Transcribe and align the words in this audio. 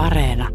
Areena. 0.00 0.48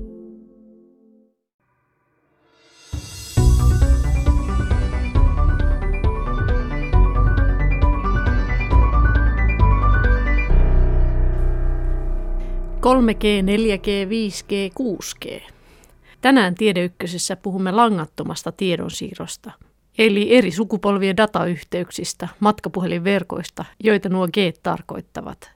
Kolme 12.80 13.14
G, 13.14 13.24
4G, 13.24 13.88
5G, 14.10 14.74
6G. 14.80 15.42
Tänään 16.22 16.56
Tiedeykkösessä 16.56 17.36
puhumme 17.36 17.72
langattomasta 17.72 18.52
tiedonsiirrosta, 18.52 19.52
eli 19.98 20.36
eri 20.36 20.52
sukupolvien 20.52 21.18
datayhteyksistä, 21.18 22.28
matkapuhelinverkoista, 22.40 23.66
joita 23.84 24.10
nuo 24.10 24.28
G 24.28 24.38
tarkoittavat. 24.64 25.55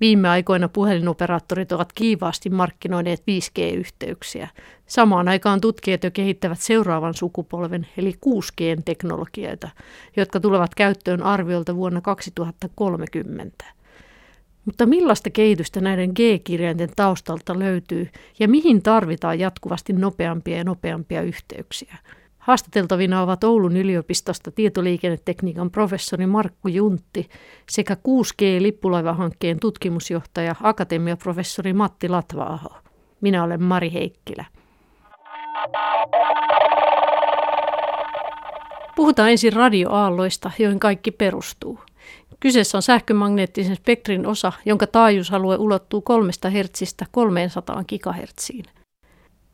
Viime 0.00 0.28
aikoina 0.28 0.68
puhelinoperaattorit 0.68 1.72
ovat 1.72 1.92
kiivaasti 1.92 2.50
markkinoineet 2.50 3.20
5G-yhteyksiä. 3.20 4.48
Samaan 4.86 5.28
aikaan 5.28 5.60
tutkijat 5.60 6.04
jo 6.04 6.10
kehittävät 6.10 6.60
seuraavan 6.60 7.14
sukupolven 7.14 7.86
eli 7.96 8.12
6G-teknologioita, 8.26 9.68
jotka 10.16 10.40
tulevat 10.40 10.74
käyttöön 10.74 11.22
arviolta 11.22 11.76
vuonna 11.76 12.00
2030. 12.00 13.64
Mutta 14.64 14.86
millaista 14.86 15.30
kehitystä 15.30 15.80
näiden 15.80 16.10
G-kirjainten 16.10 16.90
taustalta 16.96 17.58
löytyy 17.58 18.08
ja 18.38 18.48
mihin 18.48 18.82
tarvitaan 18.82 19.38
jatkuvasti 19.38 19.92
nopeampia 19.92 20.56
ja 20.56 20.64
nopeampia 20.64 21.22
yhteyksiä? 21.22 21.96
Haastateltavina 22.48 23.22
ovat 23.22 23.44
Oulun 23.44 23.76
yliopistosta 23.76 24.50
tietoliikennetekniikan 24.50 25.70
professori 25.70 26.26
Markku 26.26 26.68
Juntti 26.68 27.28
sekä 27.70 27.94
6G-lippulaivahankkeen 27.94 29.60
tutkimusjohtaja 29.60 30.54
akatemiaprofessori 30.62 31.72
Matti 31.72 32.08
Latvaaho. 32.08 32.68
Minä 33.20 33.44
olen 33.44 33.62
Mari 33.62 33.92
Heikkilä. 33.92 34.44
Puhutaan 38.96 39.30
ensin 39.30 39.52
radioaalloista, 39.52 40.50
joihin 40.58 40.80
kaikki 40.80 41.10
perustuu. 41.10 41.80
Kyseessä 42.40 42.78
on 42.78 42.82
sähkömagneettisen 42.82 43.76
spektrin 43.76 44.26
osa, 44.26 44.52
jonka 44.64 44.86
taajuusalue 44.86 45.56
ulottuu 45.56 46.02
3 46.02 46.32
Hz 46.32 46.94
300 47.10 47.84
GHz. 47.84 48.50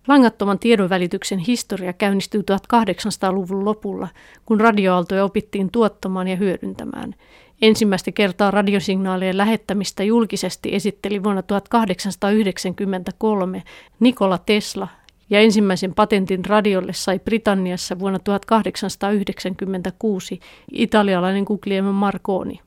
Langattoman 0.09 0.59
tiedonvälityksen 0.59 1.39
historia 1.39 1.93
käynnistyi 1.93 2.41
1800-luvun 2.41 3.65
lopulla, 3.65 4.09
kun 4.47 4.61
radioaaltoja 4.61 5.25
opittiin 5.25 5.71
tuottamaan 5.71 6.29
ja 6.29 6.37
hyödyntämään. 6.37 7.15
Ensimmäistä 7.63 8.13
kertaa 8.13 8.51
radiosignaalien 8.51 9.37
lähettämistä 9.37 10.05
julkisesti 10.05 10.75
esitteli 10.75 11.23
vuonna 11.23 11.43
1893 11.43 13.63
Nikola 14.01 14.39
Tesla 14.39 14.89
ja 15.31 15.41
ensimmäisen 15.41 15.95
patentin 15.95 16.45
radiolle 16.45 16.93
sai 16.93 17.19
Britanniassa 17.19 17.99
vuonna 17.99 18.19
1896 18.19 20.41
italialainen 20.73 21.45
Guglielmo 21.45 21.93
Marconi. 21.93 22.61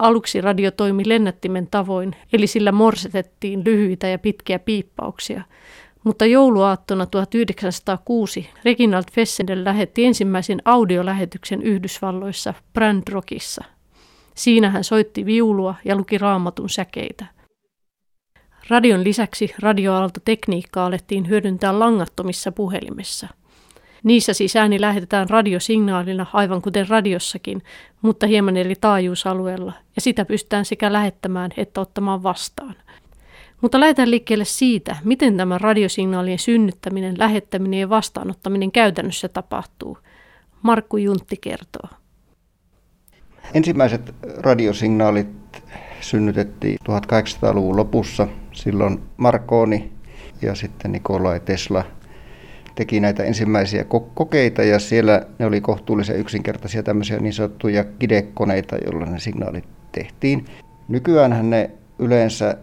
Aluksi 0.00 0.40
radio 0.40 0.70
toimi 0.70 1.02
lennättimen 1.06 1.68
tavoin, 1.70 2.16
eli 2.32 2.46
sillä 2.46 2.72
morsetettiin 2.72 3.64
lyhyitä 3.64 4.08
ja 4.08 4.18
pitkiä 4.18 4.58
piippauksia. 4.58 5.42
Mutta 6.04 6.26
jouluaattona 6.26 7.06
1906 7.06 8.50
Reginald 8.64 9.04
Fessenden 9.12 9.64
lähetti 9.64 10.04
ensimmäisen 10.04 10.62
audiolähetyksen 10.64 11.62
Yhdysvalloissa 11.62 12.54
Brand 12.72 13.02
Rockissa. 13.10 13.64
Siinä 14.34 14.70
hän 14.70 14.84
soitti 14.84 15.26
viulua 15.26 15.74
ja 15.84 15.96
luki 15.96 16.18
raamatun 16.18 16.70
säkeitä. 16.70 17.26
Radion 18.68 19.04
lisäksi 19.04 19.54
radioaaltotekniikkaa 19.58 20.86
alettiin 20.86 21.28
hyödyntää 21.28 21.78
langattomissa 21.78 22.52
puhelimissa– 22.52 23.28
Niissä 24.04 24.32
siis 24.32 24.56
ääni 24.56 24.80
lähetetään 24.80 25.30
radiosignaalina 25.30 26.26
aivan 26.32 26.62
kuten 26.62 26.88
radiossakin, 26.88 27.62
mutta 28.02 28.26
hieman 28.26 28.56
eri 28.56 28.74
taajuusalueella, 28.80 29.72
ja 29.96 30.02
sitä 30.02 30.24
pystytään 30.24 30.64
sekä 30.64 30.92
lähettämään 30.92 31.50
että 31.56 31.80
ottamaan 31.80 32.22
vastaan. 32.22 32.74
Mutta 33.60 33.80
lähdetään 33.80 34.10
liikkeelle 34.10 34.44
siitä, 34.44 34.96
miten 35.04 35.36
tämä 35.36 35.58
radiosignaalien 35.58 36.38
synnyttäminen, 36.38 37.18
lähettäminen 37.18 37.80
ja 37.80 37.88
vastaanottaminen 37.88 38.72
käytännössä 38.72 39.28
tapahtuu. 39.28 39.98
Markku 40.62 40.96
Juntti 40.96 41.36
kertoo. 41.40 41.88
Ensimmäiset 43.54 44.14
radiosignaalit 44.36 45.28
synnytettiin 46.00 46.78
1800-luvun 46.90 47.76
lopussa. 47.76 48.28
Silloin 48.52 49.00
Marconi 49.16 49.92
ja 50.42 50.54
sitten 50.54 50.92
Nikolai 50.92 51.40
Tesla– 51.40 51.84
teki 52.80 53.00
näitä 53.00 53.22
ensimmäisiä 53.22 53.84
kokeita 54.14 54.62
ja 54.62 54.78
siellä 54.78 55.26
ne 55.38 55.46
oli 55.46 55.60
kohtuullisen 55.60 56.16
yksinkertaisia 56.16 56.82
tämmöisiä 56.82 57.18
niin 57.18 57.32
sanottuja 57.32 57.84
kidekoneita, 57.84 58.76
joilla 58.76 59.06
ne 59.06 59.18
signaalit 59.18 59.64
tehtiin. 59.92 60.44
Nykyään 60.88 61.50
ne 61.50 61.70
yleensä 61.98 62.56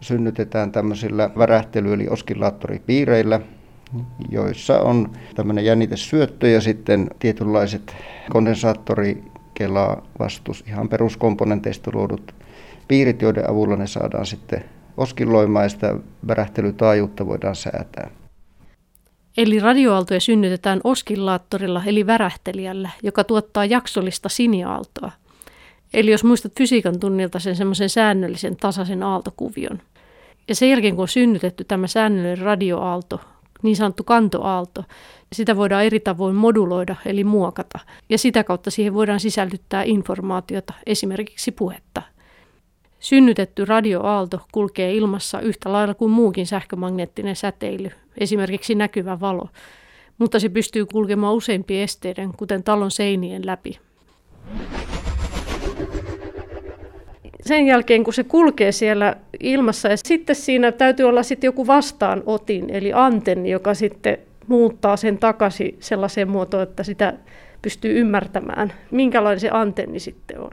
synnytetään 0.00 0.72
tämmöisillä 0.72 1.30
värähtely- 1.36 1.92
eli 1.92 2.08
oskillaattoripiireillä, 2.08 3.40
joissa 4.28 4.80
on 4.80 5.12
tämmöinen 5.34 5.64
jännitesyöttö 5.64 6.48
ja 6.48 6.60
sitten 6.60 7.10
tietynlaiset 7.18 7.96
kondensaattori, 8.30 9.22
kela, 9.54 10.02
vastus, 10.18 10.64
ihan 10.68 10.88
peruskomponenteista 10.88 11.90
luodut 11.94 12.34
piirit, 12.88 13.22
joiden 13.22 13.50
avulla 13.50 13.76
ne 13.76 13.86
saadaan 13.86 14.26
sitten 14.26 14.64
oskilloimaan 14.96 15.64
ja 15.64 15.68
sitä 15.68 15.94
värähtelytaajuutta 16.26 17.26
voidaan 17.26 17.56
säätää. 17.56 18.10
Eli 19.38 19.58
radioaaltoja 19.58 20.20
synnytetään 20.20 20.80
oskillaattorilla 20.84 21.82
eli 21.86 22.06
värähtelijällä, 22.06 22.90
joka 23.02 23.24
tuottaa 23.24 23.64
jaksollista 23.64 24.28
siniaaltoa. 24.28 25.12
Eli 25.94 26.10
jos 26.10 26.24
muistat 26.24 26.52
fysiikan 26.58 27.00
tunnilta 27.00 27.38
sen 27.38 27.56
semmoisen 27.56 27.88
säännöllisen 27.88 28.56
tasaisen 28.56 29.02
aaltokuvion. 29.02 29.80
Ja 30.48 30.54
sen 30.54 30.70
jälkeen 30.70 30.94
kun 30.94 31.02
on 31.02 31.08
synnytetty 31.08 31.64
tämä 31.64 31.86
säännöllinen 31.86 32.38
radioaalto, 32.38 33.20
niin 33.62 33.76
sanottu 33.76 34.04
kantoaalto, 34.04 34.84
sitä 35.32 35.56
voidaan 35.56 35.84
eri 35.84 36.00
tavoin 36.00 36.36
moduloida 36.36 36.96
eli 37.06 37.24
muokata. 37.24 37.78
Ja 38.08 38.18
sitä 38.18 38.44
kautta 38.44 38.70
siihen 38.70 38.94
voidaan 38.94 39.20
sisällyttää 39.20 39.82
informaatiota, 39.82 40.74
esimerkiksi 40.86 41.52
puhetta. 41.52 42.02
Synnytetty 43.00 43.64
radioaalto 43.64 44.40
kulkee 44.52 44.94
ilmassa 44.94 45.40
yhtä 45.40 45.72
lailla 45.72 45.94
kuin 45.94 46.10
muukin 46.10 46.46
sähkömagneettinen 46.46 47.36
säteily, 47.36 47.90
esimerkiksi 48.18 48.74
näkyvä 48.74 49.20
valo, 49.20 49.48
mutta 50.18 50.40
se 50.40 50.48
pystyy 50.48 50.86
kulkemaan 50.86 51.34
useimpien 51.34 51.82
esteiden, 51.82 52.32
kuten 52.36 52.62
talon 52.62 52.90
seinien 52.90 53.46
läpi. 53.46 53.78
Sen 57.40 57.66
jälkeen, 57.66 58.04
kun 58.04 58.14
se 58.14 58.24
kulkee 58.24 58.72
siellä 58.72 59.16
ilmassa, 59.40 59.88
ja 59.88 59.96
sitten 59.96 60.36
siinä 60.36 60.72
täytyy 60.72 61.06
olla 61.06 61.22
sitten 61.22 61.48
joku 61.48 61.66
vastaanotin, 61.66 62.70
eli 62.70 62.92
antenni, 62.92 63.50
joka 63.50 63.74
sitten 63.74 64.18
muuttaa 64.46 64.96
sen 64.96 65.18
takaisin 65.18 65.76
sellaiseen 65.80 66.30
muotoon, 66.30 66.62
että 66.62 66.82
sitä 66.82 67.14
pystyy 67.62 68.00
ymmärtämään. 68.00 68.72
Minkälainen 68.90 69.40
se 69.40 69.50
antenni 69.52 70.00
sitten 70.00 70.40
on? 70.40 70.50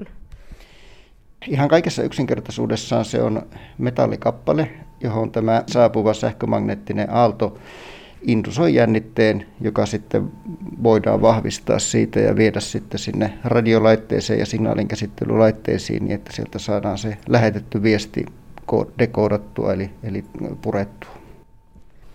Ihan 1.48 1.70
kaikessa 1.70 2.04
yksinkertaisuudessaan 2.04 3.06
se 3.06 3.22
on 3.22 3.42
metallikappale, 3.78 4.70
johon 5.02 5.32
tämä 5.32 5.64
saapuva 5.68 6.14
sähkömagneettinen 6.14 7.10
aalto 7.10 7.58
indusoi 8.22 8.74
jännitteen, 8.74 9.46
joka 9.62 9.86
sitten 9.86 10.32
voidaan 10.84 11.22
vahvistaa 11.22 11.80
siitä 11.80 12.20
ja 12.20 12.36
viedä 12.36 12.60
sitten 12.60 13.00
sinne 13.00 13.34
radiolaitteeseen 13.44 14.40
ja 14.40 14.46
signaalinkäsittelylaitteisiin, 14.46 16.04
niin 16.04 16.16
että 16.16 16.34
sieltä 16.34 16.60
saadaan 16.60 16.98
se 16.98 17.18
lähetetty 17.30 17.84
viesti 17.84 18.26
dekoodattua 19.00 19.74
eli, 19.74 19.90
eli 20.04 20.24
purettua. 20.62 21.10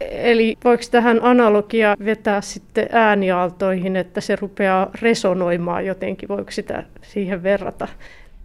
Eli 0.01 0.57
voiko 0.65 0.83
tähän 0.91 1.21
analogia 1.23 1.97
vetää 2.05 2.41
sitten 2.41 2.89
ääniaaltoihin, 2.93 3.97
että 3.97 4.21
se 4.21 4.37
rupeaa 4.37 4.91
resonoimaan 5.03 5.87
jotenkin? 5.87 6.29
Voiko 6.29 6.51
sitä 6.51 6.85
siihen 7.03 7.43
verrata? 7.43 7.89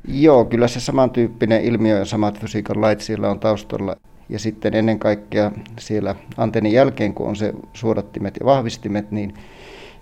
Joo, 0.07 0.45
kyllä 0.45 0.67
se 0.67 0.79
samantyyppinen 0.79 1.63
ilmiö 1.63 1.97
ja 1.97 2.05
samat 2.05 2.39
fysiikan 2.39 2.81
lait 2.81 3.01
siellä 3.01 3.29
on 3.29 3.39
taustalla. 3.39 3.95
Ja 4.29 4.39
sitten 4.39 4.73
ennen 4.73 4.99
kaikkea 4.99 5.51
siellä 5.79 6.15
antennin 6.37 6.73
jälkeen, 6.73 7.13
kun 7.13 7.27
on 7.27 7.35
se 7.35 7.53
suodattimet 7.73 8.37
ja 8.39 8.45
vahvistimet, 8.45 9.11
niin 9.11 9.33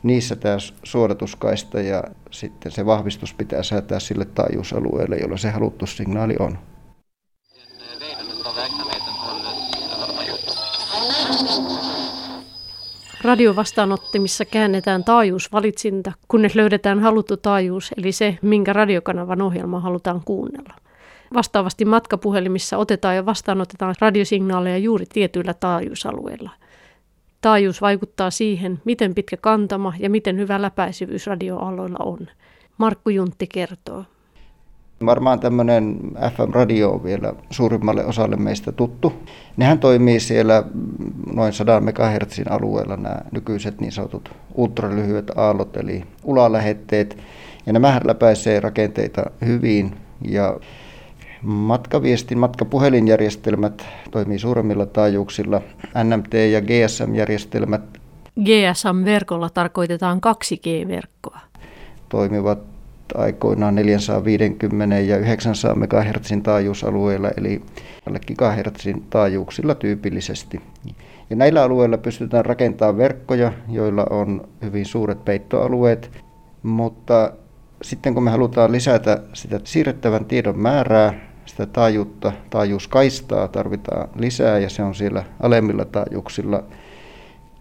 niissä 0.04 0.36
tämä 0.36 0.58
suodatuskaista 0.84 1.82
ja 1.82 2.04
sitten 2.32 2.72
se 2.72 2.86
vahvistus 2.86 3.34
pitää 3.34 3.64
säätää 3.64 4.00
sille 4.00 4.26
taajuusalueelle, 4.26 5.16
jolla 5.16 5.38
se 5.38 5.50
haluttu 5.50 5.86
signaali 5.86 6.36
on. 6.40 6.58
Radiovastaanottimissa 13.24 14.46
käännetään 14.46 15.04
taajuusvalitsinta, 15.04 16.12
kunnes 16.28 16.56
löydetään 16.56 17.00
haluttu 17.00 17.38
taajuus, 17.38 17.92
eli 17.98 18.12
se, 18.12 18.38
minkä 18.42 18.74
radiokanavan 18.74 19.42
ohjelma 19.42 19.80
halutaan 19.80 20.22
kuunnella. 20.26 20.74
Vastaavasti 21.34 21.86
matkapuhelimissa 21.86 22.78
otetaan 22.78 23.16
ja 23.16 23.26
vastaanotetaan 23.26 23.96
radiosignaaleja 24.02 24.78
juuri 24.78 25.06
tietyillä 25.14 25.54
taajuusalueilla. 25.54 26.50
Taajuus 27.42 27.82
vaikuttaa 27.82 28.32
siihen, 28.32 28.82
miten 28.86 29.16
pitkä 29.16 29.38
kantama 29.38 29.94
ja 30.00 30.10
miten 30.10 30.38
hyvä 30.38 30.62
läpäisyvyys 30.62 31.28
radioaloilla 31.28 31.98
on. 32.00 32.28
Markku 32.78 33.10
Juntti 33.10 33.48
kertoo. 33.48 34.06
Varmaan 35.06 35.40
tämmöinen 35.40 35.98
FM-radio 36.36 36.92
on 36.92 37.04
vielä 37.04 37.34
suurimmalle 37.50 38.06
osalle 38.06 38.36
meistä 38.36 38.72
tuttu. 38.72 39.14
Nehän 39.58 39.80
toimii 39.80 40.20
siellä 40.20 40.64
noin 41.36 41.54
100 41.54 41.82
MHz 41.82 42.42
alueella 42.50 42.98
nämä 42.98 43.16
nykyiset 43.32 43.82
niin 43.82 43.92
sanotut 43.92 44.32
ultralyhyet 44.56 45.32
aallot, 45.36 45.78
eli 45.78 46.04
ulalähetteet. 46.24 47.18
Ja 47.66 47.74
nämä 47.74 48.02
läpäisee 48.04 48.60
rakenteita 48.60 49.24
hyvin 49.46 49.96
ja 50.22 50.60
matkaviestin, 51.44 52.38
matkapuhelinjärjestelmät 52.38 53.86
toimii 54.12 54.40
suuremmilla 54.40 54.86
taajuuksilla. 54.86 55.62
NMT- 55.84 56.52
ja 56.52 56.62
GSM-järjestelmät 56.62 57.82
GSM-verkolla 58.42 59.50
tarkoitetaan 59.50 60.20
2G-verkkoa. 60.22 61.40
Toimivat 62.10 62.60
aikoinaan 63.16 63.76
450 63.76 65.00
ja 65.00 65.18
900 65.18 65.76
MHz 65.76 66.32
taajuusalueilla, 66.44 67.30
eli 67.38 67.62
alle 68.08 68.20
GHz 68.20 68.88
taajuuksilla 69.10 69.76
tyypillisesti. 69.76 70.62
Ja 71.30 71.36
näillä 71.36 71.64
alueilla 71.64 71.98
pystytään 71.98 72.46
rakentamaan 72.46 72.98
verkkoja, 72.98 73.54
joilla 73.70 74.06
on 74.10 74.48
hyvin 74.62 74.86
suuret 74.86 75.26
peittoalueet, 75.26 76.12
mutta 76.64 77.32
sitten 77.82 78.14
kun 78.14 78.24
me 78.24 78.32
halutaan 78.32 78.72
lisätä 78.72 79.22
sitä 79.34 79.60
siirrettävän 79.64 80.26
tiedon 80.26 80.60
määrää, 80.60 81.33
sitä 81.46 81.66
taajuutta, 81.66 82.32
taajuuskaistaa 82.50 83.48
tarvitaan 83.48 84.10
lisää 84.16 84.60
ja 84.60 84.70
se 84.70 84.84
on 84.84 84.96
siellä 84.96 85.24
alemmilla 85.40 85.86
taajuuksilla 85.86 86.64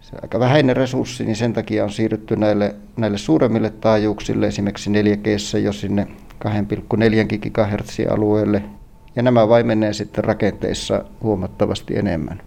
se 0.03 0.15
aika 0.21 0.39
vähäinen 0.39 0.75
resurssi, 0.75 1.25
niin 1.25 1.35
sen 1.35 1.53
takia 1.53 1.83
on 1.83 1.89
siirrytty 1.89 2.35
näille, 2.35 2.75
näille 2.97 3.17
suuremmille 3.17 3.69
taajuuksille, 3.69 4.47
esimerkiksi 4.47 4.89
4G 4.89 5.59
jo 5.63 5.73
sinne 5.73 6.07
2,4 6.47 7.49
GHz 7.49 7.99
alueelle. 8.09 8.63
Ja 9.15 9.23
nämä 9.23 9.49
vaimenee 9.49 9.93
sitten 9.93 10.23
rakenteissa 10.23 11.05
huomattavasti 11.23 11.97
enemmän. 11.97 12.41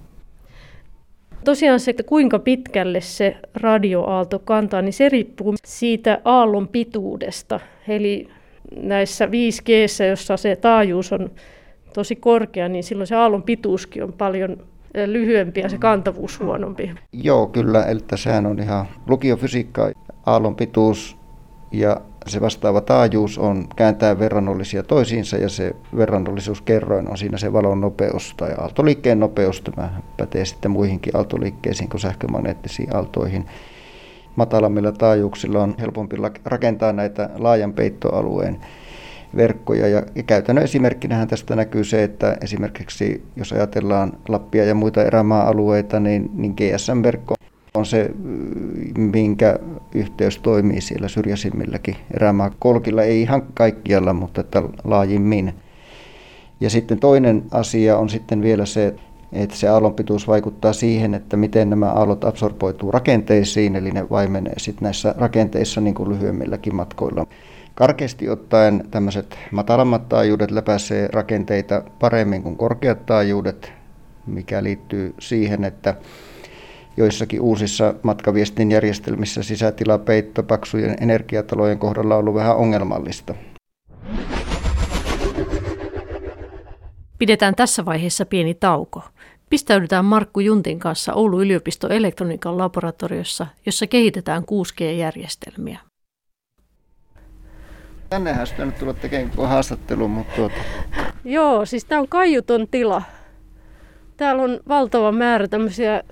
Tosiaan 1.45 1.81
se, 1.81 1.91
että 1.91 2.03
kuinka 2.03 2.39
pitkälle 2.39 3.01
se 3.01 3.37
radioaalto 3.55 4.39
kantaa, 4.39 4.83
niin 4.83 4.93
se 4.93 5.09
riippuu 5.09 5.55
siitä 5.65 6.21
aallon 6.25 6.69
pituudesta. 6.69 7.61
Eli 7.89 8.29
näissä 8.77 9.27
5G, 9.27 10.05
jossa 10.11 10.37
se 10.37 10.57
taajuus 10.57 11.13
on 11.13 11.31
tosi 11.95 12.17
korkea, 12.17 12.69
niin 12.69 12.85
silloin 12.85 13.07
se 13.07 13.15
aallon 13.15 13.43
pituuskin 13.43 14.05
on 14.05 14.13
paljon 14.13 14.57
lyhyempi 15.07 15.61
ja 15.61 15.69
se 15.69 15.79
kantavuus 15.79 16.41
huonompi. 16.41 16.91
Joo, 17.13 17.47
kyllä. 17.47 17.85
Eli 17.85 18.01
sehän 18.15 18.47
on 18.47 18.59
ihan 18.59 18.87
lukiofysiikka. 19.09 19.91
Aallon 20.27 20.57
pituus 20.57 21.17
ja 21.73 22.01
se 22.27 22.41
vastaava 22.41 22.81
taajuus 22.81 23.39
on 23.39 23.69
kääntää 23.77 24.19
verrannollisia 24.19 24.83
toisiinsa 24.83 25.37
ja 25.37 25.49
se 25.49 25.77
verrannollisuuskerroin 25.97 27.11
on 27.11 27.19
siinä 27.19 27.39
se 27.39 27.53
valon 27.53 27.81
nopeus 27.81 28.35
tai 28.37 28.55
aaltoliikkeen 28.59 29.21
nopeus. 29.21 29.61
Tämä 29.61 29.91
pätee 30.17 30.45
sitten 30.45 30.71
muihinkin 30.71 31.17
aaltoliikkeisiin 31.17 31.89
kuin 31.91 32.01
sähkömagneettisiin 32.01 32.97
aaltoihin. 32.97 33.47
Matalammilla 34.37 34.93
taajuuksilla 34.93 35.63
on 35.63 35.75
helpompi 35.81 36.17
rakentaa 36.45 36.93
näitä 36.93 37.31
laajan 37.39 37.73
peittoalueen 37.73 38.61
verkkoja. 39.37 39.89
Ja, 39.89 40.03
käytännön 40.27 40.65
esimerkkinähän 40.65 41.29
tästä 41.29 41.57
näkyy 41.57 41.85
se, 41.85 42.05
että 42.05 42.37
esimerkiksi 42.41 43.25
jos 43.37 43.53
ajatellaan 43.53 44.13
Lappia 44.29 44.65
ja 44.65 44.75
muita 44.75 45.05
erämaa-alueita, 45.05 46.01
niin, 46.01 46.31
niin 46.35 46.55
GSM-verkko 46.57 47.35
on 47.75 47.87
se, 47.87 48.11
minkä 48.99 49.59
yhteys 49.95 50.39
toimii 50.39 50.81
siellä 50.81 51.09
syrjäisimmilläkin 51.09 51.97
erämaakolkilla, 52.15 53.03
ei 53.03 53.23
ihan 53.23 53.43
kaikkialla, 53.55 54.13
mutta 54.13 54.41
että 54.41 54.63
laajimmin. 54.85 55.55
Ja 56.61 56.71
sitten 56.71 56.99
toinen 56.99 57.43
asia 57.51 57.99
on 57.99 58.09
sitten 58.09 58.43
vielä 58.43 58.67
se, 58.67 58.87
että 58.87 59.03
se 59.53 59.69
aallonpituus 59.69 60.29
vaikuttaa 60.29 60.73
siihen, 60.73 61.15
että 61.15 61.37
miten 61.37 61.71
nämä 61.71 61.93
aallot 61.93 62.25
absorboituu 62.25 62.91
rakenteisiin, 62.91 63.77
eli 63.77 63.91
ne 63.91 64.11
vaimenee 64.11 64.55
sitten 64.57 64.85
näissä 64.85 65.15
rakenteissa 65.19 65.81
niin 65.81 65.95
kuin 65.95 66.09
lyhyemmilläkin 66.09 66.75
matkoilla. 66.75 67.27
Karkeasti 67.75 68.29
ottaen 68.29 68.85
tämmöiset 68.91 69.39
matalammat 69.51 70.09
taajuudet 70.09 70.51
läpäisee 70.51 71.09
rakenteita 71.13 71.83
paremmin 71.99 72.43
kuin 72.43 72.57
korkeat 72.57 73.07
taajuudet, 73.07 73.73
mikä 74.27 74.63
liittyy 74.63 75.15
siihen, 75.19 75.65
että 75.65 75.95
joissakin 76.97 77.41
uusissa 77.41 77.95
matkaviestin 78.03 78.71
järjestelmissä 78.71 79.43
sisätilapeitto 79.43 80.43
paksujen 80.43 80.97
energiatalojen 81.01 81.79
kohdalla 81.79 82.15
on 82.15 82.21
ollut 82.21 82.35
vähän 82.35 82.57
ongelmallista. 82.57 83.35
Pidetään 87.19 87.55
tässä 87.55 87.85
vaiheessa 87.85 88.27
pieni 88.27 88.55
tauko. 88.55 89.03
Pistäydytään 89.51 90.05
Markku 90.05 90.41
Juntin 90.41 90.79
kanssa 90.79 91.15
Oulun 91.15 91.43
yliopiston 91.43 91.93
elektroniikan 91.93 92.59
laboratoriossa, 92.59 93.47
jossa 93.67 93.87
kehitetään 93.87 94.43
6G-järjestelmiä. 94.43 95.79
Tännehän 98.11 98.47
sitä 98.47 98.65
nyt 98.65 98.79
tulla 98.79 98.95
tekemään 98.95 99.49
haastattelu, 99.49 100.09
mutta 100.09 100.37
tuota... 100.37 100.55
Joo, 101.25 101.67
siis 101.67 101.85
tämä 101.85 102.01
on 102.01 102.09
kaiuton 102.09 102.69
tila. 102.71 103.03
Täällä 104.17 104.43
on 104.43 104.61
valtava 104.69 105.13
määrä 105.13 105.49
tämmöisiä 105.49 106.03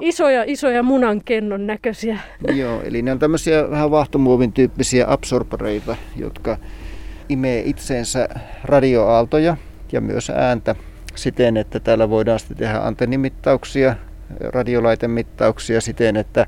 isoja, 0.00 0.44
isoja 0.46 0.82
munankennon 0.82 1.66
näköisiä. 1.66 2.18
Joo, 2.54 2.82
eli 2.82 3.02
ne 3.02 3.12
on 3.12 3.18
tämmöisiä 3.18 3.70
vähän 3.70 3.90
vahtomuovin 3.90 4.52
tyyppisiä 4.52 5.04
absorbereita, 5.08 5.96
jotka 6.16 6.58
imee 7.28 7.62
itseensä 7.66 8.28
radioaaltoja 8.64 9.56
ja 9.92 10.00
myös 10.00 10.30
ääntä 10.30 10.74
siten, 11.14 11.56
että 11.56 11.80
täällä 11.80 12.10
voidaan 12.10 12.38
sitten 12.38 12.56
tehdä 12.56 12.78
antennimittauksia, 12.78 13.94
radiolaitemittauksia 14.40 15.80
siten, 15.80 16.16
että 16.16 16.46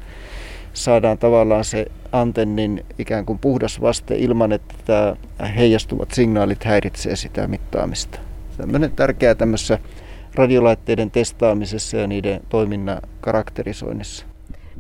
saadaan 0.73 1.19
tavallaan 1.19 1.65
se 1.65 1.87
antennin 2.13 2.87
ikään 2.99 3.27
kuin 3.27 3.39
puhdas 3.39 3.81
vaste 3.81 4.17
ilman, 4.17 4.53
että 4.53 4.75
tämä 4.85 5.17
heijastuvat 5.57 6.11
signaalit 6.11 6.65
häiritsee 6.65 7.17
sitä 7.17 7.47
mittaamista. 7.47 8.19
Tämmöinen 8.57 8.91
tärkeää 8.91 9.35
tämmöisessä 9.35 9.79
radiolaitteiden 10.35 11.11
testaamisessa 11.11 11.97
ja 11.97 12.07
niiden 12.07 12.41
toiminnan 12.49 13.03
karakterisoinnissa. 13.21 14.27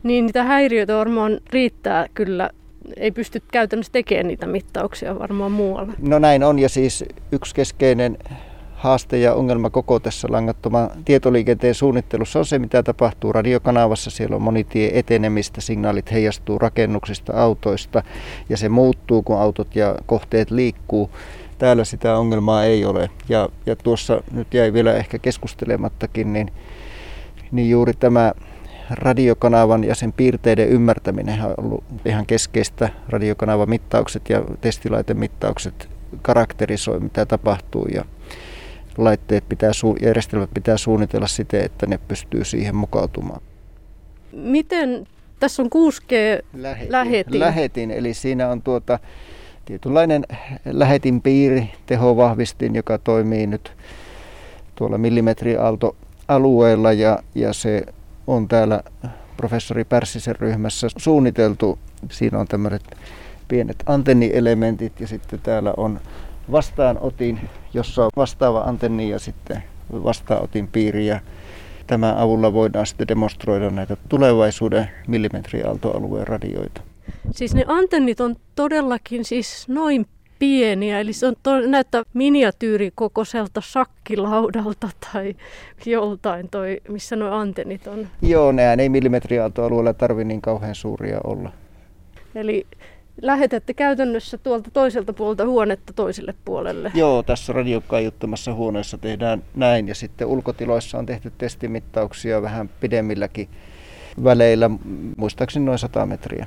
Niin, 0.02 0.26
niitä 0.26 0.44
häiriöitä 0.44 0.96
varmaan 0.96 1.40
riittää 1.50 2.06
kyllä. 2.14 2.50
Ei 2.96 3.10
pysty 3.10 3.42
käytännössä 3.52 3.92
tekemään 3.92 4.26
niitä 4.26 4.46
mittauksia 4.46 5.18
varmaan 5.18 5.52
muualla. 5.52 5.92
No 5.98 6.18
näin 6.18 6.44
on, 6.44 6.58
ja 6.58 6.68
siis 6.68 7.04
yksi 7.32 7.54
keskeinen 7.54 8.18
haaste 8.82 9.18
ja 9.18 9.34
ongelma 9.34 9.70
koko 9.70 10.00
tässä 10.00 10.28
langattoman 10.30 10.90
tietoliikenteen 11.04 11.74
suunnittelussa 11.74 12.38
on 12.38 12.46
se, 12.46 12.58
mitä 12.58 12.82
tapahtuu 12.82 13.32
radiokanavassa. 13.32 14.10
Siellä 14.10 14.36
on 14.36 14.42
monitie 14.42 14.98
etenemistä, 14.98 15.60
signaalit 15.60 16.12
heijastuu 16.12 16.58
rakennuksista, 16.58 17.32
autoista 17.32 18.02
ja 18.48 18.56
se 18.56 18.68
muuttuu, 18.68 19.22
kun 19.22 19.38
autot 19.38 19.76
ja 19.76 19.94
kohteet 20.06 20.50
liikkuu. 20.50 21.10
Täällä 21.58 21.84
sitä 21.84 22.18
ongelmaa 22.18 22.64
ei 22.64 22.84
ole. 22.84 23.10
Ja, 23.28 23.48
ja 23.66 23.76
tuossa 23.76 24.22
nyt 24.32 24.54
jäi 24.54 24.72
vielä 24.72 24.94
ehkä 24.94 25.18
keskustelemattakin, 25.18 26.32
niin, 26.32 26.52
niin 27.52 27.70
juuri 27.70 27.92
tämä 27.94 28.32
radiokanavan 28.90 29.84
ja 29.84 29.94
sen 29.94 30.12
piirteiden 30.12 30.68
ymmärtäminen 30.68 31.42
on 31.44 31.54
ollut 31.58 31.84
ihan 32.04 32.26
keskeistä. 32.26 32.88
Radiokanavan 33.08 33.68
mittaukset 33.68 34.30
ja 34.30 34.42
testilaitemittaukset 34.60 35.88
karakterisoi, 36.22 37.00
mitä 37.00 37.26
tapahtuu. 37.26 37.86
Ja 37.94 38.04
laitteet 38.98 39.48
pitää, 39.48 39.70
järjestelmät 40.02 40.50
pitää 40.54 40.76
suunnitella 40.76 41.26
siten, 41.26 41.64
että 41.64 41.86
ne 41.86 41.98
pystyy 42.08 42.44
siihen 42.44 42.76
mukautumaan. 42.76 43.42
Miten 44.32 45.06
tässä 45.40 45.62
on 45.62 45.68
6G 45.68 46.44
lähetin. 46.54 46.92
lähetin. 46.92 47.40
Lähetin, 47.40 47.90
eli 47.90 48.14
siinä 48.14 48.48
on 48.48 48.62
tuota, 48.62 48.98
tietynlainen 49.64 50.26
lähetinpiiri, 50.64 51.70
tehovahvistin, 51.86 52.74
joka 52.74 52.98
toimii 52.98 53.46
nyt 53.46 53.72
tuolla 54.74 54.98
millimetriaalto-alueella 54.98 56.92
ja, 56.92 57.18
ja 57.34 57.52
se 57.52 57.82
on 58.26 58.48
täällä 58.48 58.82
professori 59.36 59.84
Pärssisen 59.84 60.36
ryhmässä 60.36 60.86
suunniteltu. 60.96 61.78
Siinä 62.10 62.38
on 62.38 62.46
tämmöiset 62.46 62.96
pienet 63.48 63.76
antennielementit 63.86 65.00
ja 65.00 65.06
sitten 65.06 65.40
täällä 65.40 65.74
on 65.76 66.00
vastaanotin, 66.52 67.40
jossa 67.74 68.04
on 68.04 68.10
vastaava 68.16 68.60
antenni 68.60 69.10
ja 69.10 69.18
sitten 69.18 69.62
vastaanotin 69.92 70.68
piiri 70.68 71.06
ja 71.06 71.20
tämän 71.86 72.16
avulla 72.16 72.52
voidaan 72.52 72.86
sitten 72.86 73.08
demonstroida 73.08 73.70
näitä 73.70 73.96
tulevaisuuden 74.08 74.90
millimetriaaltoalueen 75.08 76.26
radioita. 76.26 76.80
Siis 77.30 77.54
ne 77.54 77.64
antennit 77.66 78.20
on 78.20 78.36
todellakin 78.54 79.24
siis 79.24 79.68
noin 79.68 80.06
pieniä, 80.38 81.00
eli 81.00 81.12
se 81.12 81.26
on 81.26 81.34
to, 81.42 81.60
näyttää 81.60 82.02
miniatyyrikokoiselta 82.14 83.60
shakkilaudalta 83.60 84.88
tai 85.12 85.36
joltain, 85.86 86.48
toi, 86.48 86.80
missä 86.88 87.16
nuo 87.16 87.30
antennit 87.30 87.86
on. 87.86 88.08
Joo, 88.22 88.52
nämä 88.52 88.72
ei 88.72 88.88
millimetriaaltoalueella 88.88 89.94
tarvitse 89.94 90.24
niin 90.24 90.42
kauhean 90.42 90.74
suuria 90.74 91.20
olla. 91.24 91.52
Eli 92.34 92.66
lähetätte 93.22 93.74
käytännössä 93.74 94.38
tuolta 94.38 94.70
toiselta 94.70 95.12
puolelta 95.12 95.46
huonetta 95.46 95.92
toiselle 95.92 96.34
puolelle. 96.44 96.92
Joo, 96.94 97.22
tässä 97.22 97.52
radiokaiuttamassa 97.52 98.54
huoneessa 98.54 98.98
tehdään 98.98 99.42
näin 99.54 99.88
ja 99.88 99.94
sitten 99.94 100.26
ulkotiloissa 100.26 100.98
on 100.98 101.06
tehty 101.06 101.32
testimittauksia 101.38 102.42
vähän 102.42 102.70
pidemmilläkin 102.80 103.48
väleillä, 104.24 104.70
muistaakseni 105.16 105.64
noin 105.64 105.78
100 105.78 106.06
metriä. 106.06 106.46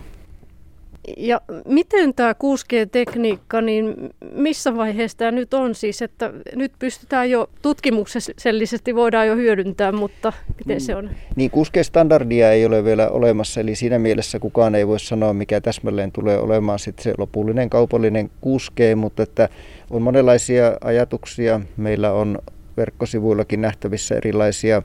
Ja 1.17 1.41
miten 1.65 2.13
tämä 2.13 2.31
6G-tekniikka, 2.33 3.61
niin 3.61 3.95
missä 4.31 4.75
vaiheessa 4.75 5.17
tämä 5.17 5.31
nyt 5.31 5.53
on 5.53 5.75
siis, 5.75 6.01
että 6.01 6.33
nyt 6.55 6.71
pystytään 6.79 7.29
jo 7.29 7.49
tutkimuksellisesti 7.61 8.95
voidaan 8.95 9.27
jo 9.27 9.35
hyödyntää, 9.35 9.91
mutta 9.91 10.33
miten 10.57 10.81
se 10.81 10.95
on? 10.95 11.09
Niin 11.35 11.51
6G-standardia 11.51 12.51
ei 12.51 12.65
ole 12.65 12.83
vielä 12.83 13.09
olemassa, 13.09 13.61
eli 13.61 13.75
siinä 13.75 13.99
mielessä 13.99 14.39
kukaan 14.39 14.75
ei 14.75 14.87
voi 14.87 14.99
sanoa, 14.99 15.33
mikä 15.33 15.61
täsmälleen 15.61 16.11
tulee 16.11 16.39
olemaan 16.39 16.79
sitten 16.79 17.03
se 17.03 17.13
lopullinen 17.17 17.69
kaupallinen 17.69 18.29
6G, 18.45 18.95
mutta 18.95 19.23
että 19.23 19.49
on 19.89 20.01
monenlaisia 20.01 20.77
ajatuksia. 20.83 21.61
Meillä 21.77 22.11
on 22.11 22.39
verkkosivuillakin 22.77 23.61
nähtävissä 23.61 24.15
erilaisia 24.15 24.81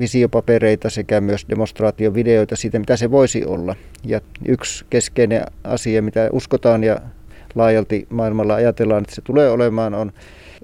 visiopapereita 0.00 0.90
sekä 0.90 1.20
myös 1.20 1.46
demonstraatiovideoita 1.48 2.56
siitä, 2.56 2.78
mitä 2.78 2.96
se 2.96 3.10
voisi 3.10 3.44
olla. 3.44 3.76
Ja 4.04 4.20
yksi 4.48 4.84
keskeinen 4.90 5.42
asia, 5.64 6.02
mitä 6.02 6.28
uskotaan 6.32 6.84
ja 6.84 7.00
laajalti 7.54 8.06
maailmalla 8.10 8.54
ajatellaan, 8.54 9.02
että 9.02 9.14
se 9.14 9.22
tulee 9.22 9.50
olemaan, 9.50 9.94
on 9.94 10.12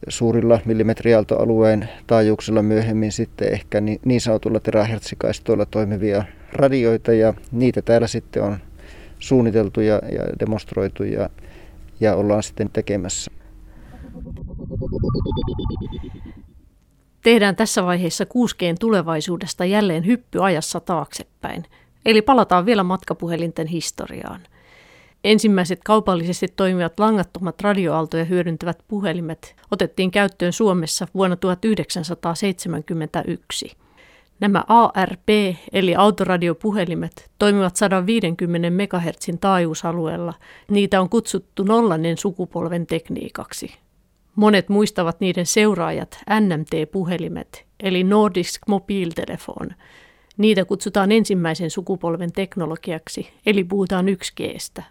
suurilla 0.09 0.61
millimetriaaltoalueen 0.65 1.89
taajuuksilla 2.07 2.63
myöhemmin 2.63 3.13
sitten 3.13 3.53
ehkä 3.53 3.81
niin 3.81 4.21
sanotulla 4.21 4.61
terahertsikaistoilla 4.61 5.67
toimivia 5.67 6.25
radioita 6.53 7.13
ja 7.13 7.35
niitä 7.53 7.83
täällä 7.83 8.07
sitten 8.07 8.43
on 8.43 8.59
suunniteltu 9.19 9.81
ja, 9.81 9.95
ja 9.95 10.25
demonstroitu 10.41 11.05
ja, 11.05 11.31
ja 12.01 12.15
ollaan 12.15 12.43
sitten 12.43 12.71
tekemässä. 12.73 13.31
Tehdään 17.27 17.57
tässä 17.57 17.85
vaiheessa 17.85 18.27
kuuskeen 18.27 18.79
tulevaisuudesta 18.79 19.65
jälleen 19.65 20.07
hyppy 20.07 20.45
ajassa 20.45 20.81
taaksepäin, 20.81 21.65
eli 22.05 22.23
palataan 22.23 22.67
vielä 22.67 22.83
matkapuhelinten 22.83 23.67
historiaan. 23.67 24.41
Ensimmäiset 25.25 25.81
kaupallisesti 25.85 26.49
toimivat 26.57 27.01
langattomat 27.01 27.61
radioaaltoja 27.61 28.25
hyödyntävät 28.25 28.79
puhelimet 28.89 29.57
otettiin 29.71 30.11
käyttöön 30.11 30.53
Suomessa 30.53 31.09
vuonna 31.15 31.37
1971. 31.37 33.73
Nämä 34.41 34.65
ARP 34.69 35.29
eli 35.73 35.95
autoradiopuhelimet 35.95 37.31
toimivat 37.39 37.77
150 37.77 38.71
MHz 38.71 39.29
taajuusalueella. 39.41 40.35
Niitä 40.71 41.01
on 41.01 41.09
kutsuttu 41.09 41.63
nollannen 41.63 42.19
sukupolven 42.19 42.87
tekniikaksi. 42.87 43.86
Monet 44.37 44.69
muistavat 44.69 45.21
niiden 45.21 45.47
seuraajat 45.47 46.19
NMT-puhelimet, 46.41 47.67
eli 47.81 48.05
Nordisk 48.05 48.63
Mobiltelefon. 48.69 49.71
Niitä 50.37 50.65
kutsutaan 50.65 51.13
ensimmäisen 51.13 51.71
sukupolven 51.71 52.33
teknologiaksi, 52.33 53.29
eli 53.47 53.65
puhutaan 53.65 54.07
1Gstä. 54.07 54.83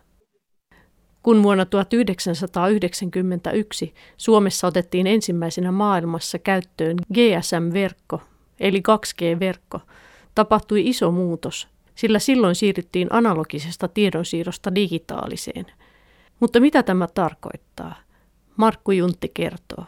Kun 1.23 1.43
vuonna 1.43 1.65
1991 1.65 3.93
Suomessa 4.17 4.67
otettiin 4.67 5.07
ensimmäisenä 5.07 5.71
maailmassa 5.71 6.39
käyttöön 6.39 6.97
GSM-verkko, 7.13 8.21
eli 8.59 8.79
2G-verkko, 8.79 9.79
tapahtui 10.35 10.87
iso 10.87 11.11
muutos, 11.11 11.67
sillä 11.95 12.19
silloin 12.19 12.55
siirryttiin 12.55 13.07
analogisesta 13.11 13.87
tiedonsiirrosta 13.87 14.75
digitaaliseen. 14.75 15.65
Mutta 16.39 16.59
mitä 16.59 16.83
tämä 16.83 17.07
tarkoittaa? 17.13 18.04
Markku 18.57 18.91
Juntti 18.91 19.31
kertoo. 19.33 19.85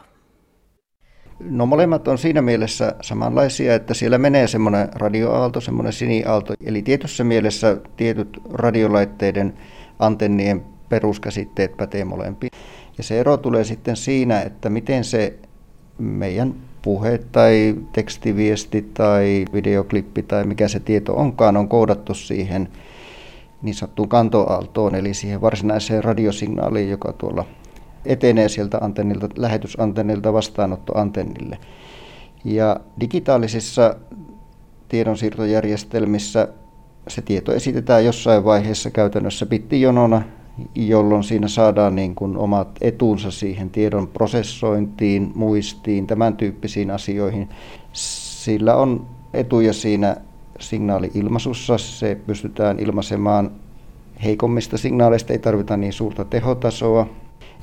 No 1.40 1.66
molemmat 1.66 2.08
on 2.08 2.18
siinä 2.18 2.42
mielessä 2.42 2.94
samanlaisia, 3.00 3.74
että 3.74 3.94
siellä 3.94 4.18
menee 4.18 4.46
semmoinen 4.46 4.88
radioaalto, 4.94 5.60
semmoinen 5.60 5.92
siniaalto. 5.92 6.54
Eli 6.64 6.82
tietyssä 6.82 7.24
mielessä 7.24 7.76
tietyt 7.96 8.40
radiolaitteiden 8.52 9.54
antennien 9.98 10.64
peruskäsitteet 10.88 11.76
pätee 11.76 12.04
molempiin. 12.04 12.50
Ja 12.98 13.04
se 13.04 13.20
ero 13.20 13.36
tulee 13.36 13.64
sitten 13.64 13.96
siinä, 13.96 14.40
että 14.40 14.70
miten 14.70 15.04
se 15.04 15.38
meidän 15.98 16.54
puhe 16.82 17.18
tai 17.32 17.74
tekstiviesti 17.92 18.90
tai 18.94 19.44
videoklippi 19.52 20.22
tai 20.22 20.44
mikä 20.44 20.68
se 20.68 20.80
tieto 20.80 21.16
onkaan 21.16 21.56
on 21.56 21.68
koodattu 21.68 22.14
siihen 22.14 22.68
niin 23.62 23.74
sanottuun 23.74 24.08
kantoaaltoon, 24.08 24.94
eli 24.94 25.14
siihen 25.14 25.40
varsinaiseen 25.40 26.04
radiosignaaliin, 26.04 26.90
joka 26.90 27.12
tuolla 27.12 27.44
etenee 28.04 28.48
sieltä 28.48 28.78
antennilta, 28.80 29.28
lähetysantennilta 29.36 30.32
vastaanottoantennille. 30.32 31.58
Ja 32.44 32.80
digitaalisissa 33.00 33.96
tiedonsiirtojärjestelmissä 34.88 36.48
se 37.08 37.22
tieto 37.22 37.52
esitetään 37.52 38.04
jossain 38.04 38.44
vaiheessa 38.44 38.90
käytännössä 38.90 39.46
bittijonona, 39.46 40.22
jolloin 40.74 41.24
siinä 41.24 41.48
saadaan 41.48 41.94
niin 41.94 42.14
kuin 42.14 42.36
omat 42.36 42.68
etuunsa 42.80 43.30
siihen 43.30 43.70
tiedon 43.70 44.08
prosessointiin, 44.08 45.32
muistiin, 45.34 46.06
tämän 46.06 46.36
tyyppisiin 46.36 46.90
asioihin. 46.90 47.48
Sillä 47.92 48.76
on 48.76 49.06
etuja 49.34 49.72
siinä 49.72 50.16
signaali-ilmaisussa. 50.60 51.78
Se 51.78 52.20
pystytään 52.26 52.78
ilmaisemaan 52.78 53.50
heikommista 54.24 54.78
signaaleista, 54.78 55.32
ei 55.32 55.38
tarvita 55.38 55.76
niin 55.76 55.92
suurta 55.92 56.24
tehotasoa 56.24 57.06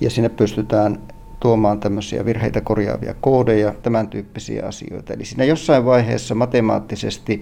ja 0.02 0.10
sinne 0.10 0.30
pystytään 0.30 1.00
tuomaan 1.40 1.80
tämmöisiä 1.80 2.26
virheitä 2.26 2.62
korjaavia 2.62 3.16
koodeja, 3.22 3.74
tämän 3.84 4.08
tyyppisiä 4.08 4.66
asioita. 4.66 5.14
Eli 5.14 5.26
siinä 5.26 5.44
jossain 5.44 5.86
vaiheessa 5.86 6.36
matemaattisesti 6.36 7.42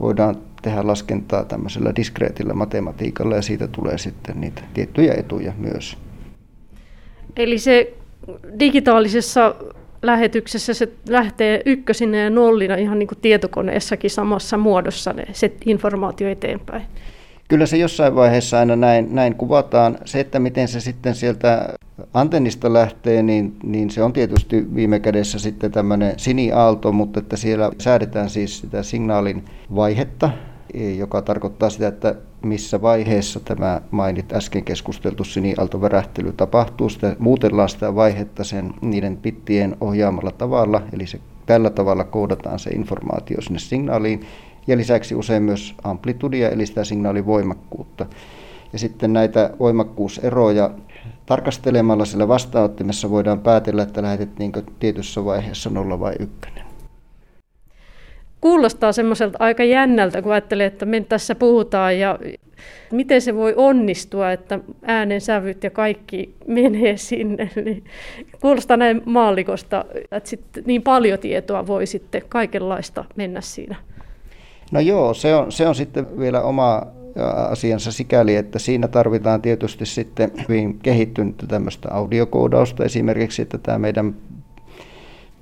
voidaan 0.00 0.36
tehdä 0.62 0.86
laskentaa 0.86 1.44
tämmöisellä 1.44 1.92
diskreetillä 1.96 2.54
matematiikalla 2.54 3.36
ja 3.36 3.42
siitä 3.42 3.68
tulee 3.68 3.98
sitten 3.98 4.40
niitä 4.40 4.62
tiettyjä 4.74 5.14
etuja 5.14 5.52
myös. 5.58 5.96
Eli 7.36 7.58
se 7.58 7.94
digitaalisessa 8.60 9.54
lähetyksessä 10.02 10.74
se 10.74 10.88
lähtee 11.08 11.62
ykkösinä 11.66 12.18
ja 12.18 12.30
nollina 12.30 12.76
ihan 12.76 12.98
niin 12.98 13.06
kuin 13.06 13.18
tietokoneessakin 13.22 14.10
samassa 14.10 14.56
muodossa 14.56 15.14
se 15.32 15.52
informaatio 15.66 16.28
eteenpäin. 16.28 16.82
Kyllä 17.52 17.66
se 17.66 17.76
jossain 17.76 18.14
vaiheessa 18.14 18.58
aina 18.58 18.76
näin, 18.76 19.08
näin 19.14 19.34
kuvataan. 19.34 19.98
Se, 20.04 20.20
että 20.20 20.38
miten 20.38 20.68
se 20.68 20.80
sitten 20.80 21.14
sieltä 21.14 21.74
antennista 22.14 22.72
lähtee, 22.72 23.22
niin, 23.22 23.56
niin 23.62 23.90
se 23.90 24.02
on 24.02 24.12
tietysti 24.12 24.74
viime 24.74 25.00
kädessä 25.00 25.38
sitten 25.38 25.72
tämmöinen 25.72 26.14
siniaalto, 26.16 26.92
mutta 26.92 27.20
että 27.20 27.36
siellä 27.36 27.70
säädetään 27.78 28.30
siis 28.30 28.58
sitä 28.58 28.82
signaalin 28.82 29.44
vaihetta, 29.74 30.30
joka 30.98 31.22
tarkoittaa 31.22 31.70
sitä, 31.70 31.88
että 31.88 32.14
missä 32.42 32.82
vaiheessa 32.82 33.40
tämä 33.40 33.80
mainit 33.90 34.32
äsken 34.32 34.64
keskusteltu 34.64 35.24
siniaaltovärähtely 35.24 36.32
tapahtuu. 36.32 36.88
Sitä, 36.88 37.16
muutellaan 37.18 37.68
sitä 37.68 37.94
vaihetta 37.94 38.44
sen 38.44 38.74
niiden 38.80 39.16
pittien 39.16 39.76
ohjaamalla 39.80 40.30
tavalla, 40.30 40.82
eli 40.92 41.06
se, 41.06 41.20
tällä 41.46 41.70
tavalla 41.70 42.04
koodataan 42.04 42.58
se 42.58 42.70
informaatio 42.70 43.40
sinne 43.40 43.58
signaaliin 43.58 44.20
ja 44.66 44.76
lisäksi 44.76 45.14
usein 45.14 45.42
myös 45.42 45.74
amplitudia 45.84 46.50
eli 46.50 46.66
sitä 46.66 46.84
signaalivoimakkuutta. 46.84 48.06
Ja 48.72 48.78
sitten 48.78 49.12
näitä 49.12 49.50
voimakkuuseroja 49.58 50.70
tarkastelemalla 51.26 52.04
sillä 52.04 52.28
vastaanottimessa 52.28 53.10
voidaan 53.10 53.40
päätellä, 53.40 53.82
että 53.82 54.02
lähetettiinkö 54.02 54.62
tietyssä 54.80 55.24
vaiheessa 55.24 55.70
nolla 55.70 56.00
vai 56.00 56.14
ykkönen. 56.18 56.64
Kuulostaa 58.40 58.92
semmoiselta 58.92 59.38
aika 59.40 59.64
jännältä, 59.64 60.22
kun 60.22 60.32
ajattelee, 60.32 60.66
että 60.66 60.86
me 60.86 61.00
tässä 61.00 61.34
puhutaan 61.34 61.98
ja 61.98 62.18
miten 62.92 63.20
se 63.20 63.34
voi 63.34 63.54
onnistua, 63.56 64.32
että 64.32 64.58
äänen 64.82 65.20
sävyt 65.20 65.64
ja 65.64 65.70
kaikki 65.70 66.34
menee 66.46 66.96
sinne. 66.96 67.50
Niin 67.64 67.84
kuulostaa 68.40 68.76
näin 68.76 69.02
maallikosta, 69.04 69.84
että 70.12 70.30
sit 70.30 70.40
niin 70.64 70.82
paljon 70.82 71.18
tietoa 71.18 71.66
voi 71.66 71.86
sitten 71.86 72.22
kaikenlaista 72.28 73.04
mennä 73.16 73.40
siinä. 73.40 73.76
No 74.72 74.80
joo, 74.80 75.14
se 75.14 75.34
on, 75.34 75.52
se 75.52 75.68
on 75.68 75.74
sitten 75.74 76.18
vielä 76.18 76.42
oma 76.42 76.82
asiansa 77.50 77.92
sikäli, 77.92 78.36
että 78.36 78.58
siinä 78.58 78.88
tarvitaan 78.88 79.42
tietysti 79.42 79.86
sitten 79.86 80.30
hyvin 80.48 80.78
kehittynyttä 80.78 81.46
tämmöistä 81.46 81.88
audiokoodausta 81.94 82.84
esimerkiksi, 82.84 83.42
että 83.42 83.58
tämä 83.58 83.78
meidän 83.78 84.14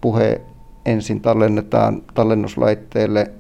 puhe 0.00 0.40
ensin 0.87 1.20
tallennetaan 1.20 2.02
tallennuslaitteelle. 2.14 3.30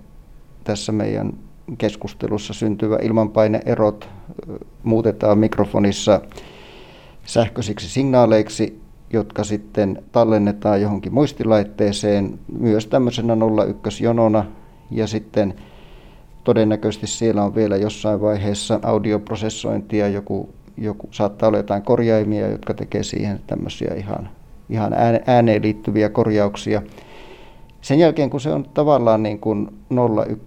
Tässä 0.64 0.92
meidän 0.92 1.32
keskustelussa 1.78 2.54
syntyvä 2.54 2.98
ilmanpaineerot 3.02 4.08
muutetaan 4.82 5.38
mikrofonissa 5.38 6.20
sähköisiksi 7.24 7.88
signaaleiksi, 7.88 8.80
jotka 9.12 9.44
sitten 9.44 10.02
tallennetaan 10.12 10.82
johonkin 10.82 11.14
muistilaitteeseen 11.14 12.38
myös 12.58 12.86
tämmöisenä 12.86 13.34
01-jonona 13.34 14.44
ja 14.90 15.06
sitten 15.06 15.54
todennäköisesti 16.44 17.06
siellä 17.06 17.44
on 17.44 17.54
vielä 17.54 17.76
jossain 17.76 18.20
vaiheessa 18.20 18.80
audioprosessointia, 18.82 20.08
joku, 20.08 20.48
joku 20.76 21.08
saattaa 21.10 21.46
olla 21.46 21.58
jotain 21.58 21.82
korjaimia, 21.82 22.48
jotka 22.48 22.74
tekee 22.74 23.02
siihen 23.02 23.40
tämmöisiä 23.46 23.94
ihan, 23.96 24.28
ihan 24.68 24.92
ääneen 25.26 25.62
liittyviä 25.62 26.08
korjauksia. 26.08 26.82
Sen 27.80 27.98
jälkeen 27.98 28.30
kun 28.30 28.40
se 28.40 28.50
on 28.50 28.64
tavallaan 28.74 29.22
niin 29.22 29.38
kuin 29.38 29.68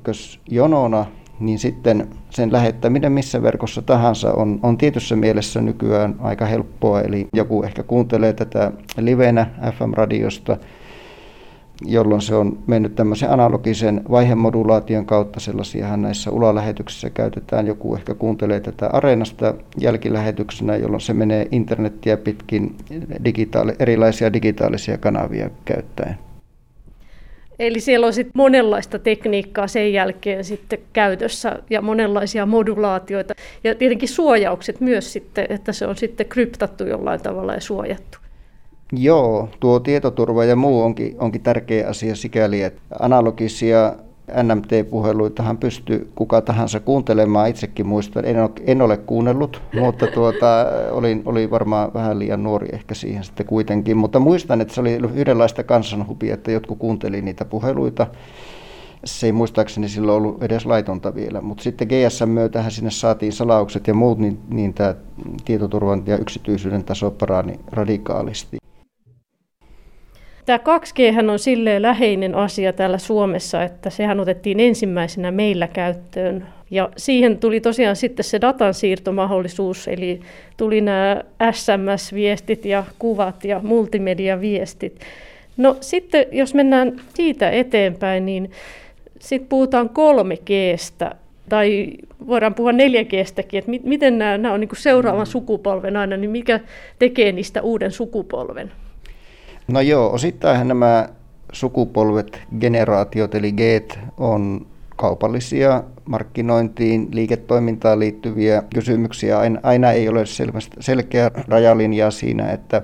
01 0.07 0.39
jonona, 0.49 1.05
niin 1.39 1.59
sitten 1.59 2.07
sen 2.29 2.51
lähettäminen 2.51 3.11
missä 3.11 3.41
verkossa 3.41 3.81
tahansa 3.81 4.33
on, 4.33 4.59
on 4.63 4.77
tietyssä 4.77 5.15
mielessä 5.15 5.61
nykyään 5.61 6.15
aika 6.19 6.45
helppoa. 6.45 7.01
Eli 7.01 7.27
joku 7.33 7.63
ehkä 7.63 7.83
kuuntelee 7.83 8.33
tätä 8.33 8.71
livenä 8.97 9.47
FM-radiosta, 9.71 10.57
jolloin 11.85 12.21
se 12.21 12.35
on 12.35 12.57
mennyt 12.67 12.95
tämmöisen 12.95 13.31
analogisen 13.31 14.01
vaihemodulaation 14.11 15.05
kautta. 15.05 15.39
Sellaisiahan 15.39 16.01
näissä 16.01 16.31
ulalähetyksissä 16.31 17.09
käytetään. 17.09 17.67
Joku 17.67 17.95
ehkä 17.95 18.13
kuuntelee 18.13 18.59
tätä 18.59 18.87
areenasta 18.87 19.53
jälkilähetyksenä, 19.77 20.75
jolloin 20.75 21.01
se 21.01 21.13
menee 21.13 21.47
internettiä 21.51 22.17
pitkin 22.17 22.75
digitaali- 23.25 23.75
erilaisia 23.79 24.33
digitaalisia 24.33 24.97
kanavia 24.97 25.49
käyttäen. 25.65 26.17
Eli 27.59 27.79
siellä 27.79 28.07
on 28.07 28.13
sitten 28.13 28.31
monenlaista 28.35 28.99
tekniikkaa 28.99 29.67
sen 29.67 29.93
jälkeen 29.93 30.43
sitten 30.43 30.79
käytössä 30.93 31.59
ja 31.69 31.81
monenlaisia 31.81 32.45
modulaatioita. 32.45 33.33
Ja 33.63 33.75
tietenkin 33.75 34.09
suojaukset 34.09 34.81
myös 34.81 35.13
sitten, 35.13 35.45
että 35.49 35.73
se 35.73 35.87
on 35.87 35.95
sitten 35.95 36.25
kryptattu 36.25 36.83
jollain 36.83 37.21
tavalla 37.21 37.53
ja 37.53 37.61
suojattu. 37.61 38.17
Joo, 38.97 39.49
tuo 39.59 39.79
tietoturva 39.79 40.45
ja 40.45 40.55
muu 40.55 40.81
onkin, 40.81 41.15
onkin 41.19 41.41
tärkeä 41.41 41.87
asia 41.87 42.15
sikäli, 42.15 42.61
että 42.61 42.81
analogisia 42.99 43.95
NMT-puheluitahan 44.43 45.57
pystyy 45.57 46.11
kuka 46.15 46.41
tahansa 46.41 46.79
kuuntelemaan. 46.79 47.49
Itsekin 47.49 47.87
muistan, 47.87 48.25
en 48.25 48.39
ole, 48.39 48.49
en 48.65 48.81
ole 48.81 48.97
kuunnellut, 48.97 49.61
mutta 49.79 50.07
tuota, 50.07 50.65
olin, 50.91 51.21
oli 51.25 51.51
varmaan 51.51 51.93
vähän 51.93 52.19
liian 52.19 52.43
nuori 52.43 52.67
ehkä 52.73 52.93
siihen 52.93 53.23
sitten 53.23 53.45
kuitenkin. 53.45 53.97
Mutta 53.97 54.19
muistan, 54.19 54.61
että 54.61 54.73
se 54.73 54.81
oli 54.81 54.93
yhdenlaista 54.93 55.63
kansanhupia, 55.63 56.33
että 56.33 56.51
jotkut 56.51 56.79
kuunteli 56.79 57.21
niitä 57.21 57.45
puheluita. 57.45 58.07
Se 59.05 59.25
ei 59.25 59.31
muistaakseni 59.31 59.89
silloin 59.89 60.17
ollut 60.17 60.43
edes 60.43 60.65
laitonta 60.65 61.15
vielä, 61.15 61.41
mutta 61.41 61.63
sitten 61.63 61.87
GSM 61.87 62.29
myötähän 62.29 62.71
sinne 62.71 62.91
saatiin 62.91 63.33
salaukset 63.33 63.87
ja 63.87 63.93
muut, 63.93 64.19
niin, 64.19 64.39
niin 64.49 64.73
tämä 64.73 64.95
tietoturvan 65.45 66.03
ja 66.05 66.17
yksityisyyden 66.17 66.83
taso 66.83 67.11
parani 67.11 67.59
radikaalisti. 67.71 68.62
Tämä 70.45 70.57
2G 70.57 71.29
on 71.31 71.39
silleen 71.39 71.81
läheinen 71.81 72.35
asia 72.35 72.73
täällä 72.73 72.97
Suomessa, 72.97 73.63
että 73.63 73.89
sehän 73.89 74.19
otettiin 74.19 74.59
ensimmäisenä 74.59 75.31
meillä 75.31 75.67
käyttöön. 75.67 76.47
Ja 76.71 76.89
siihen 76.97 77.37
tuli 77.37 77.61
tosiaan 77.61 77.95
sitten 77.95 78.23
se 78.23 78.41
datan 78.41 78.73
siirtomahdollisuus, 78.73 79.87
eli 79.87 80.19
tuli 80.57 80.81
nämä 80.81 81.21
SMS-viestit 81.51 82.65
ja 82.65 82.83
kuvat 82.99 83.45
ja 83.45 83.59
multimediaviestit. 83.63 84.99
No 85.57 85.77
sitten 85.81 86.25
jos 86.31 86.53
mennään 86.53 87.01
siitä 87.13 87.49
eteenpäin, 87.49 88.25
niin 88.25 88.51
sitten 89.19 89.49
puhutaan 89.49 89.89
3Gstä, 89.89 91.15
tai 91.49 91.87
voidaan 92.27 92.53
puhua 92.53 92.71
4Gstäkin, 92.71 93.57
että 93.57 93.71
miten 93.83 94.17
nämä, 94.17 94.37
nämä 94.37 94.53
on 94.53 94.59
niin 94.59 94.69
seuraavan 94.77 95.25
sukupolven 95.25 95.97
aina, 95.97 96.17
niin 96.17 96.29
mikä 96.29 96.59
tekee 96.99 97.31
niistä 97.31 97.61
uuden 97.61 97.91
sukupolven? 97.91 98.71
No 99.67 99.81
joo, 99.81 100.13
osittain 100.13 100.67
nämä 100.67 101.09
sukupolvet, 101.51 102.39
generaatiot 102.59 103.35
eli 103.35 103.51
G 103.51 103.61
on 104.17 104.65
kaupallisia 104.95 105.83
markkinointiin, 106.05 107.07
liiketoimintaan 107.11 107.99
liittyviä 107.99 108.63
kysymyksiä. 108.75 109.39
Aina, 109.39 109.59
aina 109.63 109.91
ei 109.91 110.09
ole 110.09 110.23
selkeä 110.79 111.31
rajalinjaa 111.47 112.11
siinä, 112.11 112.51
että 112.51 112.81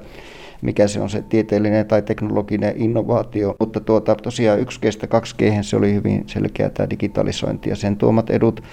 mikä 0.62 0.88
se 0.88 1.02
on 1.02 1.10
se 1.10 1.22
tieteellinen 1.22 1.86
tai 1.86 2.02
teknologinen 2.02 2.74
innovaatio. 2.78 3.56
Mutta 3.60 3.80
tuota, 3.80 4.16
tosiaan 4.16 4.60
1G 4.60 5.08
2G 5.08 5.64
se 5.64 5.76
oli 5.76 5.94
hyvin 5.94 6.24
selkeä 6.28 6.70
tämä 6.70 6.90
digitalisointi 6.90 7.70
ja 7.70 7.76
sen 7.76 7.98
tuomat 7.98 8.30
edut. 8.30 8.64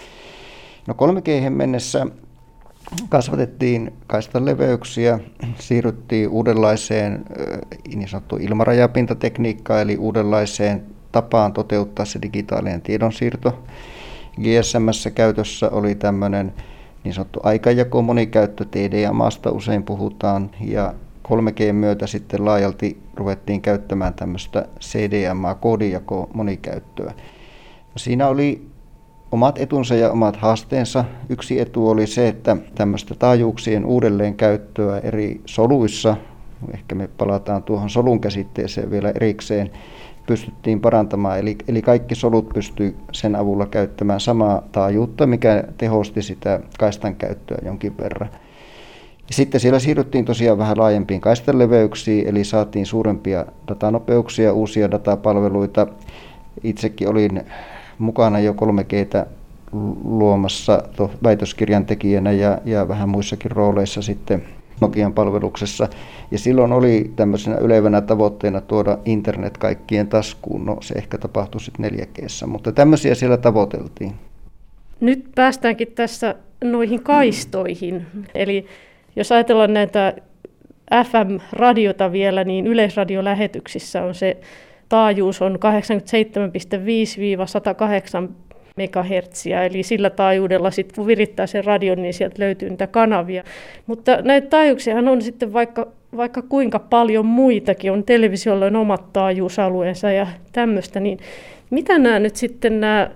No 0.86 0.94
3G 0.94 1.50
mennessä 1.50 2.06
kasvatettiin 3.08 3.92
kaistan 4.06 4.44
leveyksiä, 4.44 5.20
siirryttiin 5.58 6.28
uudenlaiseen 6.28 7.24
niin 7.94 8.08
sanottu 8.08 8.36
ilmarajapintatekniikkaan, 8.36 9.80
eli 9.80 9.96
uudenlaiseen 9.96 10.82
tapaan 11.12 11.52
toteuttaa 11.52 12.04
se 12.04 12.22
digitaalinen 12.22 12.82
tiedonsiirto. 12.82 13.64
GSMssä 14.40 15.10
käytössä 15.10 15.70
oli 15.70 15.94
tämmöinen 15.94 16.54
niin 17.04 17.14
sanottu 17.14 17.40
aikajako 17.42 18.02
monikäyttö, 18.02 18.64
TDMAsta 18.64 19.50
usein 19.50 19.82
puhutaan, 19.82 20.50
ja 20.60 20.94
3G 21.28 21.72
myötä 21.72 22.06
sitten 22.06 22.44
laajalti 22.44 23.02
ruvettiin 23.14 23.62
käyttämään 23.62 24.14
tämmöistä 24.14 24.68
CDMA-koodijako 24.80 26.30
monikäyttöä. 26.34 27.12
Siinä 27.96 28.28
oli 28.28 28.66
omat 29.36 29.58
etunsa 29.58 29.94
ja 29.94 30.10
omat 30.10 30.36
haasteensa. 30.36 31.04
Yksi 31.28 31.60
etu 31.60 31.88
oli 31.88 32.06
se, 32.06 32.28
että 32.28 32.56
tämmöistä 32.74 33.14
taajuuksien 33.14 33.84
uudelleenkäyttöä 33.84 34.98
eri 34.98 35.40
soluissa, 35.46 36.16
ehkä 36.74 36.94
me 36.94 37.08
palataan 37.18 37.62
tuohon 37.62 37.90
solun 37.90 38.20
käsitteeseen 38.20 38.90
vielä 38.90 39.10
erikseen, 39.10 39.70
pystyttiin 40.26 40.80
parantamaan. 40.80 41.38
Eli, 41.38 41.56
eli 41.68 41.82
kaikki 41.82 42.14
solut 42.14 42.48
pystyy 42.48 42.96
sen 43.12 43.36
avulla 43.36 43.66
käyttämään 43.66 44.20
samaa 44.20 44.62
taajuutta, 44.72 45.26
mikä 45.26 45.64
tehosti 45.78 46.22
sitä 46.22 46.60
kaistan 46.78 47.14
käyttöä 47.14 47.58
jonkin 47.64 47.96
verran. 47.98 48.30
Sitten 49.30 49.60
siellä 49.60 49.78
siirryttiin 49.78 50.24
tosiaan 50.24 50.58
vähän 50.58 50.78
laajempiin 50.78 51.20
kaistanleveyksiin, 51.20 52.28
eli 52.28 52.44
saatiin 52.44 52.86
suurempia 52.86 53.46
datanopeuksia, 53.68 54.52
uusia 54.52 54.90
datapalveluita. 54.90 55.86
Itsekin 56.64 57.08
olin 57.08 57.42
mukana 57.98 58.40
jo 58.40 58.52
3G 58.52 59.26
luomassa 60.04 60.82
väitöskirjan 61.22 61.86
tekijänä 61.86 62.32
ja, 62.32 62.58
ja 62.64 62.88
vähän 62.88 63.08
muissakin 63.08 63.50
rooleissa 63.50 64.02
sitten 64.02 64.42
Nokian 64.80 65.12
palveluksessa. 65.12 65.88
Ja 66.30 66.38
silloin 66.38 66.72
oli 66.72 67.12
tämmöisenä 67.16 67.56
ylevänä 67.56 68.00
tavoitteena 68.00 68.60
tuoda 68.60 68.98
internet 69.04 69.58
kaikkien 69.58 70.08
taskuun. 70.08 70.64
No 70.64 70.76
se 70.80 70.94
ehkä 70.94 71.18
tapahtui 71.18 71.60
sitten 71.60 71.82
4 71.82 72.06
g 72.06 72.18
mutta 72.46 72.72
tämmöisiä 72.72 73.14
siellä 73.14 73.36
tavoiteltiin. 73.36 74.12
Nyt 75.00 75.24
päästäänkin 75.34 75.92
tässä 75.94 76.34
noihin 76.64 77.02
kaistoihin. 77.02 78.06
Eli 78.34 78.66
jos 79.16 79.32
ajatellaan 79.32 79.74
näitä 79.74 80.14
FM-radiota 80.90 82.12
vielä, 82.12 82.44
niin 82.44 82.66
yleisradiolähetyksissä 82.66 84.02
on 84.02 84.14
se 84.14 84.36
taajuus 84.88 85.42
on 85.42 85.58
87,5-108 88.26 88.32
MHz, 88.76 89.46
eli 89.66 89.82
sillä 89.82 90.10
taajuudella 90.10 90.70
sitten 90.70 90.96
kun 90.96 91.06
virittää 91.06 91.46
sen 91.46 91.64
radion, 91.64 92.02
niin 92.02 92.14
sieltä 92.14 92.42
löytyy 92.42 92.70
niitä 92.70 92.86
kanavia. 92.86 93.44
Mutta 93.86 94.22
näitä 94.22 94.48
taajuuksia 94.48 94.96
on 94.96 95.22
sitten 95.22 95.52
vaikka, 95.52 95.88
vaikka 96.16 96.42
kuinka 96.42 96.78
paljon 96.78 97.26
muitakin, 97.26 97.92
on 97.92 98.04
televisiolla 98.04 98.66
on 98.66 98.76
omat 98.76 99.12
taajuusalueensa 99.12 100.10
ja 100.10 100.26
tämmöistä, 100.52 101.00
niin 101.00 101.18
mitä 101.70 101.98
nämä 101.98 102.18
nyt 102.18 102.36
sitten 102.36 102.80
nämä, 102.80 103.10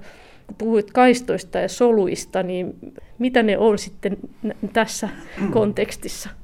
kun 0.46 0.56
puhuit 0.58 0.90
kaistoista 0.92 1.58
ja 1.58 1.68
soluista, 1.68 2.42
niin 2.42 2.74
mitä 3.18 3.42
ne 3.42 3.58
on 3.58 3.78
sitten 3.78 4.16
tässä 4.72 5.08
kontekstissa? 5.50 6.39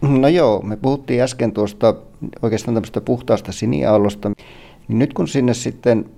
No 0.00 0.28
joo, 0.28 0.62
me 0.62 0.76
puhuttiin 0.76 1.22
äsken 1.22 1.52
tuosta 1.52 1.94
oikeastaan 2.42 2.74
tämmöistä 2.74 3.00
puhtaasta 3.00 3.52
siniaallosta. 3.52 4.30
Niin 4.88 4.98
nyt 4.98 5.12
kun 5.12 5.28
sinne 5.28 5.54
sitten 5.54 6.10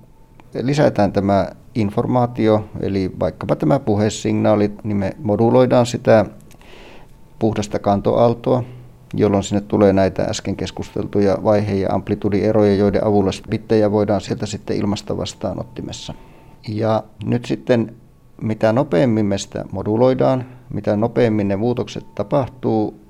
lisätään 0.63 1.13
tämä 1.13 1.49
informaatio, 1.75 2.65
eli 2.81 3.13
vaikkapa 3.21 3.57
tämä 3.57 3.79
puhesignaali, 3.79 4.73
niin 4.85 4.97
me 4.97 5.13
moduloidaan 5.23 5.87
sitä 5.87 6.25
puhdasta 7.39 7.79
kantoaaltoa, 7.79 8.65
jolloin 9.15 9.43
sinne 9.43 9.61
tulee 9.61 9.93
näitä 9.93 10.23
äsken 10.23 10.57
keskusteltuja 10.57 11.39
vaihe- 11.45 11.75
ja 11.75 11.89
amplitudieroja, 11.93 12.75
joiden 12.75 13.07
avulla 13.07 13.31
bittejä 13.51 13.93
voidaan 13.93 14.21
sieltä 14.21 14.47
sitten 14.47 14.77
ilmasta 14.77 15.17
vastaanottimessa. 15.17 16.15
Ja 16.69 17.05
nyt 17.25 17.45
sitten 17.45 17.95
mitä 18.43 18.73
nopeammin 18.73 19.27
me 19.27 19.39
sitä 19.39 19.65
moduloidaan, 19.73 20.45
mitä 20.73 20.97
nopeammin 20.97 21.49
ne 21.49 21.57
muutokset 21.57 22.15
tapahtuu, 22.15 23.02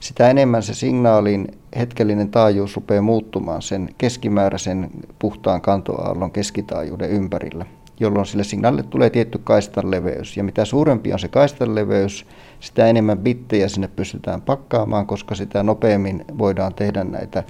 sitä 0.00 0.30
enemmän 0.30 0.62
se 0.62 0.74
signaalin 0.74 1.46
hetkellinen 1.78 2.30
taajuus 2.30 2.76
rupeaa 2.76 3.02
muuttumaan 3.02 3.62
sen 3.62 3.94
keskimääräisen 3.98 4.90
puhtaan 5.18 5.60
kantoaallon 5.60 6.30
keskitaajuuden 6.30 7.10
ympärillä. 7.10 7.66
jolloin 8.00 8.26
sille 8.26 8.44
signaalille 8.44 8.82
tulee 8.82 9.10
tietty 9.10 9.40
kaistan 9.44 9.90
leveys. 9.90 10.36
Ja 10.36 10.44
mitä 10.44 10.64
suurempi 10.64 11.12
on 11.12 11.18
se 11.18 11.28
kaistan 11.28 11.74
leveys, 11.74 12.26
sitä 12.60 12.86
enemmän 12.86 13.18
bittejä 13.18 13.68
sinne 13.68 13.88
pystytään 13.88 14.42
pakkaamaan, 14.42 15.06
koska 15.06 15.34
sitä 15.34 15.62
nopeammin 15.62 16.24
voidaan 16.38 16.74
tehdä 16.74 17.04
näitä 17.04 17.44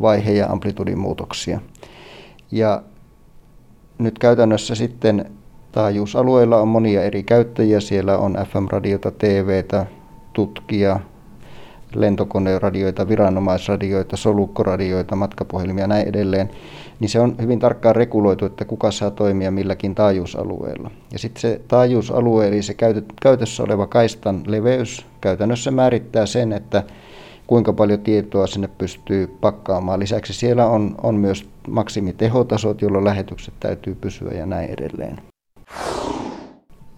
vaihe- 0.00 0.32
ja 0.32 0.46
amplitudimuutoksia. 0.46 1.60
Ja 2.50 2.82
nyt 3.98 4.18
käytännössä 4.18 4.74
sitten 4.74 5.30
taajuusalueilla 5.72 6.56
on 6.56 6.68
monia 6.68 7.02
eri 7.02 7.22
käyttäjiä. 7.22 7.80
Siellä 7.80 8.18
on 8.18 8.32
FM-radiota, 8.32 9.10
TVtä, 9.10 9.86
tutkia, 10.32 11.00
lentokoneradioita, 11.94 13.08
viranomaisradioita, 13.08 14.16
solukkoradioita, 14.16 15.16
matkapuhelimia 15.16 15.84
ja 15.84 15.88
näin 15.88 16.08
edelleen, 16.08 16.50
niin 17.00 17.08
se 17.08 17.20
on 17.20 17.34
hyvin 17.40 17.58
tarkkaan 17.58 17.96
reguloitu, 17.96 18.44
että 18.44 18.64
kuka 18.64 18.90
saa 18.90 19.10
toimia 19.10 19.50
milläkin 19.50 19.94
taajuusalueella. 19.94 20.90
Ja 21.12 21.18
sitten 21.18 21.40
se 21.40 21.60
taajuusalue, 21.68 22.48
eli 22.48 22.62
se 22.62 22.74
käytössä 23.22 23.62
oleva 23.62 23.86
kaistan 23.86 24.42
leveys, 24.46 25.06
käytännössä 25.20 25.70
määrittää 25.70 26.26
sen, 26.26 26.52
että 26.52 26.82
kuinka 27.46 27.72
paljon 27.72 28.00
tietoa 28.00 28.46
sinne 28.46 28.68
pystyy 28.78 29.26
pakkaamaan. 29.40 30.00
Lisäksi 30.00 30.32
siellä 30.32 30.66
on, 30.66 30.94
on 31.02 31.14
myös 31.14 31.48
maksimitehotasot, 31.68 32.82
jolloin 32.82 33.04
lähetykset 33.04 33.54
täytyy 33.60 33.94
pysyä 33.94 34.30
ja 34.30 34.46
näin 34.46 34.70
edelleen. 34.70 35.20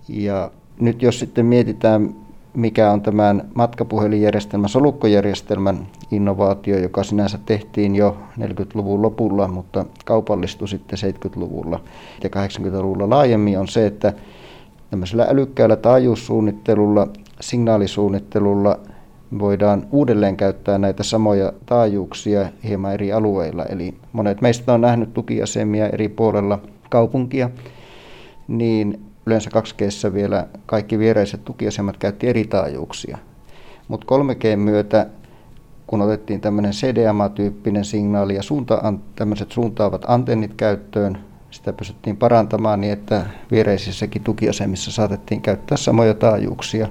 Ja 0.09 0.51
nyt 0.81 1.03
jos 1.03 1.19
sitten 1.19 1.47
mietitään, 1.47 2.15
mikä 2.55 2.91
on 2.91 3.01
tämän 3.03 3.49
matkapuhelinjärjestelmän, 3.55 4.69
solukkojärjestelmän 4.69 5.87
innovaatio, 6.11 6.79
joka 6.79 7.05
sinänsä 7.05 7.39
tehtiin 7.47 7.97
jo 7.97 8.17
40-luvun 8.41 9.03
lopulla, 9.03 9.49
mutta 9.49 9.85
kaupallistui 10.05 10.69
sitten 10.69 10.99
70-luvulla 10.99 11.81
ja 12.23 12.31
80-luvulla 12.31 13.11
laajemmin, 13.11 13.59
on 13.59 13.69
se, 13.69 13.87
että 13.87 14.13
tämmöisellä 14.91 15.27
älykkäällä 15.31 15.77
taajuussuunnittelulla, 15.77 17.09
signaalisuunnittelulla 17.41 18.79
voidaan 19.39 19.87
uudelleen 19.93 20.37
käyttää 20.37 20.79
näitä 20.79 21.03
samoja 21.03 21.53
taajuuksia 21.67 22.49
hieman 22.65 22.93
eri 22.93 23.13
alueilla. 23.13 23.65
Eli 23.65 23.95
monet 24.13 24.41
meistä 24.41 24.73
on 24.73 24.81
nähnyt 24.81 25.15
tukiasemia 25.15 25.89
eri 25.89 26.09
puolella 26.09 26.59
kaupunkia, 26.91 27.51
niin 28.49 29.01
yleensä 29.27 29.51
2 29.51 29.75
g 29.79 29.81
vielä 30.15 30.47
kaikki 30.67 30.99
viereiset 30.99 31.45
tukiasemat 31.45 31.97
käytti 31.97 32.29
eri 32.29 32.45
taajuuksia. 32.45 33.19
Mutta 33.89 34.07
3G 34.15 34.57
myötä, 34.57 35.07
kun 35.87 36.03
otettiin 36.03 36.41
tämmöinen 36.41 36.73
CDMA-tyyppinen 36.73 37.85
signaali 37.85 38.35
ja 38.35 38.43
suunta, 38.43 38.95
tämmöiset 39.17 39.53
suuntaavat 39.53 40.05
antennit 40.09 40.55
käyttöön, 40.57 41.19
sitä 41.51 41.73
pystyttiin 41.73 42.17
parantamaan 42.17 42.81
niin, 42.81 42.93
että 42.93 43.27
viereisissäkin 43.51 44.23
tukiasemissa 44.23 44.93
saatettiin 44.93 45.41
käyttää 45.41 45.77
samoja 45.77 46.15
taajuuksia, 46.15 46.89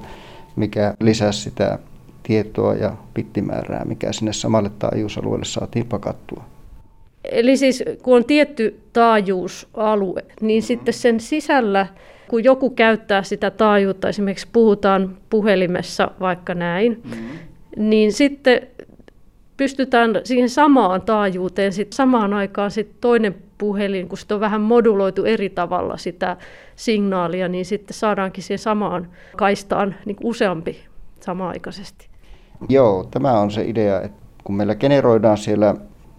mikä 0.55 0.93
lisäsi 0.99 1.41
sitä 1.41 1.79
tietoa 2.23 2.73
ja 2.73 2.95
pittimäärää, 3.13 3.85
mikä 3.85 4.11
sinne 4.11 4.33
samalle 4.33 4.71
taajuusalueelle 4.79 5.45
saatiin 5.45 5.85
pakattua. 5.85 6.43
Eli 7.23 7.57
siis 7.57 7.83
kun 8.03 8.15
on 8.15 8.25
tietty 8.25 8.79
taajuusalue, 8.93 10.25
niin 10.41 10.63
sitten 10.63 10.93
sen 10.93 11.19
sisällä 11.19 11.87
kun 12.27 12.43
joku 12.43 12.69
käyttää 12.69 13.23
sitä 13.23 13.51
taajuutta, 13.51 14.09
esimerkiksi 14.09 14.47
puhutaan 14.53 15.17
puhelimessa 15.29 16.11
vaikka 16.19 16.53
näin, 16.53 17.01
mm-hmm. 17.03 17.39
niin 17.77 18.13
sitten 18.13 18.67
pystytään 19.57 20.21
siihen 20.23 20.49
samaan 20.49 21.01
taajuuteen, 21.01 21.73
sit 21.73 21.93
samaan 21.93 22.33
aikaan 22.33 22.71
sit 22.71 23.01
toinen 23.01 23.35
puhelin, 23.57 24.09
kun 24.09 24.17
sitä 24.17 24.35
on 24.35 24.41
vähän 24.41 24.61
moduloitu 24.61 25.25
eri 25.25 25.49
tavalla 25.49 25.97
sitä 25.97 26.37
signaalia, 26.75 27.47
niin 27.47 27.65
sitten 27.65 27.93
saadaankin 27.93 28.43
siihen 28.43 28.59
samaan 28.59 29.07
kaistaan 29.37 29.95
niin 30.05 30.17
useampi 30.23 30.85
samaaikaisesti. 31.19 32.07
Joo, 32.69 33.03
tämä 33.11 33.39
on 33.39 33.51
se 33.51 33.63
idea, 33.65 34.01
että 34.01 34.23
kun 34.43 34.55
meillä 34.55 34.75
generoidaan 34.75 35.37
siellä 35.37 35.75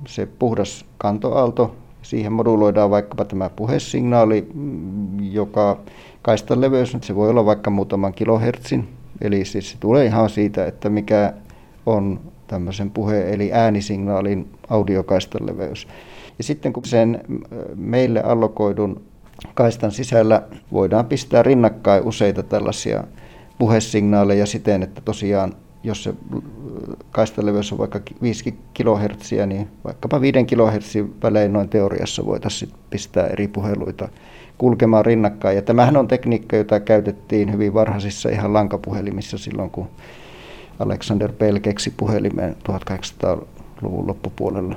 se 0.06 0.26
puhdas 0.38 0.84
kantoaalto, 0.98 1.76
siihen 2.04 2.32
moduloidaan 2.32 2.90
vaikkapa 2.90 3.24
tämä 3.24 3.50
puhesignaali, 3.50 4.48
joka 5.20 5.80
kaistan 6.22 6.60
leveys, 6.60 6.96
se 7.02 7.14
voi 7.14 7.30
olla 7.30 7.46
vaikka 7.46 7.70
muutaman 7.70 8.14
kilohertsin. 8.14 8.88
Eli 9.20 9.44
siis 9.44 9.70
se 9.70 9.76
tulee 9.80 10.04
ihan 10.04 10.30
siitä, 10.30 10.66
että 10.66 10.90
mikä 10.90 11.32
on 11.86 12.20
tämmöisen 12.46 12.90
puhe- 12.90 13.34
eli 13.34 13.52
äänisignaalin 13.52 14.48
audiokaistan 14.68 15.46
leveys. 15.46 15.88
Ja 16.38 16.44
sitten 16.44 16.72
kun 16.72 16.84
sen 16.84 17.20
meille 17.74 18.22
allokoidun 18.22 19.02
kaistan 19.54 19.92
sisällä 19.92 20.42
voidaan 20.72 21.06
pistää 21.06 21.42
rinnakkain 21.42 22.02
useita 22.02 22.42
tällaisia 22.42 23.04
puhesignaaleja 23.58 24.46
siten, 24.46 24.82
että 24.82 25.00
tosiaan 25.00 25.54
jos 25.82 26.04
se 26.04 26.14
kaistaleveys 27.10 27.72
on 27.72 27.78
vaikka 27.78 28.00
5 28.22 28.54
kHz, 28.74 29.32
niin 29.46 29.68
vaikkapa 29.84 30.20
5 30.20 30.44
kHz 30.44 30.96
välein 31.22 31.52
noin 31.52 31.68
teoriassa 31.68 32.26
voitaisiin 32.26 32.72
pistää 32.90 33.26
eri 33.26 33.48
puheluita 33.48 34.08
kulkemaan 34.58 35.06
rinnakkain. 35.06 35.56
Ja 35.56 35.62
tämähän 35.62 35.96
on 35.96 36.08
tekniikka, 36.08 36.56
jota 36.56 36.80
käytettiin 36.80 37.52
hyvin 37.52 37.74
varhaisissa 37.74 38.28
ihan 38.28 38.52
lankapuhelimissa 38.52 39.38
silloin, 39.38 39.70
kun 39.70 39.88
Alexander 40.78 41.32
Bell 41.32 41.58
keksi 41.58 41.94
puhelimen 41.96 42.56
1800-luvun 42.68 44.06
loppupuolella. 44.06 44.76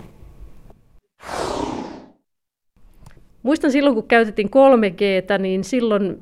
Muistan 3.44 3.72
silloin, 3.72 3.96
kun 3.96 4.08
käytettiin 4.08 4.50
3G, 4.50 5.40
niin 5.40 5.64
silloin 5.64 6.22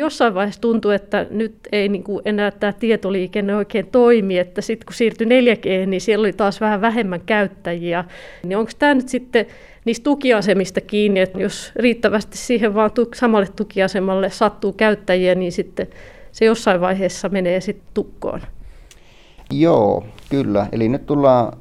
Jossain 0.00 0.34
vaiheessa 0.34 0.60
tuntui, 0.60 0.94
että 0.94 1.26
nyt 1.30 1.54
ei 1.72 1.88
niin 1.88 2.02
kuin 2.02 2.22
enää 2.24 2.50
tämä 2.50 2.72
tietoliikenne 2.72 3.56
oikein 3.56 3.86
toimi, 3.86 4.38
että 4.38 4.60
sitten 4.60 4.86
kun 4.86 4.94
siirtyi 4.94 5.26
4G, 5.26 5.86
niin 5.86 6.00
siellä 6.00 6.22
oli 6.22 6.32
taas 6.32 6.60
vähän 6.60 6.80
vähemmän 6.80 7.20
käyttäjiä. 7.20 8.04
Niin 8.42 8.58
onko 8.58 8.70
tämä 8.78 8.94
nyt 8.94 9.08
sitten 9.08 9.46
niistä 9.84 10.04
tukiasemista 10.04 10.80
kiinni, 10.80 11.20
että 11.20 11.40
jos 11.40 11.72
riittävästi 11.76 12.38
siihen 12.38 12.74
vaan 12.74 12.90
samalle 13.14 13.48
tukiasemalle 13.56 14.30
sattuu 14.30 14.72
käyttäjiä, 14.72 15.34
niin 15.34 15.52
sitten 15.52 15.86
se 16.32 16.44
jossain 16.44 16.80
vaiheessa 16.80 17.28
menee 17.28 17.60
sitten 17.60 17.88
tukkoon? 17.94 18.40
Joo, 19.50 20.06
kyllä. 20.30 20.66
Eli 20.72 20.88
nyt 20.88 21.06
tullaan 21.06 21.52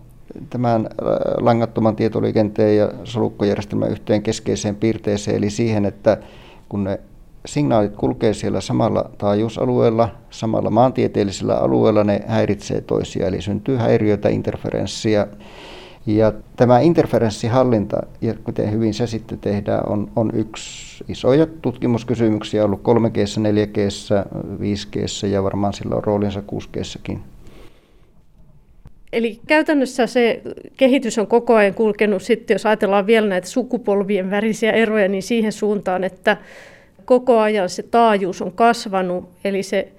tämän 0.49 0.81
äh, 0.85 1.07
langattoman 1.37 1.95
tietoliikenteen 1.95 2.77
ja 2.77 2.91
solukkojärjestelmän 3.03 3.91
yhteen 3.91 4.23
keskeiseen 4.23 4.75
piirteeseen, 4.75 5.37
eli 5.37 5.49
siihen, 5.49 5.85
että 5.85 6.17
kun 6.69 6.83
ne 6.83 6.99
signaalit 7.45 7.95
kulkee 7.95 8.33
siellä 8.33 8.61
samalla 8.61 9.09
taajuusalueella, 9.17 10.09
samalla 10.29 10.69
maantieteellisellä 10.69 11.55
alueella, 11.55 12.03
ne 12.03 12.21
häiritsee 12.27 12.81
toisia, 12.81 13.27
eli 13.27 13.41
syntyy 13.41 13.77
häiriöitä, 13.77 14.29
interferenssiä. 14.29 15.27
Ja 16.05 16.33
tämä 16.55 16.79
interferenssihallinta, 16.79 17.97
ja 18.21 18.33
miten 18.47 18.71
hyvin 18.71 18.93
se 18.93 19.07
sitten 19.07 19.39
tehdään, 19.39 19.89
on, 19.89 20.11
on 20.15 20.31
yksi 20.33 21.03
isoja 21.07 21.47
tutkimuskysymyksiä 21.61 22.65
ollut 22.65 22.81
3G, 22.81 23.17
4G, 23.17 23.77
5G 24.59 25.27
ja 25.27 25.43
varmaan 25.43 25.73
sillä 25.73 25.95
on 25.95 26.03
roolinsa 26.03 26.43
6G. 26.51 27.17
Eli 29.13 29.39
käytännössä 29.47 30.07
se 30.07 30.41
kehitys 30.77 31.17
on 31.17 31.27
koko 31.27 31.55
ajan 31.55 31.73
kulkenut 31.73 32.21
sitten, 32.21 32.55
jos 32.55 32.65
ajatellaan 32.65 33.07
vielä 33.07 33.27
näitä 33.27 33.47
sukupolvien 33.47 34.31
värisiä 34.31 34.71
eroja, 34.71 35.07
niin 35.07 35.23
siihen 35.23 35.51
suuntaan, 35.51 36.03
että 36.03 36.37
koko 37.05 37.39
ajan 37.39 37.69
se 37.69 37.83
taajuus 37.83 38.41
on 38.41 38.51
kasvanut, 38.51 39.29
eli 39.43 39.63
se 39.63 39.91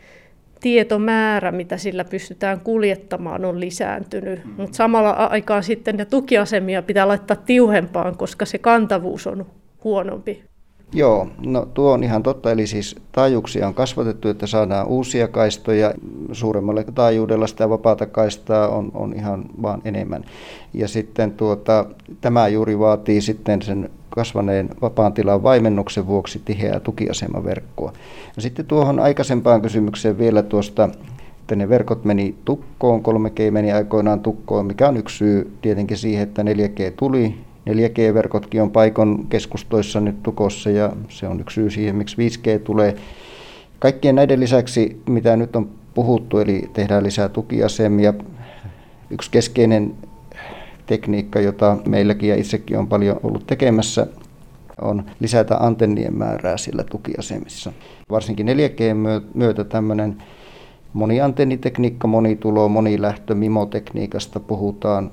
tietomäärä, 0.61 1.53
mitä 1.53 1.77
sillä 1.77 2.05
pystytään 2.05 2.61
kuljettamaan, 2.61 3.45
on 3.45 3.61
lisääntynyt. 3.61 4.39
Mm-hmm. 4.39 4.61
Mutta 4.63 4.77
samalla 4.77 5.11
aikaan 5.11 5.63
sitten 5.63 5.97
ne 5.97 6.05
tukiasemia 6.05 6.83
pitää 6.83 7.09
laittaa 7.09 7.37
tiuhempaan, 7.37 8.17
koska 8.17 8.45
se 8.45 8.59
kantavuus 8.59 9.27
on 9.27 9.47
huonompi. 9.85 10.45
Joo, 10.93 11.29
no 11.47 11.69
tuo 11.75 11.93
on 11.93 12.05
ihan 12.05 12.23
totta. 12.23 12.53
Eli 12.53 12.67
siis 12.67 12.97
taajuuksia 13.13 13.67
on 13.67 13.75
kasvatettu, 13.75 14.29
että 14.29 14.47
saadaan 14.47 14.87
uusia 14.87 15.29
kaistoja. 15.29 15.95
Suuremmalle 16.33 16.85
taajuudella 16.95 17.47
sitä 17.47 17.71
vapaata 17.71 18.07
kaistaa 18.07 18.69
on, 18.69 18.91
on 18.95 19.13
ihan 19.13 19.45
vaan 19.63 19.83
enemmän. 19.85 20.25
Ja 20.75 20.89
sitten 20.89 21.33
tuota, 21.33 21.87
tämä 22.21 22.49
juuri 22.49 22.79
vaatii 22.79 23.21
sitten 23.21 23.63
sen 23.63 23.91
kasvaneen 24.11 24.69
vapaan 24.83 25.13
tilan 25.13 25.43
vaimennuksen 25.43 26.07
vuoksi 26.07 26.43
tiheää 26.45 26.81
tukiasemaverkkoa. 26.81 27.93
No 28.37 28.41
sitten 28.41 28.67
tuohon 28.67 29.01
aikaisempaan 29.01 29.63
kysymykseen 29.63 30.19
vielä 30.19 30.43
tuosta, 30.43 30.89
että 31.41 31.57
ne 31.57 31.69
verkot 31.69 32.05
meni 32.05 32.35
tukkoon, 32.45 33.01
3G 33.01 33.51
meni 33.51 33.73
aikoinaan 33.73 34.21
tukkoon, 34.21 34.67
mikä 34.67 34.89
on 34.89 34.97
yksi 34.97 35.17
syy 35.17 35.57
tietenkin 35.63 35.97
siihen, 35.97 36.23
että 36.23 36.43
4G 36.43 36.93
tuli. 36.97 37.46
4G-verkotkin 37.71 38.63
on 38.63 38.71
paikon 38.71 39.27
keskustoissa 39.29 40.01
nyt 40.01 40.23
tukossa 40.23 40.71
ja 40.71 40.93
se 41.09 41.29
on 41.29 41.41
yksi 41.41 41.55
syy 41.55 41.71
siihen, 41.71 41.97
miksi 41.97 42.17
5G 42.17 42.59
tulee. 42.65 42.97
Kaikkien 43.79 44.15
näiden 44.15 44.41
lisäksi, 44.41 45.03
mitä 45.09 45.37
nyt 45.37 45.57
on 45.57 45.71
puhuttu, 45.95 46.39
eli 46.39 46.71
tehdään 46.73 47.03
lisää 47.03 47.29
tukiasemia, 47.29 48.15
yksi 49.11 49.31
keskeinen 49.31 49.95
tekniikka, 50.87 51.41
jota 51.41 51.77
meilläkin 51.87 52.29
ja 52.29 52.37
itsekin 52.37 52.79
on 52.79 52.87
paljon 52.87 53.21
ollut 53.23 53.47
tekemässä, 53.47 54.07
on 54.81 55.05
lisätä 55.21 55.57
antennien 55.57 56.15
määrää 56.15 56.57
sillä 56.57 56.85
tukiasemissa. 56.91 57.73
Varsinkin 58.11 58.47
4G 58.47 58.81
myötä 59.35 59.65
tämmöinen 59.65 60.23
moniantennitekniikka, 60.93 62.09
monitulo, 62.09 62.69
monilähtö, 62.69 63.35
mimotekniikasta 63.35 64.41
puhutaan. 64.41 65.11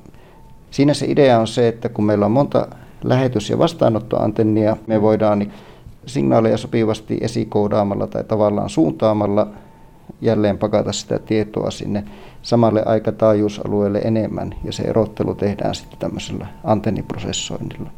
Siinä 0.73 0.93
se 0.93 1.05
idea 1.09 1.39
on 1.39 1.47
se, 1.47 1.67
että 1.67 1.89
kun 1.89 2.05
meillä 2.05 2.25
on 2.25 2.31
monta 2.31 2.67
lähetys- 3.03 3.49
ja 3.49 3.57
vastaanottoantennia, 3.57 4.77
me 4.87 5.01
voidaan 5.01 5.51
signaaleja 6.05 6.57
sopivasti 6.57 7.17
esikoodaamalla 7.21 8.07
tai 8.07 8.23
tavallaan 8.23 8.69
suuntaamalla 8.69 9.47
jälleen 10.21 10.57
pakata 10.57 10.91
sitä 10.91 11.19
tietoa 11.19 11.71
sinne 11.71 12.03
samalle 12.41 12.83
aikataajuusalueelle 12.85 13.99
enemmän, 13.99 14.55
ja 14.63 14.71
se 14.71 14.83
erottelu 14.83 15.35
tehdään 15.35 15.75
sitten 15.75 15.99
tämmöisellä 15.99 16.47
antenniprosessoinnilla. 16.63 17.89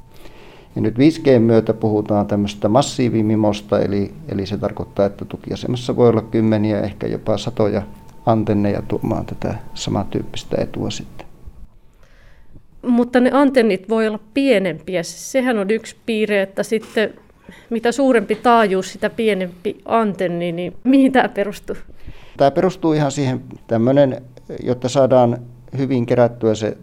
Ja 0.75 0.81
nyt 0.81 0.95
5G 0.97 1.39
myötä 1.39 1.73
puhutaan 1.73 2.27
tämmöistä 2.27 2.69
massiivimimosta, 2.69 3.79
eli, 3.79 4.13
eli 4.29 4.45
se 4.45 4.57
tarkoittaa, 4.57 5.05
että 5.05 5.25
tukiasemassa 5.25 5.95
voi 5.95 6.09
olla 6.09 6.21
kymmeniä, 6.21 6.81
ehkä 6.81 7.07
jopa 7.07 7.37
satoja 7.37 7.81
antenneja 8.25 8.81
tuomaan 8.81 9.25
tätä 9.25 9.55
samantyyppistä 9.73 10.57
etua 10.61 10.89
sitten. 10.89 11.14
Mutta 12.85 13.19
ne 13.19 13.29
antennit 13.33 13.89
voi 13.89 14.07
olla 14.07 14.19
pienempiä. 14.33 15.03
Sehän 15.03 15.57
on 15.57 15.71
yksi 15.71 15.95
piirre, 16.05 16.41
että 16.41 16.63
sitten 16.63 17.13
mitä 17.69 17.91
suurempi 17.91 18.35
taajuus, 18.35 18.93
sitä 18.93 19.09
pienempi 19.09 19.77
antenni, 19.85 20.51
niin 20.51 20.75
mihin 20.83 21.11
tämä 21.11 21.29
perustuu? 21.29 21.75
Tämä 22.37 22.51
perustuu 22.51 22.93
ihan 22.93 23.11
siihen 23.11 23.41
tämmöinen, 23.67 24.21
jotta 24.63 24.89
saadaan 24.89 25.37
hyvin 25.77 26.05
kerättyä 26.05 26.55
se 26.55 26.77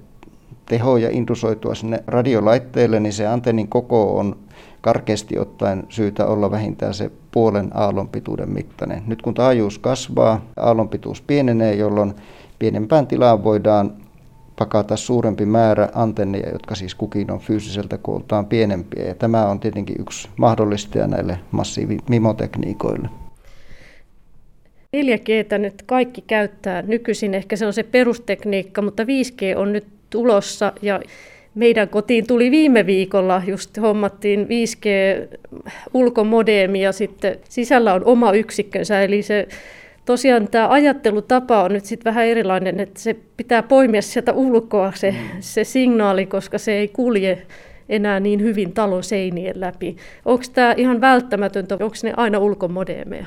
teho 0.66 0.96
ja 0.96 1.10
indusoitua 1.10 1.74
sinne 1.74 2.02
radiolaitteelle, 2.06 3.00
niin 3.00 3.12
se 3.12 3.26
antennin 3.26 3.68
koko 3.68 4.18
on 4.18 4.36
karkeasti 4.80 5.38
ottaen 5.38 5.84
syytä 5.88 6.26
olla 6.26 6.50
vähintään 6.50 6.94
se 6.94 7.10
puolen 7.32 7.70
aallonpituuden 7.74 8.50
mittainen. 8.50 9.02
Nyt 9.06 9.22
kun 9.22 9.34
taajuus 9.34 9.78
kasvaa, 9.78 10.44
aallonpituus 10.56 11.22
pienenee, 11.22 11.74
jolloin 11.74 12.14
pienempään 12.58 13.06
tilaan 13.06 13.44
voidaan 13.44 13.92
pakata 14.62 14.96
suurempi 14.96 15.46
määrä 15.46 15.88
antenneja, 15.94 16.48
jotka 16.52 16.74
siis 16.74 16.94
kukin 16.94 17.30
on 17.30 17.40
fyysiseltä 17.40 17.98
kooltaan 17.98 18.46
pienempiä. 18.46 19.04
Ja 19.04 19.14
tämä 19.14 19.46
on 19.46 19.60
tietenkin 19.60 19.96
yksi 19.98 20.28
mahdollistaja 20.36 21.06
näille 21.06 21.38
massiivimimotekniikoille. 21.50 23.08
4G 24.96 25.58
nyt 25.58 25.82
kaikki 25.86 26.20
käyttää 26.26 26.82
nykyisin, 26.82 27.34
ehkä 27.34 27.56
se 27.56 27.66
on 27.66 27.72
se 27.72 27.82
perustekniikka, 27.82 28.82
mutta 28.82 29.02
5G 29.02 29.56
on 29.56 29.72
nyt 29.72 29.86
tulossa 30.10 30.72
ja 30.82 31.00
meidän 31.54 31.88
kotiin 31.88 32.26
tuli 32.26 32.50
viime 32.50 32.86
viikolla, 32.86 33.42
just 33.46 33.80
hommattiin 33.80 34.46
5G 34.46 34.86
ulkomodeemi 35.94 36.82
ja 36.82 36.92
sitten 36.92 37.36
sisällä 37.48 37.94
on 37.94 38.04
oma 38.04 38.32
yksikkönsä, 38.32 39.02
eli 39.02 39.22
se 39.22 39.48
tosiaan 40.04 40.48
tämä 40.48 40.68
ajattelutapa 40.68 41.62
on 41.62 41.72
nyt 41.72 41.84
sitten 41.84 42.10
vähän 42.10 42.26
erilainen, 42.26 42.80
että 42.80 43.00
se 43.00 43.16
pitää 43.36 43.62
poimia 43.62 44.02
sieltä 44.02 44.32
ulkoa 44.32 44.92
se, 44.94 45.14
se 45.40 45.64
signaali, 45.64 46.26
koska 46.26 46.58
se 46.58 46.72
ei 46.72 46.88
kulje 46.88 47.46
enää 47.88 48.20
niin 48.20 48.40
hyvin 48.40 48.72
talon 48.72 49.02
seinien 49.02 49.60
läpi. 49.60 49.96
Onko 50.24 50.44
tämä 50.52 50.74
ihan 50.76 51.00
välttämätöntä, 51.00 51.74
onko 51.74 51.96
ne 52.02 52.14
aina 52.16 52.38
ulkomodeemeja? 52.38 53.26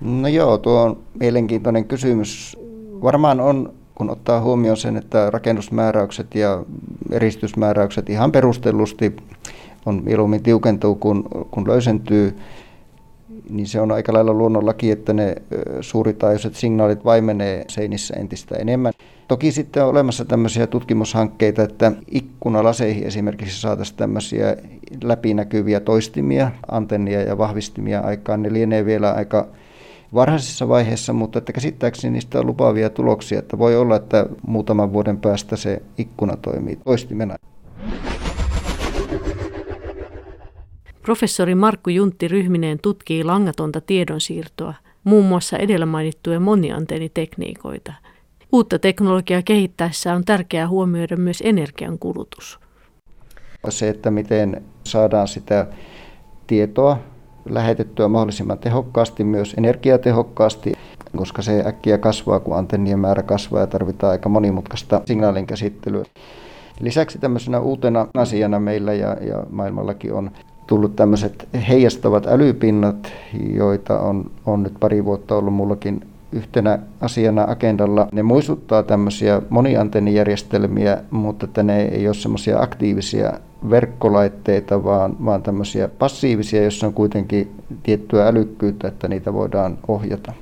No 0.00 0.28
joo, 0.28 0.58
tuo 0.58 0.82
on 0.82 0.98
mielenkiintoinen 1.20 1.84
kysymys. 1.84 2.56
Varmaan 3.02 3.40
on, 3.40 3.72
kun 3.94 4.10
ottaa 4.10 4.40
huomioon 4.40 4.76
sen, 4.76 4.96
että 4.96 5.30
rakennusmääräykset 5.30 6.34
ja 6.34 6.64
eristysmääräykset 7.10 8.10
ihan 8.10 8.32
perustellusti 8.32 9.16
on 9.86 10.02
mieluummin 10.04 10.42
tiukentuu, 10.42 10.94
kun, 10.94 11.24
kun 11.50 11.68
löysentyy, 11.68 12.36
niin 13.50 13.66
se 13.66 13.80
on 13.80 13.92
aika 13.92 14.12
lailla 14.12 14.32
luonnonlaki, 14.32 14.90
että 14.90 15.12
ne 15.12 15.34
suuritaajuiset 15.80 16.54
signaalit 16.54 17.04
vaimenee 17.04 17.64
seinissä 17.68 18.14
entistä 18.16 18.56
enemmän. 18.56 18.92
Toki 19.28 19.52
sitten 19.52 19.82
on 19.82 19.88
olemassa 19.88 20.24
tämmöisiä 20.24 20.66
tutkimushankkeita, 20.66 21.62
että 21.62 21.92
ikkunalaseihin 22.10 23.06
esimerkiksi 23.06 23.60
saataisiin 23.60 23.96
tämmöisiä 23.96 24.56
läpinäkyviä 25.02 25.80
toistimia, 25.80 26.50
antennia 26.70 27.22
ja 27.22 27.38
vahvistimia 27.38 28.00
aikaan. 28.00 28.42
Ne 28.42 28.52
lienee 28.52 28.84
vielä 28.84 29.12
aika 29.12 29.46
varhaisessa 30.14 30.68
vaiheessa, 30.68 31.12
mutta 31.12 31.38
että 31.38 31.52
käsittääkseni 31.52 32.12
niistä 32.12 32.38
on 32.38 32.46
lupaavia 32.46 32.90
tuloksia, 32.90 33.38
että 33.38 33.58
voi 33.58 33.76
olla, 33.76 33.96
että 33.96 34.26
muutaman 34.46 34.92
vuoden 34.92 35.18
päästä 35.18 35.56
se 35.56 35.82
ikkuna 35.98 36.36
toimii 36.36 36.78
toistimena. 36.84 37.36
Professori 41.02 41.54
Markku 41.54 41.90
Juntti 41.90 42.28
Ryhminen 42.28 42.78
tutkii 42.82 43.24
langatonta 43.24 43.80
tiedonsiirtoa, 43.80 44.74
muun 45.04 45.24
muassa 45.24 45.56
edellä 45.56 45.86
mainittuja 45.86 46.40
moniantennitekniikoita. 46.40 47.92
Uutta 48.52 48.78
teknologiaa 48.78 49.42
kehittäessä 49.42 50.14
on 50.14 50.24
tärkeää 50.24 50.68
huomioida 50.68 51.16
myös 51.16 51.42
energian 51.46 51.98
kulutus. 51.98 52.60
Se, 53.68 53.88
että 53.88 54.10
miten 54.10 54.62
saadaan 54.84 55.28
sitä 55.28 55.66
tietoa 56.46 56.98
lähetettyä 57.44 58.08
mahdollisimman 58.08 58.58
tehokkaasti, 58.58 59.24
myös 59.24 59.54
energiatehokkaasti, 59.58 60.72
koska 61.16 61.42
se 61.42 61.62
äkkiä 61.66 61.98
kasvaa, 61.98 62.40
kun 62.40 62.56
antennien 62.56 62.98
määrä 62.98 63.22
kasvaa 63.22 63.60
ja 63.60 63.66
tarvitaan 63.66 64.12
aika 64.12 64.28
monimutkaista 64.28 65.02
signaalin 65.04 65.46
käsittelyä. 65.46 66.04
Lisäksi 66.80 67.18
tämmöisenä 67.18 67.60
uutena 67.60 68.06
asiana 68.14 68.60
meillä 68.60 68.92
ja, 68.92 69.16
ja 69.20 69.44
maailmallakin 69.50 70.12
on 70.12 70.30
tullut 70.70 70.96
tämmöiset 70.96 71.48
heijastavat 71.68 72.26
älypinnat, 72.26 73.12
joita 73.54 74.00
on, 74.00 74.30
on 74.46 74.62
nyt 74.62 74.72
pari 74.80 75.04
vuotta 75.04 75.36
ollut 75.36 75.54
mullakin 75.54 76.00
yhtenä 76.32 76.78
asiana 77.00 77.44
agendalla. 77.48 78.08
Ne 78.12 78.22
muistuttaa 78.22 78.82
tämmöisiä 78.82 79.42
moniantennijärjestelmiä, 79.48 80.98
mutta 81.10 81.46
että 81.46 81.62
ne 81.62 81.82
ei 81.82 82.06
ole 82.06 82.14
semmoisia 82.14 82.60
aktiivisia 82.60 83.32
verkkolaitteita, 83.70 84.84
vaan, 84.84 85.16
vaan 85.24 85.42
tämmöisiä 85.42 85.88
passiivisia, 85.88 86.62
joissa 86.62 86.86
on 86.86 86.94
kuitenkin 86.94 87.50
tiettyä 87.82 88.26
älykkyyttä, 88.26 88.88
että 88.88 89.08
niitä 89.08 89.32
voidaan 89.32 89.78
ohjata. 89.88 90.32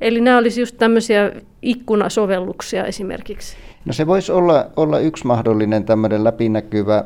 Eli 0.00 0.20
nämä 0.20 0.38
olisi 0.38 0.60
just 0.60 0.78
tämmöisiä 0.78 1.32
ikkunasovelluksia 1.62 2.84
esimerkiksi? 2.84 3.56
No 3.84 3.92
se 3.92 4.06
voisi 4.06 4.32
olla, 4.32 4.66
olla 4.76 4.98
yksi 4.98 5.26
mahdollinen 5.26 5.84
tämmöinen 5.84 6.24
läpinäkyvä 6.24 7.04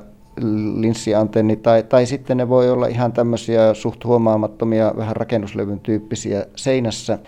linssiantenni, 0.81 1.57
tai, 1.57 1.83
tai 1.83 2.07
sitten 2.07 2.37
ne 2.37 2.49
voi 2.49 2.71
olla 2.71 2.87
ihan 2.87 3.13
tämmöisiä 3.13 3.75
suht 3.75 4.05
huomaamattomia, 4.05 4.95
vähän 4.97 5.17
rakennuslevyn 5.17 5.81
tyyppisiä 5.81 6.47
seinässä, 6.57 7.19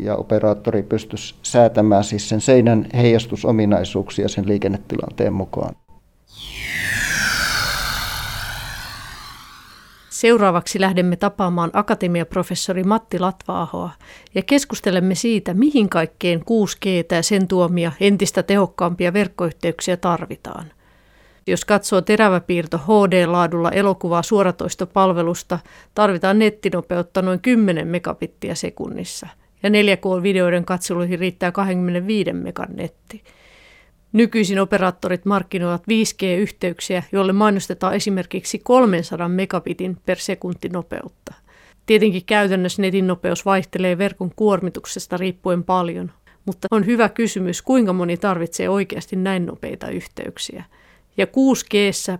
ja 0.00 0.16
operaattori 0.16 0.82
pystyisi 0.82 1.34
säätämään 1.42 2.04
siis 2.04 2.28
sen 2.28 2.40
seinän 2.40 2.86
heijastusominaisuuksia 2.94 4.28
sen 4.28 4.48
liikennetilanteen 4.48 5.32
mukaan. 5.32 5.74
Seuraavaksi 10.10 10.80
lähdemme 10.80 11.16
tapaamaan 11.16 11.70
akatemiaprofessori 11.72 12.84
Matti 12.84 13.18
Latvaahoa 13.18 13.90
ja 14.34 14.42
keskustelemme 14.42 15.14
siitä, 15.14 15.54
mihin 15.54 15.88
kaikkeen 15.88 16.40
6G 16.40 17.14
ja 17.14 17.22
sen 17.22 17.48
tuomia 17.48 17.92
entistä 18.00 18.42
tehokkaampia 18.42 19.12
verkkoyhteyksiä 19.12 19.96
tarvitaan. 19.96 20.72
Jos 21.46 21.64
katsoo 21.64 22.00
teräväpiirto 22.00 22.78
HD-laadulla 22.78 23.70
elokuvaa 23.70 24.22
suoratoistopalvelusta, 24.22 25.58
tarvitaan 25.94 26.38
nettinopeutta 26.38 27.22
noin 27.22 27.40
10 27.40 27.88
megabittiä 27.88 28.54
sekunnissa. 28.54 29.26
Ja 29.62 29.70
4K-videoiden 29.70 30.64
katseluihin 30.64 31.18
riittää 31.18 31.52
25 31.52 32.32
megan 32.32 32.68
netti. 32.76 33.22
Nykyisin 34.12 34.60
operaattorit 34.60 35.24
markkinoivat 35.24 35.82
5G-yhteyksiä, 35.82 37.02
joille 37.12 37.32
mainostetaan 37.32 37.94
esimerkiksi 37.94 38.58
300 38.58 39.28
megabitin 39.28 39.96
per 40.06 40.18
sekunti 40.18 40.68
nopeutta. 40.68 41.34
Tietenkin 41.86 42.24
käytännössä 42.26 42.82
netin 42.82 43.06
nopeus 43.06 43.44
vaihtelee 43.44 43.98
verkon 43.98 44.30
kuormituksesta 44.36 45.16
riippuen 45.16 45.64
paljon, 45.64 46.12
mutta 46.44 46.68
on 46.70 46.86
hyvä 46.86 47.08
kysymys, 47.08 47.62
kuinka 47.62 47.92
moni 47.92 48.16
tarvitsee 48.16 48.68
oikeasti 48.68 49.16
näin 49.16 49.46
nopeita 49.46 49.88
yhteyksiä. 49.88 50.64
Ja 51.16 51.26
6 51.26 51.66
g 51.70 51.74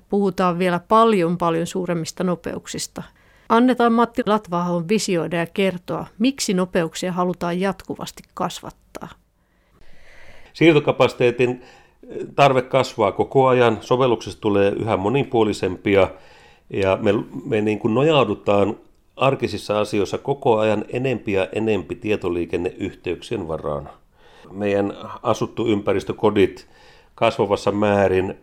puhutaan 0.09 0.59
vielä 0.59 0.80
paljon 0.88 1.38
paljon 1.38 1.66
suuremmista 1.66 2.24
nopeuksista. 2.24 3.02
Annetaan 3.48 3.92
Matti 3.92 4.22
Latvahon 4.26 4.88
visioida 4.88 5.37
ja 5.37 5.46
kertoa, 5.46 6.06
miksi 6.18 6.54
nopeuksia 6.54 7.12
halutaan 7.12 7.61
jatkuvasti 7.61 8.22
kasvattaa. 8.35 9.09
Siirtokapasiteetin 10.52 11.62
tarve 12.35 12.62
kasvaa 12.62 13.12
koko 13.12 13.46
ajan, 13.46 13.78
sovelluksesta 13.80 14.40
tulee 14.40 14.72
yhä 14.72 14.96
monipuolisempia 14.96 16.09
ja 16.70 16.98
me, 17.02 17.12
me 17.44 17.61
niin 17.61 17.78
kuin 17.78 17.94
nojaudutaan 17.94 18.76
arkisissa 19.16 19.80
asioissa 19.80 20.18
koko 20.18 20.59
ajan 20.59 20.85
enempi 20.88 21.32
ja 21.32 21.48
enempi 21.52 21.94
tietoliikenneyhteyksien 21.94 23.48
varaan. 23.48 23.88
Meidän 24.50 24.92
asuttu 25.22 25.66
ympäristökodit 25.66 26.68
kasvavassa 27.14 27.72
määrin 27.72 28.35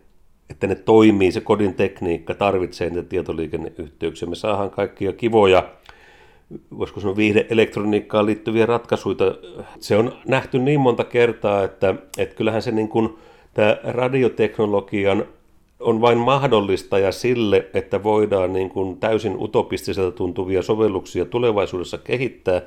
että 0.50 0.66
ne 0.66 0.74
toimii, 0.74 1.32
se 1.32 1.40
kodin 1.40 1.74
tekniikka 1.74 2.34
tarvitsee 2.34 2.90
niitä 2.90 3.08
tietoliikenneyhteyksiä. 3.08 4.28
Me 4.28 4.34
saadaan 4.34 4.70
kaikkia 4.70 5.12
kivoja, 5.12 5.68
voisiko 6.78 7.00
sanoa 7.00 7.16
viihde-elektroniikkaan 7.16 8.26
liittyviä 8.26 8.66
ratkaisuja. 8.66 9.16
Se 9.80 9.96
on 9.96 10.12
nähty 10.26 10.58
niin 10.58 10.80
monta 10.80 11.04
kertaa, 11.04 11.64
että, 11.64 11.94
että 12.18 12.36
kyllähän 12.36 12.62
se 12.62 12.70
niin 12.70 12.88
kuin, 12.88 13.14
tämä 13.54 13.76
radioteknologian 13.84 15.24
on 15.80 16.00
vain 16.00 16.18
mahdollistaja 16.18 17.12
sille, 17.12 17.66
että 17.74 18.02
voidaan 18.02 18.52
niin 18.52 18.70
kuin 18.70 18.96
täysin 18.96 19.36
utopistiselta 19.38 20.16
tuntuvia 20.16 20.62
sovelluksia 20.62 21.24
tulevaisuudessa 21.24 21.98
kehittää. 21.98 22.62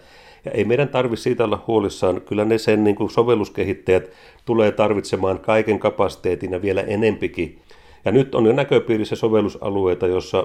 Ja 0.45 0.51
ei 0.51 0.65
meidän 0.65 0.89
tarvitse 0.89 1.23
siitä 1.23 1.43
olla 1.43 1.63
huolissaan. 1.67 2.21
Kyllä 2.21 2.45
ne 2.45 2.57
sen 2.57 2.83
niin 2.83 2.95
kuin 2.95 3.09
sovelluskehittäjät 3.09 4.11
tulee 4.45 4.71
tarvitsemaan 4.71 5.39
kaiken 5.39 5.79
kapasiteetin 5.79 6.51
ja 6.51 6.61
vielä 6.61 6.81
enempikin. 6.81 7.59
Ja 8.05 8.11
nyt 8.11 8.35
on 8.35 8.45
jo 8.45 8.53
näköpiirissä 8.53 9.15
sovellusalueita, 9.15 10.07
jossa 10.07 10.43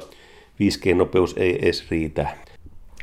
5G-nopeus 0.61 1.35
ei 1.37 1.59
edes 1.63 1.91
riitä. 1.91 2.27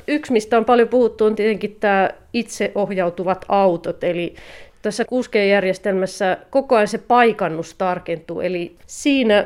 Yksi, 0.08 0.32
mistä 0.32 0.58
on 0.58 0.66
paljon 0.66 0.88
puhuttu, 0.88 1.26
on 1.26 1.36
tietenkin 1.36 1.78
tämä 1.80 2.10
itseohjautuvat 2.34 3.46
autot, 3.50 4.04
eli 4.04 4.36
tässä 4.82 5.04
6G-järjestelmässä 5.04 6.38
koko 6.50 6.76
ajan 6.76 6.88
se 6.88 6.98
paikannus 6.98 7.74
tarkentuu, 7.74 8.42
eli 8.42 8.76
siinä 8.88 9.46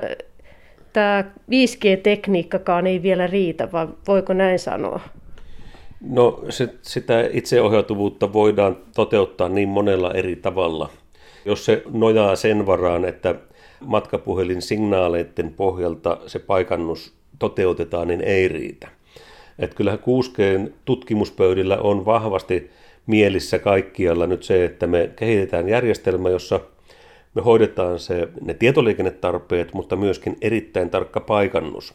tämä 0.94 1.24
5G-tekniikkakaan 1.52 2.88
ei 2.88 3.02
vielä 3.02 3.28
riitä, 3.28 3.72
vaan 3.72 3.98
voiko 4.08 4.34
näin 4.34 4.60
sanoa? 4.60 5.00
No 6.02 6.44
se, 6.50 6.70
sitä 6.82 7.30
itseohjautuvuutta 7.34 8.34
voidaan 8.34 8.78
toteuttaa 8.96 9.50
niin 9.50 9.70
monella 9.70 10.12
eri 10.13 10.36
tavalla. 10.36 10.89
Jos 11.46 11.66
se 11.66 11.84
nojaa 11.92 12.36
sen 12.36 12.66
varaan, 12.66 13.06
että 13.06 13.36
matkapuhelin 13.86 14.62
signaaleiden 14.62 15.54
pohjalta 15.54 16.17
se 16.28 16.39
paikannus 16.39 17.13
toteutetaan, 17.39 18.08
niin 18.08 18.22
ei 18.22 18.48
riitä. 18.48 18.88
Että 19.60 19.76
kyllähän 19.76 20.00
6G 20.00 20.72
tutkimuspöydillä 20.86 21.78
on 21.78 22.06
vahvasti 22.06 22.69
mielissä 23.08 23.60
kaikkialla 23.60 24.28
nyt 24.28 24.43
se, 24.43 24.65
että 24.65 24.88
me 24.88 25.12
kehitetään 25.15 25.69
järjestelmä, 25.69 26.30
jossa 26.30 26.60
me 27.34 27.41
hoidetaan 27.41 28.00
se, 28.00 28.30
ne 28.41 28.54
tietoliikennetarpeet, 28.54 29.74
mutta 29.74 29.96
myöskin 29.96 30.38
erittäin 30.41 30.89
tarkka 30.89 31.19
paikannus. 31.19 31.93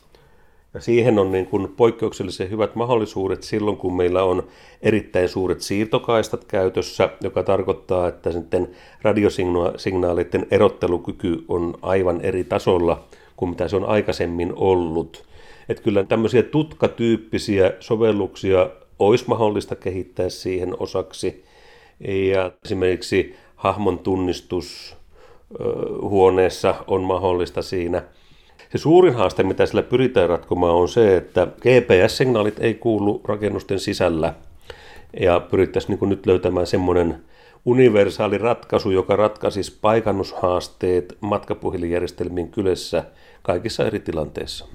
Ja 0.74 0.80
siihen 0.80 1.18
on 1.18 1.32
niin 1.32 1.46
kuin 1.46 1.68
poikkeuksellisen 1.76 2.50
hyvät 2.50 2.74
mahdollisuudet 2.74 3.42
silloin, 3.42 3.76
kun 3.76 3.96
meillä 3.96 4.24
on 4.24 4.46
erittäin 4.82 5.28
suuret 5.28 5.60
siirtokaistat 5.60 6.44
käytössä, 6.44 7.10
joka 7.20 7.42
tarkoittaa, 7.42 8.08
että 8.08 8.32
sitten 8.32 8.70
radiosignaalien 9.02 10.46
erottelukyky 10.50 11.44
on 11.48 11.74
aivan 11.82 12.20
eri 12.20 12.44
tasolla 12.44 13.04
kuin 13.36 13.48
mitä 13.48 13.68
se 13.68 13.76
on 13.76 13.84
aikaisemmin 13.84 14.52
ollut. 14.56 15.24
Että 15.68 15.82
kyllä 15.82 16.04
tämmöisiä 16.04 16.42
tutkatyyppisiä 16.42 17.72
sovelluksia 17.80 18.70
olisi 18.98 19.24
mahdollista 19.28 19.76
kehittää 19.76 20.28
siihen 20.28 20.74
osaksi. 20.78 21.44
Ja 22.08 22.52
esimerkiksi 22.64 23.34
hahmon 23.56 23.98
tunnistus 23.98 24.96
huoneessa 26.02 26.74
on 26.86 27.02
mahdollista 27.02 27.62
siinä. 27.62 28.02
Se 28.72 28.78
suurin 28.78 29.14
haaste, 29.14 29.42
mitä 29.42 29.66
sillä 29.66 29.82
pyritään 29.82 30.28
ratkomaan, 30.28 30.74
on 30.74 30.88
se, 30.88 31.16
että 31.16 31.46
GPS-signaalit 31.46 32.60
ei 32.60 32.74
kuulu 32.74 33.20
rakennusten 33.24 33.80
sisällä. 33.80 34.34
Ja 35.20 35.40
pyrittäisiin 35.40 35.98
niin 36.00 36.10
nyt 36.10 36.26
löytämään 36.26 36.66
semmoinen 36.66 37.24
universaali 37.64 38.38
ratkaisu, 38.38 38.90
joka 38.90 39.16
ratkaisisi 39.16 39.78
paikannushaasteet 39.80 41.18
matkapuhelinjärjestelmien 41.20 42.48
kylässä 42.48 43.04
kaikissa 43.42 43.86
eri 43.86 44.00
tilanteissa. 44.00 44.66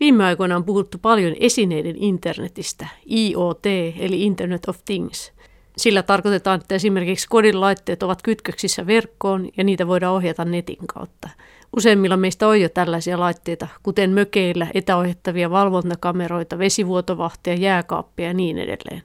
Viime 0.00 0.24
aikoina 0.24 0.56
on 0.56 0.64
puhuttu 0.64 0.98
paljon 1.02 1.34
esineiden 1.40 1.96
internetistä, 1.96 2.86
IoT 3.10 3.66
eli 3.98 4.22
Internet 4.22 4.68
of 4.68 4.78
Things. 4.84 5.32
Sillä 5.76 6.02
tarkoitetaan, 6.02 6.60
että 6.60 6.74
esimerkiksi 6.74 7.28
kodin 7.28 7.60
laitteet 7.60 8.02
ovat 8.02 8.22
kytköksissä 8.22 8.86
verkkoon 8.86 9.48
ja 9.56 9.64
niitä 9.64 9.86
voidaan 9.86 10.14
ohjata 10.14 10.44
netin 10.44 10.86
kautta. 10.94 11.28
Useimmilla 11.76 12.16
meistä 12.16 12.48
on 12.48 12.60
jo 12.60 12.68
tällaisia 12.68 13.20
laitteita, 13.20 13.68
kuten 13.82 14.10
mökeillä 14.10 14.66
etäohjattavia 14.74 15.50
valvontakameroita, 15.50 16.58
vesivuotovahteja, 16.58 17.56
jääkaappia 17.56 18.26
ja 18.26 18.34
niin 18.34 18.58
edelleen. 18.58 19.02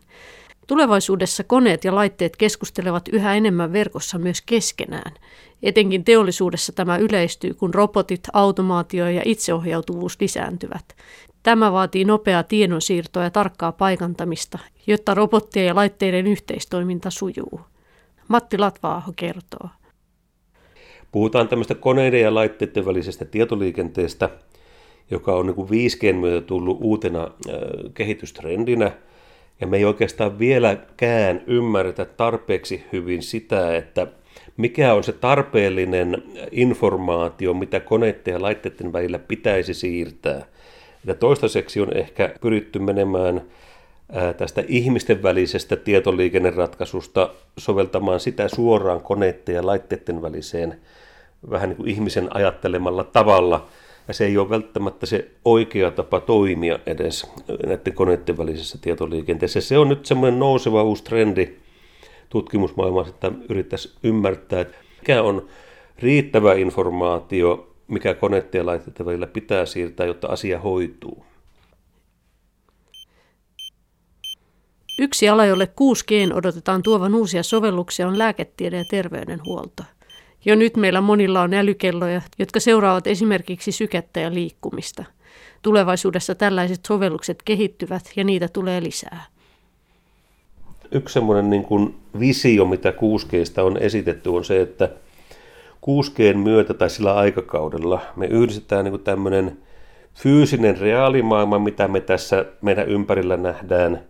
Tulevaisuudessa 0.67 1.43
koneet 1.43 1.83
ja 1.83 1.95
laitteet 1.95 2.37
keskustelevat 2.37 3.07
yhä 3.07 3.33
enemmän 3.33 3.73
verkossa 3.73 4.17
myös 4.17 4.41
keskenään. 4.41 5.13
Etenkin 5.63 6.03
teollisuudessa 6.03 6.71
tämä 6.71 6.97
yleistyy, 6.97 7.53
kun 7.53 7.73
robotit, 7.73 8.23
automaatio 8.33 9.09
ja 9.09 9.21
itseohjautuvuus 9.25 10.17
lisääntyvät. 10.19 10.95
Tämä 11.43 11.71
vaatii 11.71 12.05
nopeaa 12.05 12.43
tiedonsiirtoa 12.43 13.23
ja 13.23 13.29
tarkkaa 13.29 13.71
paikantamista, 13.71 14.59
jotta 14.87 15.13
robottien 15.13 15.65
ja 15.65 15.75
laitteiden 15.75 16.27
yhteistoiminta 16.27 17.09
sujuu. 17.09 17.61
Matti 18.27 18.57
Latvaaho 18.57 19.13
kertoo. 19.15 19.69
Puhutaan 21.15 21.47
tämmöistä 21.47 21.75
koneiden 21.75 22.21
ja 22.21 22.33
laitteiden 22.33 22.85
välisestä 22.85 23.25
tietoliikenteestä, 23.25 24.29
joka 25.11 25.35
on 25.35 25.45
niin 25.45 25.89
5G 25.89 26.13
myötä 26.13 26.47
tullut 26.47 26.77
uutena 26.81 27.31
kehitystrendinä– 27.93 28.91
ja 29.61 29.67
me 29.67 29.77
ei 29.77 29.85
oikeastaan 29.85 30.39
vieläkään 30.39 31.41
ymmärretä 31.47 32.05
tarpeeksi 32.05 32.83
hyvin 32.91 33.23
sitä, 33.23 33.77
että 33.77 34.07
mikä 34.57 34.93
on 34.93 35.03
se 35.03 35.11
tarpeellinen 35.11 36.23
informaatio, 36.51 37.53
mitä 37.53 37.79
koneiden 37.79 38.31
ja 38.31 38.41
laitteiden 38.41 38.93
välillä 38.93 39.19
pitäisi 39.19 39.73
siirtää. 39.73 40.45
Ja 41.05 41.15
toistaiseksi 41.15 41.81
on 41.81 41.97
ehkä 41.97 42.35
pyritty 42.41 42.79
menemään 42.79 43.41
tästä 44.37 44.63
ihmisten 44.67 45.23
välisestä 45.23 45.75
tietoliikenneratkaisusta 45.75 47.29
soveltamaan 47.57 48.19
sitä 48.19 48.47
suoraan 48.47 49.01
koneiden 49.01 49.55
ja 49.55 49.65
laitteiden 49.65 50.21
väliseen 50.21 50.79
vähän 51.49 51.69
niin 51.69 51.77
kuin 51.77 51.89
ihmisen 51.89 52.35
ajattelemalla 52.35 53.03
tavalla– 53.03 53.65
ja 54.07 54.13
se 54.13 54.25
ei 54.25 54.37
ole 54.37 54.49
välttämättä 54.49 55.05
se 55.05 55.31
oikea 55.45 55.91
tapa 55.91 56.19
toimia 56.19 56.79
edes 56.85 57.31
näiden 57.65 57.93
koneiden 57.93 58.37
välisessä 58.37 58.77
tietoliikenteessä. 58.81 59.61
Se 59.61 59.77
on 59.77 59.89
nyt 59.89 60.05
semmoinen 60.05 60.39
nouseva 60.39 60.83
uusi 60.83 61.03
trendi 61.03 61.55
tutkimusmaailmassa, 62.29 63.13
että 63.13 63.31
yrittäisi 63.49 63.95
ymmärtää, 64.03 64.61
että 64.61 64.75
mikä 64.99 65.21
on 65.21 65.47
riittävä 65.99 66.53
informaatio, 66.53 67.75
mikä 67.87 68.13
koneiden 68.13 68.59
ja 68.59 68.65
laitteiden 68.65 69.05
välillä 69.05 69.27
pitää 69.27 69.65
siirtää, 69.65 70.05
jotta 70.05 70.27
asia 70.27 70.59
hoituu. 70.59 71.25
Yksi 74.99 75.29
ala, 75.29 75.45
jolle 75.45 75.65
6G 75.65 76.35
odotetaan 76.35 76.83
tuovan 76.83 77.15
uusia 77.15 77.43
sovelluksia, 77.43 78.07
on 78.07 78.17
lääketiede 78.17 78.77
ja 78.77 78.85
terveydenhuolto. 78.89 79.83
Jo 80.45 80.55
nyt 80.55 80.77
meillä 80.77 81.01
monilla 81.01 81.41
on 81.41 81.53
älykelloja, 81.53 82.21
jotka 82.39 82.59
seuraavat 82.59 83.07
esimerkiksi 83.07 83.71
sykettä 83.71 84.19
ja 84.19 84.33
liikkumista. 84.33 85.03
Tulevaisuudessa 85.61 86.35
tällaiset 86.35 86.85
sovellukset 86.87 87.43
kehittyvät 87.45 88.11
ja 88.15 88.23
niitä 88.23 88.47
tulee 88.47 88.83
lisää. 88.83 89.25
Yksi 90.91 91.13
semmoinen 91.13 91.49
niin 91.49 91.63
kuin 91.63 91.95
visio, 92.19 92.65
mitä 92.65 92.91
6Gstä 92.91 93.61
on 93.61 93.77
esitetty, 93.77 94.29
on 94.29 94.45
se, 94.45 94.61
että 94.61 94.89
6Gn 95.85 96.37
myötä 96.37 96.73
tai 96.73 96.89
sillä 96.89 97.15
aikakaudella 97.15 98.01
me 98.15 98.25
yhdistetään 98.25 98.85
niin 98.85 98.91
kuin 98.91 99.03
tämmöinen 99.03 99.57
fyysinen 100.13 100.79
reaalimaailma, 100.79 101.59
mitä 101.59 101.87
me 101.87 102.01
tässä 102.01 102.45
meidän 102.61 102.87
ympärillä 102.87 103.37
nähdään, 103.37 104.01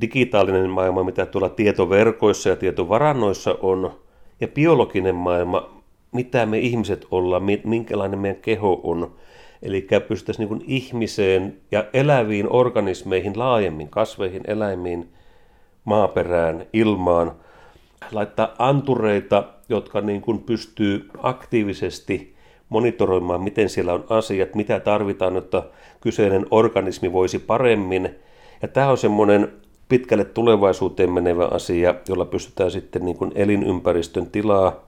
digitaalinen 0.00 0.70
maailma, 0.70 1.04
mitä 1.04 1.26
tuolla 1.26 1.48
tietoverkoissa 1.48 2.48
ja 2.48 2.56
tietovarannoissa 2.56 3.56
on, 3.60 4.00
ja 4.40 4.48
biologinen 4.48 5.14
maailma, 5.14 5.82
mitä 6.12 6.46
me 6.46 6.58
ihmiset 6.58 7.06
ollaan, 7.10 7.42
minkälainen 7.64 8.18
meidän 8.18 8.42
keho 8.42 8.80
on. 8.82 9.14
Eli 9.62 9.86
pystyttäisiin 10.08 10.48
niin 10.48 10.64
ihmiseen 10.66 11.56
ja 11.70 11.84
eläviin 11.92 12.52
organismeihin 12.52 13.38
laajemmin, 13.38 13.88
kasveihin, 13.88 14.42
eläimiin, 14.46 15.08
maaperään, 15.84 16.66
ilmaan, 16.72 17.32
laittaa 18.12 18.54
antureita, 18.58 19.44
jotka 19.68 20.00
niin 20.00 20.20
kuin 20.20 20.38
pystyy 20.38 21.08
aktiivisesti 21.18 22.34
monitoroimaan, 22.68 23.42
miten 23.42 23.68
siellä 23.68 23.92
on 23.92 24.04
asiat, 24.08 24.54
mitä 24.54 24.80
tarvitaan, 24.80 25.34
jotta 25.34 25.62
kyseinen 26.00 26.46
organismi 26.50 27.12
voisi 27.12 27.38
paremmin. 27.38 28.10
Ja 28.62 28.68
tämä 28.68 28.90
on 28.90 28.98
semmoinen 28.98 29.52
pitkälle 29.90 30.24
tulevaisuuteen 30.24 31.10
menevä 31.10 31.46
asia, 31.46 31.94
jolla 32.08 32.24
pystytään 32.24 32.70
sitten 32.70 33.04
niin 33.04 33.16
kuin 33.16 33.32
elinympäristön 33.34 34.30
tilaa, 34.30 34.84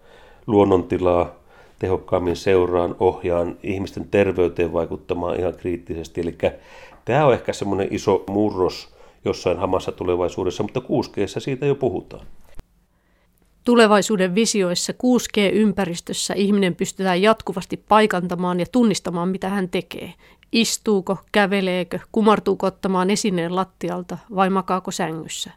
luonnontilaa 0.46 1.34
tehokkaammin 1.78 2.36
seuraan, 2.36 2.96
ohjaan, 3.00 3.56
ihmisten 3.62 4.08
terveyteen 4.10 4.72
vaikuttamaan 4.72 5.40
ihan 5.40 5.54
kriittisesti. 5.54 6.20
Eli 6.20 6.38
tämä 7.04 7.26
on 7.26 7.34
ehkä 7.34 7.52
semmoinen 7.52 7.88
iso 7.90 8.24
murros 8.28 8.94
jossain 9.24 9.58
hamassa 9.58 9.92
tulevaisuudessa, 9.92 10.62
mutta 10.62 10.80
6 10.80 11.10
siitä 11.38 11.66
jo 11.66 11.74
puhutaan. 11.74 12.26
Tulevaisuuden 13.64 14.34
visioissa 14.34 14.92
6G-ympäristössä 14.92 16.34
ihminen 16.36 16.74
pystytään 16.74 17.22
jatkuvasti 17.22 17.76
paikantamaan 17.88 18.60
ja 18.60 18.66
tunnistamaan, 18.72 19.28
mitä 19.28 19.48
hän 19.48 19.68
tekee. 19.68 20.12
Istuuko, 20.52 21.18
käveleekö, 21.32 21.98
kumartuuko 22.12 22.66
ottamaan 22.66 23.10
esineen 23.10 23.56
lattialta 23.56 24.18
vai 24.34 24.50
makaako 24.50 24.90
sängyssä. 24.90 25.50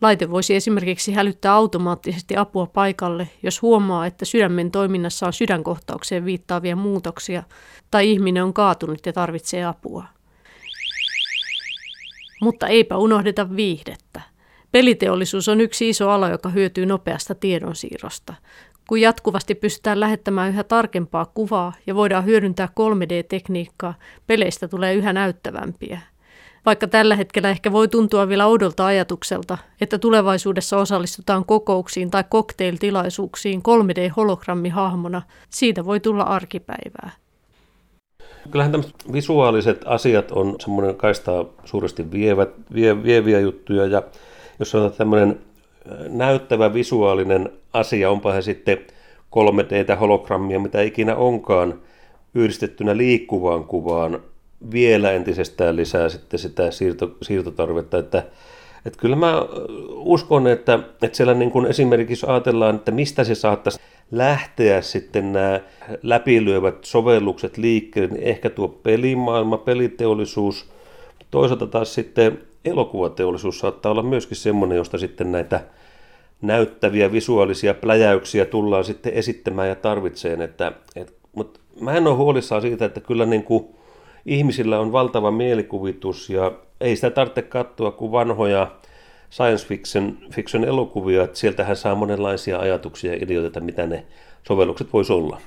Laite 0.00 0.30
voisi 0.30 0.54
esimerkiksi 0.54 1.12
hälyttää 1.12 1.54
automaattisesti 1.54 2.36
apua 2.36 2.66
paikalle, 2.66 3.28
jos 3.42 3.62
huomaa, 3.62 4.06
että 4.06 4.24
sydämen 4.24 4.70
toiminnassa 4.70 5.26
on 5.26 5.32
sydänkohtaukseen 5.32 6.24
viittaavia 6.24 6.76
muutoksia 6.76 7.42
tai 7.90 8.10
ihminen 8.10 8.44
on 8.44 8.52
kaatunut 8.52 9.06
ja 9.06 9.12
tarvitsee 9.12 9.64
apua. 9.64 10.04
Mutta 12.40 12.66
eipä 12.66 12.96
unohdeta 12.96 13.56
viihdettä. 13.56 14.20
Peliteollisuus 14.72 15.48
on 15.48 15.60
yksi 15.60 15.88
iso 15.88 16.10
ala, 16.10 16.28
joka 16.28 16.48
hyötyy 16.48 16.86
nopeasta 16.86 17.34
tiedonsiirrosta. 17.34 18.34
Kun 18.90 19.00
jatkuvasti 19.00 19.54
pystytään 19.54 20.00
lähettämään 20.00 20.48
yhä 20.48 20.64
tarkempaa 20.64 21.26
kuvaa 21.34 21.72
ja 21.86 21.94
voidaan 21.94 22.24
hyödyntää 22.24 22.68
3D-tekniikkaa, 22.80 23.94
peleistä 24.26 24.68
tulee 24.68 24.94
yhä 24.94 25.12
näyttävämpiä. 25.12 26.00
Vaikka 26.66 26.86
tällä 26.86 27.16
hetkellä 27.16 27.50
ehkä 27.50 27.72
voi 27.72 27.88
tuntua 27.88 28.28
vielä 28.28 28.46
oudolta 28.46 28.86
ajatukselta, 28.86 29.58
että 29.80 29.98
tulevaisuudessa 29.98 30.78
osallistutaan 30.78 31.44
kokouksiin 31.44 32.10
tai 32.10 32.24
cocktailtilaisuuksiin 32.24 33.62
3D-hologrammihahmona, 33.62 35.22
siitä 35.50 35.84
voi 35.84 36.00
tulla 36.00 36.22
arkipäivää. 36.22 37.10
Kyllähän 38.50 38.72
tämmöiset 38.72 39.12
visuaaliset 39.12 39.82
asiat 39.86 40.30
on 40.30 40.56
semmoinen 40.60 40.96
kaistaa 40.96 41.44
suuresti 41.64 42.10
vievät, 42.10 42.50
vie, 42.74 43.02
vieviä 43.02 43.40
juttuja 43.40 43.86
ja 43.86 44.02
jos 44.58 44.74
on 44.74 44.92
tämmöinen 44.92 45.49
näyttävä 46.08 46.74
visuaalinen 46.74 47.50
asia, 47.72 48.10
onpa 48.10 48.32
he 48.32 48.42
sitten 48.42 48.78
3D, 49.36 49.96
hologrammia, 50.00 50.58
mitä 50.58 50.82
ikinä 50.82 51.16
onkaan, 51.16 51.80
yhdistettynä 52.34 52.96
liikkuvaan 52.96 53.64
kuvaan, 53.64 54.20
vielä 54.72 55.12
entisestään 55.12 55.76
lisää 55.76 56.08
sitten 56.08 56.38
sitä 56.38 56.70
siirto, 56.70 57.16
siirtotarvetta, 57.22 57.98
että 57.98 58.22
että 58.86 58.98
kyllä 58.98 59.16
mä 59.16 59.46
uskon, 59.90 60.46
että, 60.46 60.78
että 61.02 61.16
siellä 61.16 61.34
niin 61.34 61.50
kuin 61.50 61.66
esimerkiksi 61.66 62.26
ajatellaan, 62.28 62.74
että 62.74 62.90
mistä 62.92 63.24
se 63.24 63.34
saattaisi 63.34 63.80
lähteä 64.10 64.82
sitten 64.82 65.32
nämä 65.32 65.60
läpilyövät 66.02 66.84
sovellukset 66.84 67.58
liikkeelle, 67.58 68.08
niin 68.14 68.22
ehkä 68.22 68.50
tuo 68.50 68.68
pelimaailma, 68.68 69.58
peliteollisuus, 69.58 70.70
toisaalta 71.30 71.66
taas 71.66 71.94
sitten 71.94 72.38
elokuvateollisuus 72.64 73.58
saattaa 73.58 73.92
olla 73.92 74.02
myöskin 74.02 74.36
semmoinen, 74.36 74.76
josta 74.76 74.98
sitten 74.98 75.32
näitä 75.32 75.60
näyttäviä 76.42 77.12
visuaalisia 77.12 77.74
pläjäyksiä 77.74 78.44
tullaan 78.44 78.84
sitten 78.84 79.12
esittämään 79.12 79.68
ja 79.68 79.74
tarvitseen. 79.74 80.40
Että, 80.40 80.72
et, 80.96 81.14
mutta 81.32 81.60
mä 81.80 81.92
en 81.92 82.06
ole 82.06 82.16
huolissaan 82.16 82.62
siitä, 82.62 82.84
että 82.84 83.00
kyllä 83.00 83.26
niin 83.26 83.44
kuin 83.44 83.66
ihmisillä 84.26 84.80
on 84.80 84.92
valtava 84.92 85.30
mielikuvitus 85.30 86.30
ja 86.30 86.52
ei 86.80 86.96
sitä 86.96 87.10
tarvitse 87.10 87.42
katsoa 87.42 87.90
kuin 87.90 88.12
vanhoja 88.12 88.70
science 89.30 89.66
fiction, 89.66 90.18
fiction 90.32 90.64
elokuvia, 90.64 91.22
että 91.24 91.38
sieltähän 91.38 91.76
saa 91.76 91.94
monenlaisia 91.94 92.58
ajatuksia 92.58 93.12
ja 93.12 93.18
ideoita, 93.22 93.60
mitä 93.60 93.86
ne 93.86 94.06
sovellukset 94.48 94.92
voisi 94.92 95.12
olla. 95.12 95.40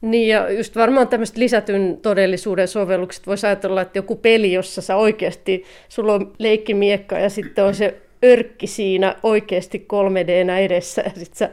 Niin 0.00 0.28
ja 0.28 0.50
just 0.50 0.76
varmaan 0.76 1.08
tämmöiset 1.08 1.36
lisätyn 1.36 1.98
todellisuuden 2.02 2.68
sovellukset 2.68 3.26
voisi 3.26 3.46
ajatella, 3.46 3.80
että 3.80 3.98
joku 3.98 4.16
peli, 4.16 4.52
jossa 4.52 4.82
sä 4.82 4.96
oikeasti, 4.96 5.64
sulla 5.88 6.14
on 6.14 6.32
leikkimiekka 6.38 7.18
ja 7.18 7.30
sitten 7.30 7.64
on 7.64 7.74
se 7.74 8.02
örkki 8.24 8.66
siinä 8.66 9.16
oikeasti 9.22 9.78
3 9.78 10.26
d 10.26 10.28
edessä 10.64 11.02
ja 11.02 11.10
sitten 11.14 11.36
sä, 11.36 11.50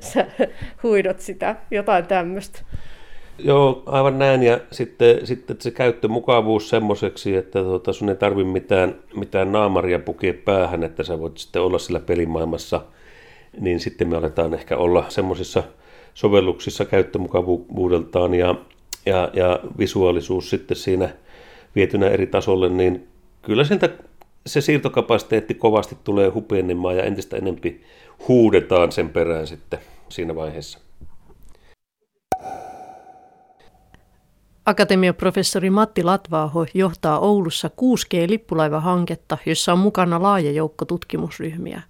sä 0.12 0.26
huidot 0.82 1.20
sitä, 1.20 1.56
jotain 1.70 2.06
tämmöistä. 2.06 2.60
Joo, 3.38 3.82
aivan 3.86 4.18
näin. 4.18 4.42
Ja 4.42 4.60
sitten, 4.70 5.26
sitten 5.26 5.56
se 5.60 5.70
käyttömukavuus 5.70 6.68
semmoiseksi, 6.68 7.36
että 7.36 7.62
tuota, 7.62 7.92
sun 7.92 8.08
ei 8.08 8.16
tarvitse 8.16 8.52
mitään, 8.52 8.94
mitään 9.16 9.52
naamaria 9.52 9.98
pukea 9.98 10.34
päähän, 10.44 10.84
että 10.84 11.02
sä 11.02 11.20
voit 11.20 11.38
sitten 11.38 11.62
olla 11.62 11.78
sillä 11.78 12.00
pelimaailmassa. 12.00 12.80
Niin 13.60 13.80
sitten 13.80 14.08
me 14.08 14.16
aletaan 14.16 14.54
ehkä 14.54 14.76
olla 14.76 15.04
semmoisissa 15.08 15.62
sovelluksissa 16.16 16.84
käyttömukavuudeltaan 16.84 18.34
ja, 18.34 18.54
ja, 19.06 19.30
ja 19.32 19.60
visuaalisuus 19.78 20.50
sitten 20.50 20.76
siinä 20.76 21.08
vietynä 21.74 22.08
eri 22.08 22.26
tasolle, 22.26 22.68
niin 22.68 23.08
kyllä 23.42 23.64
sieltä 23.64 23.88
se 24.46 24.60
siirtokapasiteetti 24.60 25.54
kovasti 25.54 25.96
tulee 26.04 26.28
hupenemaan 26.28 26.96
ja 26.96 27.02
entistä 27.02 27.36
enempi 27.36 27.82
huudetaan 28.28 28.92
sen 28.92 29.08
perään 29.08 29.46
sitten 29.46 29.78
siinä 30.08 30.34
vaiheessa. 30.34 30.78
Akatemiaprofessori 34.66 35.70
Matti 35.70 36.02
Latvaaho 36.02 36.66
johtaa 36.74 37.18
Oulussa 37.18 37.68
6G-lippulaivahanketta, 37.68 39.38
jossa 39.46 39.72
on 39.72 39.78
mukana 39.78 40.22
laaja 40.22 40.52
joukko 40.52 40.84
tutkimusryhmiä. 40.84 41.82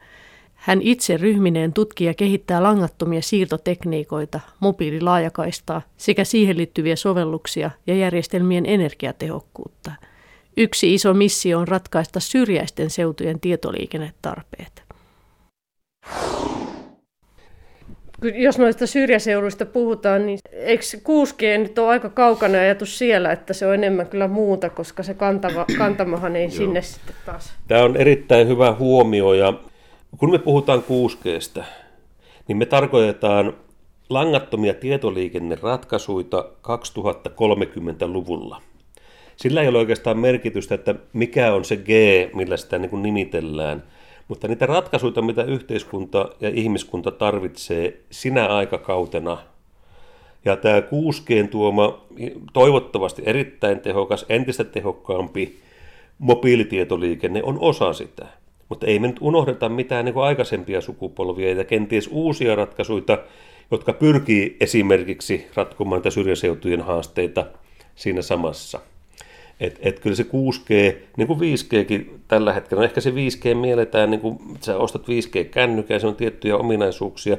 Hän 0.67 0.83
itse 0.83 1.17
ryhmineen 1.17 1.73
tutkii 1.73 2.07
ja 2.07 2.15
kehittää 2.15 2.63
langattomia 2.63 3.23
siirtotekniikoita, 3.23 4.41
mobiililaajakaistaa 4.61 5.83
sekä 5.97 6.25
siihen 6.25 6.57
liittyviä 6.57 6.97
sovelluksia 6.97 7.71
ja 7.87 7.95
järjestelmien 7.95 8.67
energiatehokkuutta. 8.67 9.93
Yksi 10.57 10.95
iso 10.95 11.15
missio 11.15 11.59
on 11.59 11.69
ratkaista 11.69 12.21
syrjäisten 12.21 12.91
seutujen 12.91 13.41
tietoliikennetarpeet 13.41 14.83
jos 18.35 18.59
noista 18.59 18.87
syrjäseuduista 18.87 19.67
puhutaan, 19.67 20.27
niin 20.27 20.39
eikö 20.53 20.83
6G 20.97 21.59
nyt 21.59 21.79
ole 21.79 21.89
aika 21.89 22.09
kaukana 22.09 22.59
ajatus 22.59 22.99
siellä, 22.99 23.33
että 23.33 23.53
se 23.53 23.67
on 23.67 23.75
enemmän 23.75 24.07
kyllä 24.07 24.29
muuta, 24.29 24.71
koska 24.71 25.03
se 25.03 25.15
kantava, 25.15 25.67
kantamahan 25.79 26.37
ei 26.37 26.51
sinne 26.51 26.83
sitten 26.83 27.15
taas. 27.27 27.53
Tämä 27.69 27.83
on 27.83 27.97
erittäin 27.97 28.49
hyvä 28.49 28.73
huomio 28.73 29.35
ja 29.35 29.53
kun 30.19 30.31
me 30.31 30.39
puhutaan 30.39 30.83
6Gstä, 30.83 31.65
niin 32.49 32.59
me 32.59 32.67
tarkoitetaan 32.67 33.55
langattomia 34.09 34.75
tietoliikenneratkaisuja 34.75 36.45
2030-luvulla. 36.63 38.63
Sillä 39.37 39.63
ei 39.63 39.69
ole 39.69 39.79
oikeastaan 39.79 40.19
merkitystä, 40.19 40.75
että 40.75 40.95
mikä 41.13 41.53
on 41.53 41.65
se 41.65 41.77
G, 41.77 41.89
millä 42.35 42.57
sitä 42.57 42.79
niin 42.79 42.91
kuin 42.91 43.03
nimitellään– 43.03 43.83
mutta 44.29 44.49
niitä 44.49 44.67
ratkaisuja, 44.67 45.23
mitä 45.23 45.45
yhteiskunta 45.45 46.29
ja 46.41 46.49
ihmiskunta 46.49 47.11
tarvitsee 47.11 48.01
sinä 48.11 48.47
aikakautena, 48.47 49.39
ja 50.45 50.57
tämä 50.57 50.81
6G 50.81 51.49
tuoma 51.51 51.99
toivottavasti 52.53 53.23
erittäin 53.27 53.81
tehokas, 53.81 54.27
entistä 54.29 54.65
tehokkaampi 54.65 55.59
mobiilitietoliikenne 56.19 57.43
on 57.43 57.59
osa 57.61 57.93
sitä. 57.93 58.27
Mutta 58.69 58.87
ei 58.87 58.99
me 58.99 59.07
nyt 59.07 59.17
unohdeta 59.21 59.69
mitään 59.69 60.05
niin 60.05 60.17
aikaisempia 60.17 60.81
sukupolvia 60.81 61.53
ja 61.53 61.65
kenties 61.65 62.09
uusia 62.13 62.55
ratkaisuja, 62.55 63.19
jotka 63.71 63.93
pyrkii 63.93 64.57
esimerkiksi 64.61 65.47
ratkomaan 65.55 66.03
syrjäseutujen 66.09 66.81
haasteita 66.81 67.47
siinä 67.95 68.23
samassa. 68.23 68.81
Et, 69.61 69.79
et 69.83 70.01
kyllä 70.01 70.17
se 70.17 70.23
6G, 70.23 70.97
niin 71.17 71.27
kuin 71.27 71.41
5Gkin 71.41 72.11
tällä 72.29 72.53
hetkellä, 72.53 72.81
no 72.81 72.85
ehkä 72.85 73.01
se 73.01 73.11
5G 73.11 73.55
mielletään, 73.55 74.11
niin 74.11 74.21
kuin 74.21 74.39
sä 74.61 74.77
ostat 74.77 75.03
5G-kännykää, 75.03 75.99
se 75.99 76.07
on 76.07 76.17
tiettyjä 76.17 76.57
ominaisuuksia, 76.57 77.37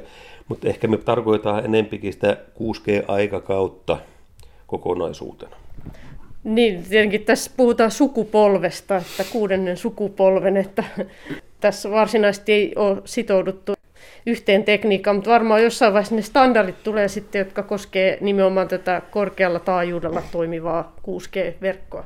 mutta 0.47 0.67
ehkä 0.67 0.87
me 0.87 0.97
tarkoitetaan 0.97 1.65
enempikin 1.65 2.13
sitä 2.13 2.37
6G-aikakautta 2.59 3.97
kokonaisuutena. 4.67 5.55
Niin, 6.43 6.83
tietenkin 6.83 7.25
tässä 7.25 7.51
puhutaan 7.57 7.91
sukupolvesta, 7.91 8.97
että 8.97 9.23
kuudennen 9.31 9.77
sukupolven, 9.77 10.57
että 10.57 10.83
tässä 11.59 11.91
varsinaisesti 11.91 12.51
ei 12.51 12.73
ole 12.75 13.01
sitouduttu 13.05 13.73
yhteen 14.25 14.63
tekniikkaan, 14.63 15.15
mutta 15.15 15.29
varmaan 15.31 15.63
jossain 15.63 15.93
vaiheessa 15.93 16.15
ne 16.15 16.21
standardit 16.21 16.83
tulee 16.83 17.07
sitten, 17.07 17.39
jotka 17.39 17.63
koskee 17.63 18.17
nimenomaan 18.21 18.67
tätä 18.67 19.01
korkealla 19.11 19.59
taajuudella 19.59 20.21
toimivaa 20.31 20.95
6G-verkkoa. 21.07 22.03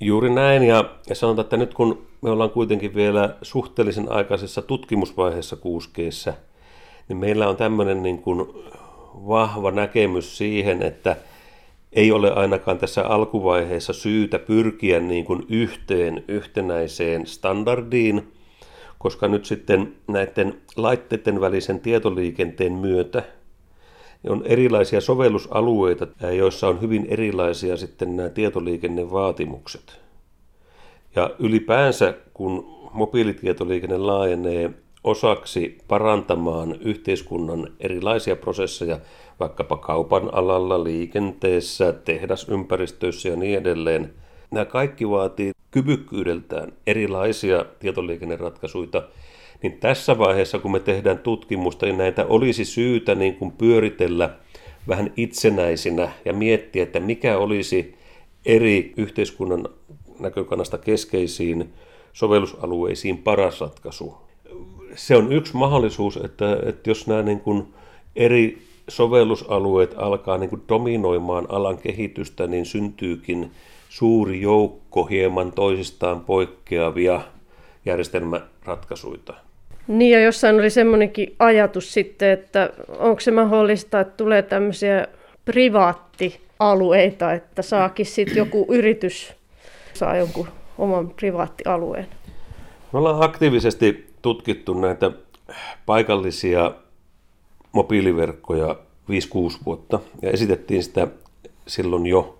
Juuri 0.00 0.30
näin, 0.30 0.62
ja, 0.62 0.84
ja 1.08 1.14
sanotaan, 1.14 1.44
että 1.44 1.56
nyt 1.56 1.74
kun 1.74 2.06
me 2.22 2.30
ollaan 2.30 2.50
kuitenkin 2.50 2.94
vielä 2.94 3.36
suhteellisen 3.42 4.12
aikaisessa 4.12 4.62
tutkimusvaiheessa 4.62 5.56
6G, 5.56 6.32
niin 7.08 7.16
meillä 7.16 7.48
on 7.48 7.56
tämmöinen 7.56 8.02
niin 8.02 8.22
kuin 8.22 8.46
vahva 9.14 9.70
näkemys 9.70 10.38
siihen, 10.38 10.82
että 10.82 11.16
ei 11.94 12.12
ole 12.12 12.32
ainakaan 12.32 12.78
tässä 12.78 13.06
alkuvaiheessa 13.06 13.92
syytä 13.92 14.38
pyrkiä 14.38 15.00
niin 15.00 15.24
kuin 15.24 15.46
yhteen 15.48 16.24
yhtenäiseen 16.28 17.26
standardiin, 17.26 18.32
koska 18.98 19.28
nyt 19.28 19.44
sitten 19.44 19.94
näiden 20.08 20.60
laitteiden 20.76 21.40
välisen 21.40 21.80
tietoliikenteen 21.80 22.72
myötä 22.72 23.22
on 24.28 24.42
erilaisia 24.44 25.00
sovellusalueita, 25.00 26.06
joissa 26.36 26.68
on 26.68 26.80
hyvin 26.80 27.06
erilaisia 27.10 27.76
sitten 27.76 28.16
nämä 28.16 28.28
tietoliikennevaatimukset. 28.28 30.00
Ja 31.16 31.30
ylipäänsä, 31.38 32.14
kun 32.34 32.74
mobiilitietoliikenne 32.92 33.98
laajenee, 33.98 34.70
osaksi 35.04 35.78
parantamaan 35.88 36.76
yhteiskunnan 36.80 37.68
erilaisia 37.80 38.36
prosesseja, 38.36 39.00
vaikkapa 39.40 39.76
kaupan 39.76 40.34
alalla, 40.34 40.84
liikenteessä, 40.84 41.92
tehdasympäristöissä 41.92 43.28
ja 43.28 43.36
niin 43.36 43.58
edelleen. 43.58 44.14
Nämä 44.50 44.64
kaikki 44.64 45.10
vaatii 45.10 45.52
kyvykkyydeltään 45.70 46.72
erilaisia 46.86 47.64
tietoliikenneratkaisuja, 47.78 49.02
niin 49.62 49.78
tässä 49.80 50.18
vaiheessa, 50.18 50.58
kun 50.58 50.72
me 50.72 50.80
tehdään 50.80 51.18
tutkimusta, 51.18 51.86
niin 51.86 51.98
näitä 51.98 52.26
olisi 52.26 52.64
syytä 52.64 53.14
niin 53.14 53.36
kuin 53.36 53.52
pyöritellä 53.52 54.30
vähän 54.88 55.12
itsenäisinä 55.16 56.12
ja 56.24 56.32
miettiä, 56.32 56.82
että 56.82 57.00
mikä 57.00 57.38
olisi 57.38 57.94
eri 58.46 58.92
yhteiskunnan 58.96 59.68
näkökannasta 60.20 60.78
keskeisiin 60.78 61.72
sovellusalueisiin 62.12 63.18
paras 63.18 63.60
ratkaisu. 63.60 64.14
Se 64.94 65.16
on 65.16 65.32
yksi 65.32 65.56
mahdollisuus, 65.56 66.16
että, 66.16 66.58
että 66.66 66.90
jos 66.90 67.06
nämä 67.06 67.22
niin 67.22 67.40
kuin 67.40 67.74
eri 68.16 68.58
sovellusalueet 68.88 69.94
alkaa 69.96 70.38
niin 70.38 70.50
kuin 70.50 70.62
dominoimaan 70.68 71.46
alan 71.48 71.78
kehitystä, 71.78 72.46
niin 72.46 72.66
syntyykin 72.66 73.50
suuri 73.88 74.40
joukko 74.40 75.04
hieman 75.04 75.52
toisistaan 75.52 76.20
poikkeavia 76.20 77.20
järjestelmäratkaisuja. 77.86 79.34
Niin 79.88 80.12
ja 80.12 80.20
jossain 80.20 80.56
oli 80.56 80.70
semmoinenkin 80.70 81.34
ajatus 81.38 81.92
sitten, 81.92 82.30
että 82.30 82.70
onko 82.98 83.20
se 83.20 83.30
mahdollista, 83.30 84.00
että 84.00 84.16
tulee 84.16 84.42
tämmöisiä 84.42 85.06
privaattialueita, 85.44 87.32
että 87.32 87.62
saakin 87.62 88.06
sitten 88.06 88.36
joku 88.36 88.66
yritys 88.68 89.32
saa 89.94 90.16
jonkun 90.16 90.48
oman 90.78 91.10
privaattialueen. 91.10 92.06
Me 92.92 92.98
ollaan 92.98 93.22
aktiivisesti 93.22 94.06
tutkittu 94.22 94.74
näitä 94.74 95.10
paikallisia 95.86 96.72
mobiiliverkkoja 97.74 98.76
5-6 99.10 99.58
vuotta 99.66 100.00
ja 100.22 100.30
esitettiin 100.30 100.82
sitä 100.82 101.06
silloin 101.66 102.06
jo 102.06 102.38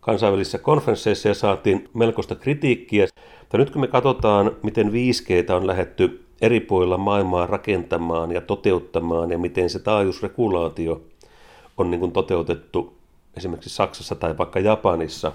kansainvälisissä 0.00 0.58
konferensseissa 0.58 1.28
ja 1.28 1.34
saatiin 1.34 1.88
melkoista 1.94 2.34
kritiikkiä. 2.34 3.06
Mutta 3.40 3.58
nyt 3.58 3.70
kun 3.70 3.80
me 3.80 3.86
katsotaan, 3.86 4.56
miten 4.62 4.88
5G 4.88 5.52
on 5.54 5.66
lähetty 5.66 6.24
eri 6.40 6.60
puolilla 6.60 6.98
maailmaa 6.98 7.46
rakentamaan 7.46 8.32
ja 8.32 8.40
toteuttamaan 8.40 9.30
ja 9.30 9.38
miten 9.38 9.70
se 9.70 9.78
taajuusregulaatio 9.78 11.02
on 11.76 11.90
niin 11.90 12.00
kuin 12.00 12.12
toteutettu 12.12 12.96
esimerkiksi 13.36 13.70
Saksassa 13.70 14.14
tai 14.14 14.38
vaikka 14.38 14.60
Japanissa. 14.60 15.32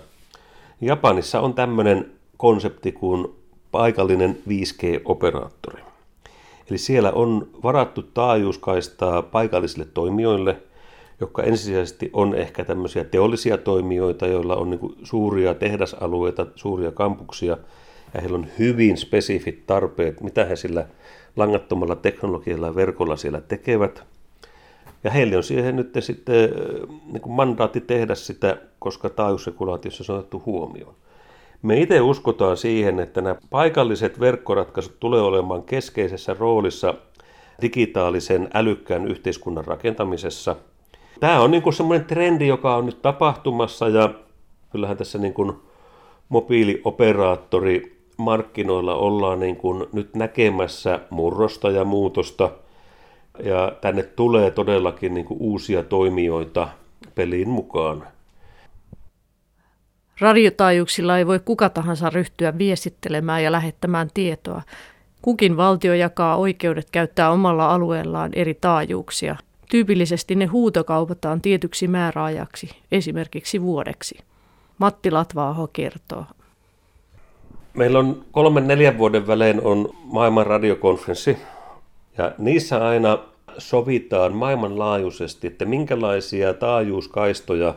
Japanissa 0.82 1.40
on 1.40 1.54
tämmöinen 1.54 2.12
konsepti 2.38 2.92
kuin 2.92 3.28
paikallinen 3.72 4.38
5G-operaattori. 4.50 5.93
Eli 6.70 6.78
siellä 6.78 7.12
on 7.12 7.50
varattu 7.64 8.02
taajuuskaistaa 8.02 9.22
paikallisille 9.22 9.88
toimijoille, 9.94 10.58
jotka 11.20 11.44
ensisijaisesti 11.44 12.10
on 12.14 12.36
ehkä 12.36 12.66
tämmöisiä 12.66 13.04
teollisia 13.04 13.58
toimijoita, 13.58 14.28
joilla 14.28 14.56
on 14.56 14.70
niin 14.70 14.96
suuria 15.04 15.54
tehdasalueita, 15.54 16.46
suuria 16.56 16.92
kampuksia– 16.92 17.58
ja 18.14 18.22
heillä 18.22 18.38
on 18.38 18.48
hyvin 18.60 18.98
spesifit 18.98 19.68
tarpeet, 19.68 20.22
mitä 20.22 20.46
he 20.46 20.56
sillä 20.56 20.86
langattomalla 21.36 21.96
teknologialla 21.96 22.68
ja 22.68 22.76
verkolla 22.76 23.16
siellä 23.16 23.42
tekevät. 23.42 24.04
Ja 25.04 25.12
heille 25.12 25.38
on 25.38 25.44
siihen 25.44 25.76
nyt 25.76 25.94
sitten 26.00 26.50
niin 27.12 27.22
mandaatti 27.28 27.82
tehdä 27.82 28.16
sitä, 28.16 28.58
koska 28.80 29.10
taajuusregulaatiossa 29.10 30.14
on 30.14 30.20
otettu 30.20 30.44
huomioon. 30.46 30.96
Me 31.64 31.80
itse 31.80 32.02
uskotaan 32.02 32.58
siihen, 32.58 33.00
että 33.00 33.22
nämä 33.22 33.36
paikalliset 33.50 34.20
verkkoratkaisut 34.20 35.00
tulee 35.00 35.22
olemaan 35.22 35.64
keskeisessä 35.64 36.36
roolissa 36.40 36.94
digitaalisen 37.62 38.50
älykkään 38.54 39.08
yhteiskunnan 39.08 39.66
rakentamisessa. 39.66 40.56
Tämä 41.20 41.42
on 41.42 41.52
niin 41.52 41.74
semmoinen 41.74 42.08
trendi, 42.08 42.48
joka 42.48 42.76
on 42.76 42.86
nyt 42.86 43.02
tapahtumassa 43.02 43.90
ja 43.90 44.14
kyllähän 44.72 44.98
tässä 44.98 45.18
niin 45.18 45.34
kuin 45.34 45.54
mobiilioperaattori 46.30 47.98
markkinoilla 48.18 48.96
ollaan 48.96 49.40
niin 49.40 49.56
kuin 49.56 49.86
nyt 49.94 50.16
näkemässä 50.16 51.00
murrosta 51.10 51.72
ja 51.72 51.86
muutosta, 51.86 52.52
ja 53.44 53.72
tänne 53.82 54.04
tulee 54.04 54.52
todellakin 54.52 55.14
niin 55.14 55.26
kuin 55.26 55.38
uusia 55.42 55.84
toimijoita 55.84 56.68
peliin 57.16 57.50
mukaan. 57.50 58.08
Radiotaajuuksilla 60.20 61.18
ei 61.18 61.28
voi 61.28 61.40
kuka 61.40 61.70
tahansa 61.70 62.10
ryhtyä 62.10 62.58
viestittelemään 62.58 63.44
ja 63.44 63.52
lähettämään 63.52 64.10
tietoa. 64.14 64.62
Kukin 65.22 65.58
valtio 65.58 65.94
jakaa 65.94 66.36
oikeudet 66.36 66.90
käyttää 66.92 67.32
omalla 67.32 67.74
alueellaan 67.74 68.32
eri 68.34 68.54
taajuuksia. 68.54 69.36
Tyypillisesti 69.70 70.36
ne 70.36 70.46
huutokaupataan 70.46 71.42
tietyksi 71.42 71.88
määräajaksi, 71.88 72.70
esimerkiksi 72.92 73.62
vuodeksi. 73.62 74.18
Matti 74.78 75.12
Latvaaho 75.12 75.68
kertoo. 75.68 76.26
Meillä 77.74 78.00
on 78.00 78.26
kolmen 78.32 78.68
neljän 78.68 78.98
vuoden 78.98 79.28
välein 79.28 79.62
on 79.62 79.90
maailman 80.04 80.48
radiokonferenssi 80.48 81.38
ja 82.18 82.32
niissä 82.38 82.88
aina 82.88 83.18
sovitaan 83.58 84.34
maailmanlaajuisesti, 84.34 85.48
että 85.48 85.66
minkälaisia 85.66 86.54
taajuuskaistoja 86.54 87.76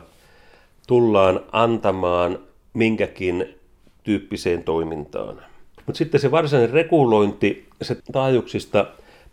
tullaan 0.87 1.39
antamaan 1.51 2.39
minkäkin 2.73 3.55
tyyppiseen 4.03 4.63
toimintaan. 4.63 5.41
Mutta 5.85 5.97
sitten 5.97 6.19
se 6.19 6.31
varsinainen 6.31 6.73
regulointi, 6.73 7.67
se 7.81 7.97
taajuuksista 8.11 8.85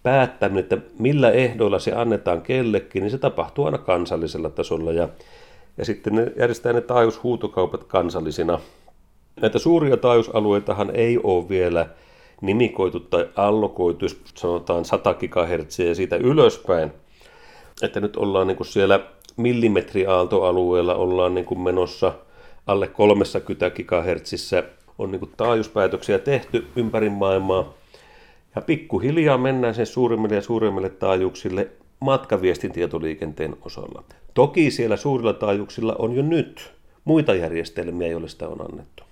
päättäminen, 0.03 0.63
että 0.63 0.79
millä 0.99 1.31
ehdoilla 1.31 1.79
se 1.79 1.93
annetaan 1.93 2.43
kellekin, 2.43 3.03
niin 3.03 3.11
se 3.11 3.19
tapahtuu 3.19 3.65
aina 3.65 3.79
kansallisella 3.79 4.51
tasolla. 4.51 4.93
Ja, 4.93 5.09
ja 5.77 5.85
sitten 5.85 6.15
ne 6.15 6.33
järjestää 6.39 6.73
ne 6.73 6.81
taajuushuutokaupat 6.81 7.85
kansallisina 7.85 8.61
Näitä 9.41 9.59
suuria 9.59 9.97
taajuusalueitahan 9.97 10.91
ei 10.95 11.19
ole 11.23 11.49
vielä 11.49 11.87
nimikoitu 12.41 13.01
tai 13.01 13.29
allokoitu, 13.37 14.07
sanotaan 14.35 14.85
100 14.85 15.15
GHz 15.15 15.79
ja 15.79 15.95
siitä 15.95 16.17
ylöspäin. 16.17 16.93
Että 17.83 18.01
nyt 18.01 18.17
ollaan 18.17 18.47
niin 18.47 18.57
kuin 18.57 18.67
siellä 18.67 19.01
millimetriaaltoalueella 19.37 20.95
ollaan 20.95 21.35
niin 21.35 21.45
kuin 21.45 21.61
menossa 21.61 22.12
alle 22.66 22.89
30 22.89 23.70
GHz. 23.70 24.53
On 24.99 25.11
niin 25.11 25.20
kuin 25.20 25.32
taajuuspäätöksiä 25.37 26.18
tehty 26.18 26.66
ympäri 26.76 27.11
maailmaa. 27.11 27.74
Ja 28.57 28.62
pikkuhiljaa 28.62 29.39
mennään 29.39 29.74
sen 29.74 29.87
suurimmille 29.87 30.35
ja 30.35 30.43
suurimmille 30.43 30.91
taajuuksille 30.91 31.68
matkaviestintietoliikenteen 32.01 33.57
osalla. 33.62 34.05
Toki 34.35 34.70
siellä 34.70 34.97
suurilla 34.97 35.32
taajuuksilla 35.32 35.97
on 35.99 36.12
jo 36.16 36.22
nyt 36.22 36.72
muita 37.05 37.35
järjestelmiä, 37.35 38.09
joille 38.09 38.28
sitä 38.28 38.49
on 38.49 38.61
annettu. 38.61 39.05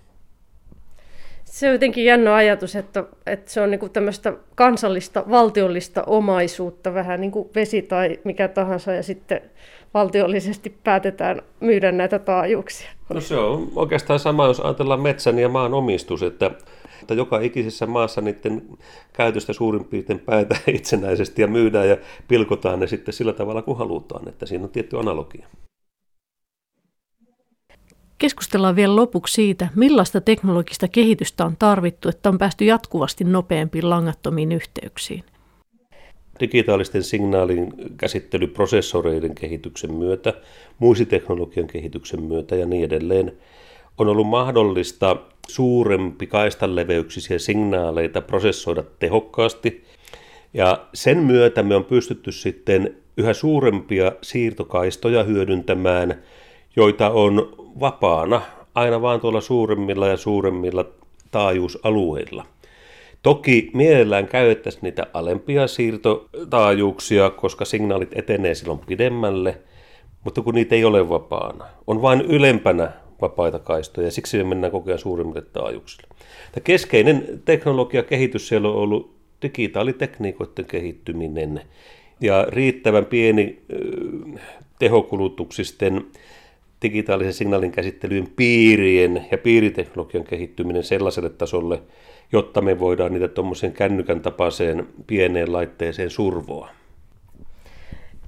Se 1.44 1.66
on 1.66 1.72
jotenkin 1.72 2.04
jännä 2.04 2.34
ajatus, 2.34 2.76
että, 2.76 3.04
että 3.26 3.50
se 3.50 3.60
on 3.60 3.70
niin 3.70 3.90
tämmöistä 3.92 4.32
kansallista, 4.54 5.24
valtiollista 5.30 6.02
omaisuutta, 6.02 6.94
vähän 6.94 7.20
niin 7.20 7.30
kuin 7.30 7.48
vesi 7.54 7.82
tai 7.82 8.18
mikä 8.24 8.48
tahansa, 8.48 8.92
ja 8.92 9.02
sitten 9.02 9.40
valtiollisesti 9.94 10.70
päätetään 10.84 11.42
myydä 11.60 11.92
näitä 11.92 12.18
taajuuksia. 12.18 12.90
No 13.14 13.20
se 13.20 13.36
on 13.36 13.72
oikeastaan 13.76 14.18
sama, 14.18 14.46
jos 14.46 14.60
ajatellaan 14.60 15.00
metsän 15.00 15.38
ja 15.38 15.48
maan 15.48 15.74
omistus, 15.74 16.22
että, 16.22 16.50
että 17.02 17.14
joka 17.14 17.40
ikisessä 17.40 17.86
maassa 17.86 18.20
niiden 18.20 18.62
käytöstä 19.12 19.52
suurin 19.52 19.84
piirtein 19.84 20.18
päätä 20.18 20.56
itsenäisesti 20.78 21.42
ja 21.42 21.48
myydään 21.48 21.88
ja 21.88 21.96
pilkotaan 22.28 22.80
ne 22.80 22.86
sitten 22.86 23.14
sillä 23.14 23.32
tavalla 23.32 23.62
kuin 23.62 23.78
halutaan, 23.78 24.28
että 24.28 24.46
siinä 24.46 24.64
on 24.64 24.70
tietty 24.70 24.98
analogia. 24.98 25.46
Keskustellaan 28.18 28.76
vielä 28.76 28.96
lopuksi 28.96 29.34
siitä, 29.34 29.68
millaista 29.76 30.20
teknologista 30.20 30.88
kehitystä 30.88 31.44
on 31.44 31.56
tarvittu, 31.58 32.08
että 32.08 32.28
on 32.28 32.38
päästy 32.38 32.64
jatkuvasti 32.64 33.24
nopeampiin 33.24 33.90
langattomiin 33.90 34.52
yhteyksiin. 34.52 35.24
Digitaalisten 36.42 37.02
signaalin 37.02 37.72
käsittelyprosessoreiden 37.96 39.34
kehityksen 39.34 39.94
myötä, 39.94 40.32
muistiteknologian 40.78 41.66
kehityksen 41.66 42.22
myötä 42.22 42.56
ja 42.56 42.66
niin 42.66 42.84
edelleen 42.84 43.32
on 43.98 44.08
ollut 44.08 44.26
mahdollista 44.26 45.16
suurempi 45.48 46.26
kaistanleveyksisiä 46.26 47.38
signaaleita 47.38 48.20
prosessoida 48.20 48.82
tehokkaasti. 48.98 49.84
Ja 50.54 50.86
sen 50.94 51.18
myötä 51.18 51.62
me 51.62 51.76
on 51.76 51.84
pystytty 51.84 52.32
sitten 52.32 52.96
yhä 53.16 53.32
suurempia 53.32 54.12
siirtokaistoja 54.22 55.24
hyödyntämään, 55.24 56.22
joita 56.76 57.10
on 57.10 57.56
vapaana 57.80 58.42
aina 58.74 59.02
vaan 59.02 59.20
tuolla 59.20 59.40
suuremmilla 59.40 60.08
ja 60.08 60.16
suuremmilla 60.16 60.84
taajuusalueilla. 61.30 62.46
Toki 63.22 63.70
mielellään 63.74 64.28
käytettäisiin 64.28 64.82
niitä 64.82 65.06
alempia 65.12 65.66
siirtotaajuuksia, 65.66 67.30
koska 67.30 67.64
signaalit 67.64 68.10
etenee 68.14 68.54
silloin 68.54 68.78
pidemmälle, 68.78 69.58
mutta 70.24 70.42
kun 70.42 70.54
niitä 70.54 70.74
ei 70.74 70.84
ole 70.84 71.08
vapaana, 71.08 71.64
on 71.86 72.02
vain 72.02 72.20
ylempänä 72.20 72.92
vapaita 73.20 73.58
kaistoja, 73.58 74.06
ja 74.06 74.10
siksi 74.10 74.36
me 74.36 74.44
mennään 74.44 74.70
koko 74.70 74.90
ajan 74.90 74.98
suurimmille 74.98 75.42
taajuuksille. 75.42 76.08
Tämä 76.52 76.64
keskeinen 76.64 77.42
teknologia 77.44 78.02
kehitys 78.02 78.48
siellä 78.48 78.68
on 78.68 78.74
ollut 78.74 79.14
digitaalitekniikoiden 79.42 80.64
kehittyminen 80.64 81.60
ja 82.20 82.46
riittävän 82.48 83.06
pieni 83.06 83.62
tehokulutuksisten 84.78 86.06
digitaalisen 86.82 87.32
signaalin 87.32 87.72
käsittelyyn 87.72 88.28
piirien 88.36 89.26
ja 89.30 89.38
piiriteknologian 89.38 90.24
kehittyminen 90.24 90.84
sellaiselle 90.84 91.30
tasolle, 91.30 91.82
jotta 92.32 92.60
me 92.60 92.80
voidaan 92.80 93.12
niitä 93.12 93.28
tuommoisen 93.28 93.72
kännykän 93.72 94.20
tapaiseen 94.20 94.88
pieneen 95.06 95.52
laitteeseen 95.52 96.10
survoa. 96.10 96.68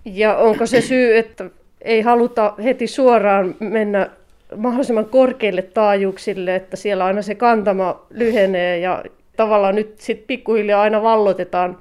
Ja 0.05 0.37
onko 0.37 0.67
se 0.67 0.81
syy, 0.81 1.17
että 1.17 1.51
ei 1.83 2.01
haluta 2.01 2.55
heti 2.65 2.87
suoraan 2.87 3.55
mennä 3.61 4.11
mahdollisimman 4.57 5.07
korkeille 5.07 5.63
taajuuksille, 5.63 6.55
että 6.55 6.77
siellä 6.77 7.05
aina 7.05 7.23
se 7.23 7.35
kantama 7.35 8.07
lyhenee 8.11 8.79
ja 8.79 9.05
tavallaan 9.37 9.75
nyt 9.75 9.95
sitten 10.01 10.27
pikkuhiljaa 10.27 10.83
aina 10.83 11.03
vallotetaan 11.03 11.79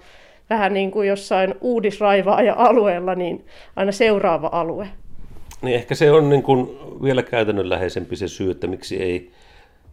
vähän 0.50 0.74
niin 0.74 0.92
kuin 0.92 1.08
jossain 1.08 1.56
uudisraivaaja-alueella, 1.62 3.16
niin 3.16 3.46
aina 3.76 3.92
seuraava 3.92 4.50
alue. 4.52 4.88
Niin 5.62 5.76
ehkä 5.76 5.96
se 5.96 6.12
on 6.12 6.30
niin 6.30 6.44
kuin 6.44 6.70
vielä 7.04 7.24
käytännönläheisempi 7.24 8.16
se 8.16 8.28
syy, 8.28 8.52
että 8.52 8.68
miksi 8.68 9.04
ei 9.04 9.32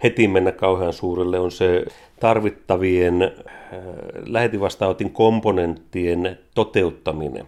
heti 0.03 0.29
mennä 0.29 0.53
kauhean 0.53 0.93
suurelle, 0.93 1.39
on 1.41 1.51
se 1.51 1.85
tarvittavien 2.21 3.23
äh, 3.23 5.11
komponenttien 5.13 6.39
toteuttaminen. 6.55 7.47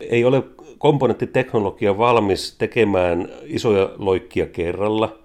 Ei 0.00 0.24
ole 0.24 0.42
komponenttiteknologia 0.78 1.98
valmis 1.98 2.56
tekemään 2.58 3.28
isoja 3.44 3.90
loikkia 3.98 4.46
kerralla. 4.46 5.18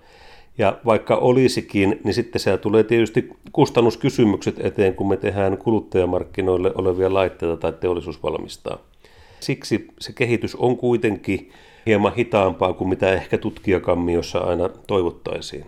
Ja 0.57 0.77
vaikka 0.85 1.15
olisikin, 1.15 1.99
niin 2.03 2.13
sitten 2.13 2.39
siellä 2.41 2.57
tulee 2.57 2.83
tietysti 2.83 3.29
kustannuskysymykset 3.51 4.65
eteen, 4.65 4.95
kun 4.95 5.07
me 5.07 5.17
tehdään 5.17 5.57
kuluttajamarkkinoille 5.57 6.71
olevia 6.75 7.13
laitteita 7.13 7.57
tai 7.57 7.73
teollisuus 7.73 8.23
valmistaa. 8.23 8.77
Siksi 9.39 9.87
se 9.99 10.13
kehitys 10.13 10.55
on 10.55 10.77
kuitenkin 10.77 11.51
hieman 11.85 12.15
hitaampaa 12.15 12.73
kuin 12.73 12.89
mitä 12.89 13.13
ehkä 13.13 13.37
tutkijakammiossa 13.37 14.39
aina 14.39 14.69
toivottaisiin. 14.87 15.65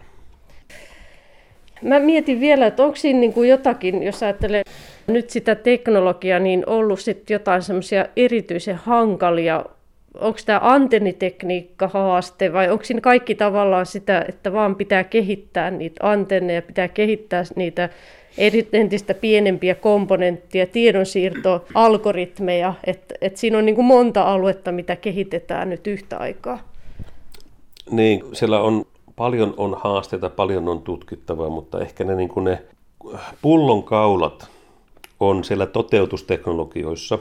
Mä 1.82 2.00
mietin 2.00 2.40
vielä, 2.40 2.68
että 2.68 2.84
onko 2.84 2.96
siinä 2.96 3.20
niin 3.20 3.34
kuin 3.34 3.50
jotakin, 3.50 4.04
jos 4.04 4.24
ajattelee 4.24 4.64
nyt 5.08 5.30
sitä 5.30 5.56
teknologiaa, 5.56 6.40
niin 6.40 6.64
ollut 6.68 7.00
sitten 7.00 7.36
jotain 7.36 7.62
semmoisia 7.62 8.06
erityisen 8.16 8.76
hankalia 8.76 9.66
onko 10.14 10.40
tämä 10.46 10.60
antennitekniikka 10.64 11.88
haaste 11.88 12.54
vai 12.54 12.70
onko 12.70 12.84
siinä 12.84 13.02
kaikki 13.02 13.36
tavallaan 13.36 13.86
sitä, 13.86 14.26
että 14.30 14.54
vaan 14.54 14.76
pitää 14.76 15.04
kehittää 15.04 15.72
niitä 15.72 16.10
antenneja, 16.10 16.62
pitää 16.62 16.88
kehittää 16.88 17.44
niitä 17.56 17.90
entistä 18.74 19.14
pienempiä 19.14 19.76
komponentteja, 19.76 20.68
tiedonsiirtoalgoritmeja, 20.68 22.74
että, 22.84 23.16
että 23.22 23.40
siinä 23.40 23.58
on 23.58 23.66
niin 23.66 23.76
kuin 23.76 23.86
monta 23.86 24.22
aluetta, 24.22 24.72
mitä 24.72 24.96
kehitetään 24.96 25.70
nyt 25.70 25.88
yhtä 25.88 26.18
aikaa. 26.18 26.70
Niin, 27.92 28.24
siellä 28.34 28.62
on 28.62 28.86
paljon 29.20 29.54
on 29.58 29.78
haasteita, 29.84 30.30
paljon 30.30 30.68
on 30.68 30.82
tutkittavaa, 30.82 31.50
mutta 31.50 31.80
ehkä 31.80 32.04
ne, 32.04 32.16
niin 32.16 32.30
kuin 32.30 32.44
ne 32.44 32.64
pullonkaulat 33.42 34.48
on 35.20 35.44
siellä 35.44 35.66
toteutusteknologioissa. 35.66 37.20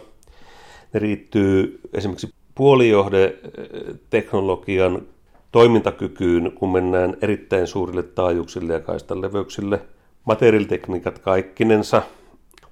Ne 0.92 1.00
riittyy 1.00 1.80
esimerkiksi 1.92 2.34
puolijohdeteknologian 2.54 5.02
toimintakykyyn, 5.52 6.52
kun 6.54 6.72
mennään 6.72 7.16
erittäin 7.20 7.66
suurille 7.66 8.02
taajuuksille 8.02 8.72
ja 8.72 8.80
kaistaleveyksille. 8.80 9.80
Materiaalitekniikat 10.24 11.18
kaikkinensa, 11.18 12.02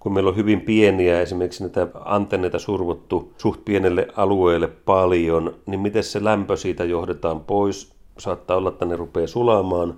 kun 0.00 0.14
meillä 0.14 0.30
on 0.30 0.36
hyvin 0.36 0.60
pieniä, 0.60 1.20
esimerkiksi 1.20 1.62
näitä 1.62 1.88
antenneita 2.04 2.58
survottu 2.58 3.32
suht 3.38 3.64
pienelle 3.64 4.08
alueelle 4.16 4.68
paljon, 4.68 5.54
niin 5.66 5.80
miten 5.80 6.04
se 6.04 6.24
lämpö 6.24 6.56
siitä 6.56 6.84
johdetaan 6.84 7.40
pois? 7.40 7.95
Saattaa 8.18 8.56
olla, 8.56 8.68
että 8.68 8.84
ne 8.84 8.96
rupeaa 8.96 9.26
sulamaan. 9.26 9.94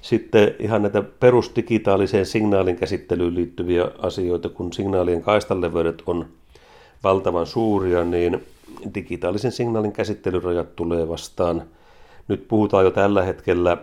Sitten 0.00 0.54
ihan 0.58 0.82
näitä 0.82 1.02
perusdigitaaliseen 1.02 2.26
signaalin 2.26 2.76
käsittelyyn 2.76 3.34
liittyviä 3.34 3.90
asioita, 3.98 4.48
kun 4.48 4.72
signaalien 4.72 5.22
kaistaleveydet 5.22 6.02
on 6.06 6.26
valtavan 7.04 7.46
suuria, 7.46 8.04
niin 8.04 8.44
digitaalisen 8.94 9.52
signaalin 9.52 9.92
käsittelyrajat 9.92 10.76
tulee 10.76 11.08
vastaan. 11.08 11.62
Nyt 12.28 12.48
puhutaan 12.48 12.84
jo 12.84 12.90
tällä 12.90 13.22
hetkellä 13.22 13.76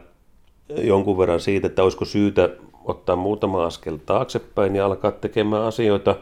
jonkun 0.70 1.18
verran 1.18 1.40
siitä, 1.40 1.68
että 1.68 1.84
olisiko 1.84 2.06
syytä 2.06 2.50
ottaa 2.86 3.16
muutama 3.16 3.66
askel 3.66 3.98
taaksepäin 4.06 4.76
ja 4.76 4.86
alkaa 4.86 5.12
tekemään 5.12 5.64
asioita 5.64 6.16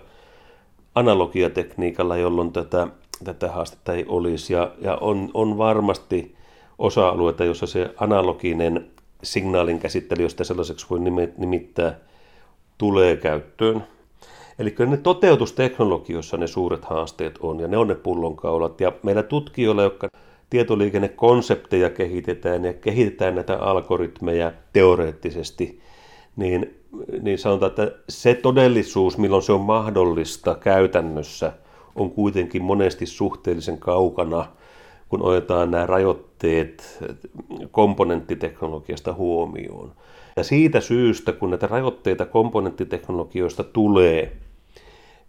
analogiatekniikalla, 0.95 2.17
jolloin 2.17 2.51
tätä, 2.51 2.87
tätä 3.23 3.51
haastetta 3.51 3.93
ei 3.93 4.05
olisi. 4.07 4.53
Ja, 4.53 4.71
ja 4.81 4.95
on, 4.95 5.29
on 5.33 5.57
varmasti 5.57 6.35
osa-alueita, 6.79 7.45
jossa 7.45 7.65
se 7.65 7.93
analoginen 7.97 8.87
signaalin 9.23 9.79
käsittely, 9.79 10.23
jos 10.23 10.35
sellaiseksi 10.41 10.85
voi 10.89 10.99
nimittää, 11.37 11.99
tulee 12.77 13.17
käyttöön. 13.17 13.83
Eli 14.59 14.71
kyllä 14.71 14.91
ne 14.91 14.97
toteutusteknologioissa 14.97 16.37
ne 16.37 16.47
suuret 16.47 16.85
haasteet 16.85 17.37
on, 17.39 17.59
ja 17.59 17.67
ne 17.67 17.77
on 17.77 17.87
ne 17.87 17.95
pullonkaulat. 17.95 18.81
Ja 18.81 18.91
meillä 19.03 19.23
tutkijoilla, 19.23 19.83
jotka 19.83 20.07
tietoliikennekonsepteja 20.49 21.89
kehitetään 21.89 22.65
ja 22.65 22.73
kehitetään 22.73 23.35
näitä 23.35 23.57
algoritmeja 23.57 24.51
teoreettisesti, 24.73 25.79
niin, 26.35 26.81
niin 27.21 27.39
sanotaan, 27.39 27.69
että 27.69 27.91
se 28.09 28.33
todellisuus, 28.33 29.17
milloin 29.17 29.43
se 29.43 29.51
on 29.51 29.61
mahdollista 29.61 30.55
käytännössä, 30.55 31.53
on 31.95 32.11
kuitenkin 32.11 32.63
monesti 32.63 33.05
suhteellisen 33.05 33.77
kaukana, 33.77 34.45
kun 35.09 35.21
otetaan 35.21 35.71
nämä 35.71 35.85
rajoitteet 35.85 37.03
komponenttiteknologiasta 37.71 39.13
huomioon. 39.13 39.91
Ja 40.35 40.43
siitä 40.43 40.81
syystä, 40.81 41.31
kun 41.31 41.49
näitä 41.49 41.67
rajoitteita 41.67 42.25
komponenttiteknologioista 42.25 43.63
tulee, 43.63 44.31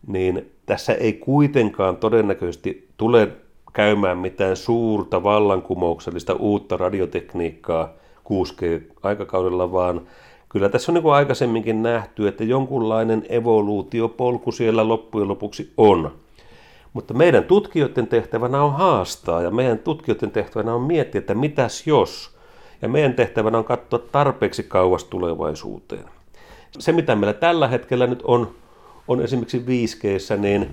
niin 0.06 0.50
tässä 0.66 0.94
ei 0.94 1.12
kuitenkaan 1.12 1.96
todennäköisesti 1.96 2.88
tule 2.96 3.28
käymään 3.72 4.18
mitään 4.18 4.56
suurta 4.56 5.22
vallankumouksellista 5.22 6.34
uutta 6.34 6.76
radiotekniikkaa 6.76 7.92
6G-aikakaudella, 8.24 9.72
vaan 9.72 10.00
kyllä 10.48 10.68
tässä 10.68 10.92
on 10.92 10.94
niin 10.94 11.02
kuin 11.02 11.14
aikaisemminkin 11.14 11.82
nähty, 11.82 12.28
että 12.28 12.44
jonkunlainen 12.44 13.26
evoluutiopolku 13.28 14.52
siellä 14.52 14.88
loppujen 14.88 15.28
lopuksi 15.28 15.72
on. 15.76 16.12
Mutta 16.96 17.14
meidän 17.14 17.44
tutkijoiden 17.44 18.06
tehtävänä 18.06 18.62
on 18.62 18.72
haastaa 18.72 19.42
ja 19.42 19.50
meidän 19.50 19.78
tutkijoiden 19.78 20.30
tehtävänä 20.30 20.74
on 20.74 20.82
miettiä, 20.82 21.18
että 21.18 21.34
mitäs 21.34 21.86
jos. 21.86 22.36
Ja 22.82 22.88
meidän 22.88 23.14
tehtävänä 23.14 23.58
on 23.58 23.64
katsoa 23.64 23.98
tarpeeksi 23.98 24.62
kauas 24.62 25.04
tulevaisuuteen. 25.04 26.04
Se, 26.78 26.92
mitä 26.92 27.16
meillä 27.16 27.32
tällä 27.32 27.68
hetkellä 27.68 28.06
nyt 28.06 28.22
on 28.22 28.54
on 29.08 29.22
esimerkiksi 29.22 29.64
5G, 29.66 30.36
niin 30.36 30.70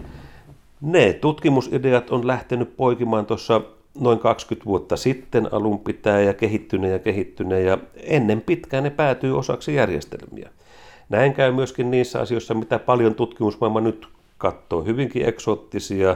ne 0.81 1.13
tutkimusideat 1.13 2.09
on 2.09 2.27
lähtenyt 2.27 2.77
poikimaan 2.77 3.25
tuossa 3.25 3.61
noin 3.99 4.19
20 4.19 4.65
vuotta 4.65 4.97
sitten 4.97 5.49
alun 5.51 5.79
pitää 5.79 6.21
ja 6.21 6.33
kehittyneen 6.33 6.93
ja 6.93 6.99
kehittyneen 6.99 7.65
ja 7.65 7.77
ennen 7.95 8.41
pitkään 8.41 8.83
ne 8.83 8.89
päätyy 8.89 9.37
osaksi 9.37 9.75
järjestelmiä. 9.75 10.49
Näin 11.09 11.33
käy 11.33 11.51
myöskin 11.51 11.91
niissä 11.91 12.19
asioissa, 12.19 12.53
mitä 12.53 12.79
paljon 12.79 13.15
tutkimusmaailma 13.15 13.81
nyt 13.81 14.07
katsoo, 14.43 14.83
hyvinkin 14.83 15.25
eksoottisia, 15.25 16.15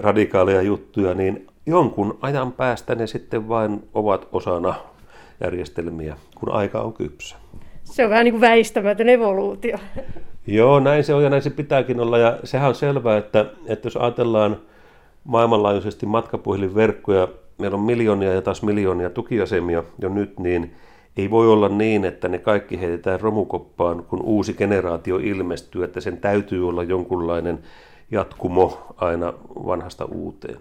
radikaaleja 0.00 0.62
juttuja, 0.62 1.14
niin 1.14 1.46
jonkun 1.66 2.18
ajan 2.20 2.52
päästä 2.52 2.94
ne 2.94 3.06
sitten 3.06 3.48
vain 3.48 3.88
ovat 3.94 4.28
osana 4.32 4.74
järjestelmiä, 5.40 6.16
kun 6.34 6.52
aika 6.52 6.80
on 6.80 6.92
kypsä. 6.92 7.36
Se 7.84 8.04
on 8.04 8.10
vähän 8.10 8.24
niin 8.24 8.32
kuin 8.32 8.40
väistämätön 8.40 9.08
evoluutio. 9.08 9.78
Joo, 10.46 10.80
näin 10.80 11.04
se 11.04 11.14
on 11.14 11.22
ja 11.22 11.30
näin 11.30 11.42
se 11.42 11.50
pitääkin 11.50 12.00
olla. 12.00 12.18
Ja 12.18 12.38
sehän 12.44 12.68
on 12.68 12.74
selvää, 12.74 13.16
että, 13.18 13.46
että 13.66 13.86
jos 13.86 13.96
ajatellaan 13.96 14.56
maailmanlaajuisesti 15.24 16.06
matkapuhelinverkkoja, 16.06 17.28
meillä 17.58 17.74
on 17.76 17.84
miljoonia 17.84 18.32
ja 18.32 18.42
taas 18.42 18.62
miljoonia 18.62 19.10
tukiasemia 19.10 19.84
jo 20.02 20.08
nyt, 20.08 20.38
niin 20.38 20.74
ei 21.16 21.30
voi 21.30 21.48
olla 21.48 21.68
niin, 21.68 22.04
että 22.04 22.28
ne 22.28 22.38
kaikki 22.38 22.80
heitetään 22.80 23.20
romukoppaan, 23.20 24.04
kun 24.04 24.22
uusi 24.22 24.54
generaatio 24.54 25.16
ilmestyy, 25.16 25.84
että 25.84 26.00
sen 26.00 26.18
täytyy 26.18 26.68
olla 26.68 26.82
jonkunlainen 26.82 27.58
jatkumo 28.10 28.94
aina 28.96 29.32
vanhasta 29.66 30.04
uuteen. 30.04 30.58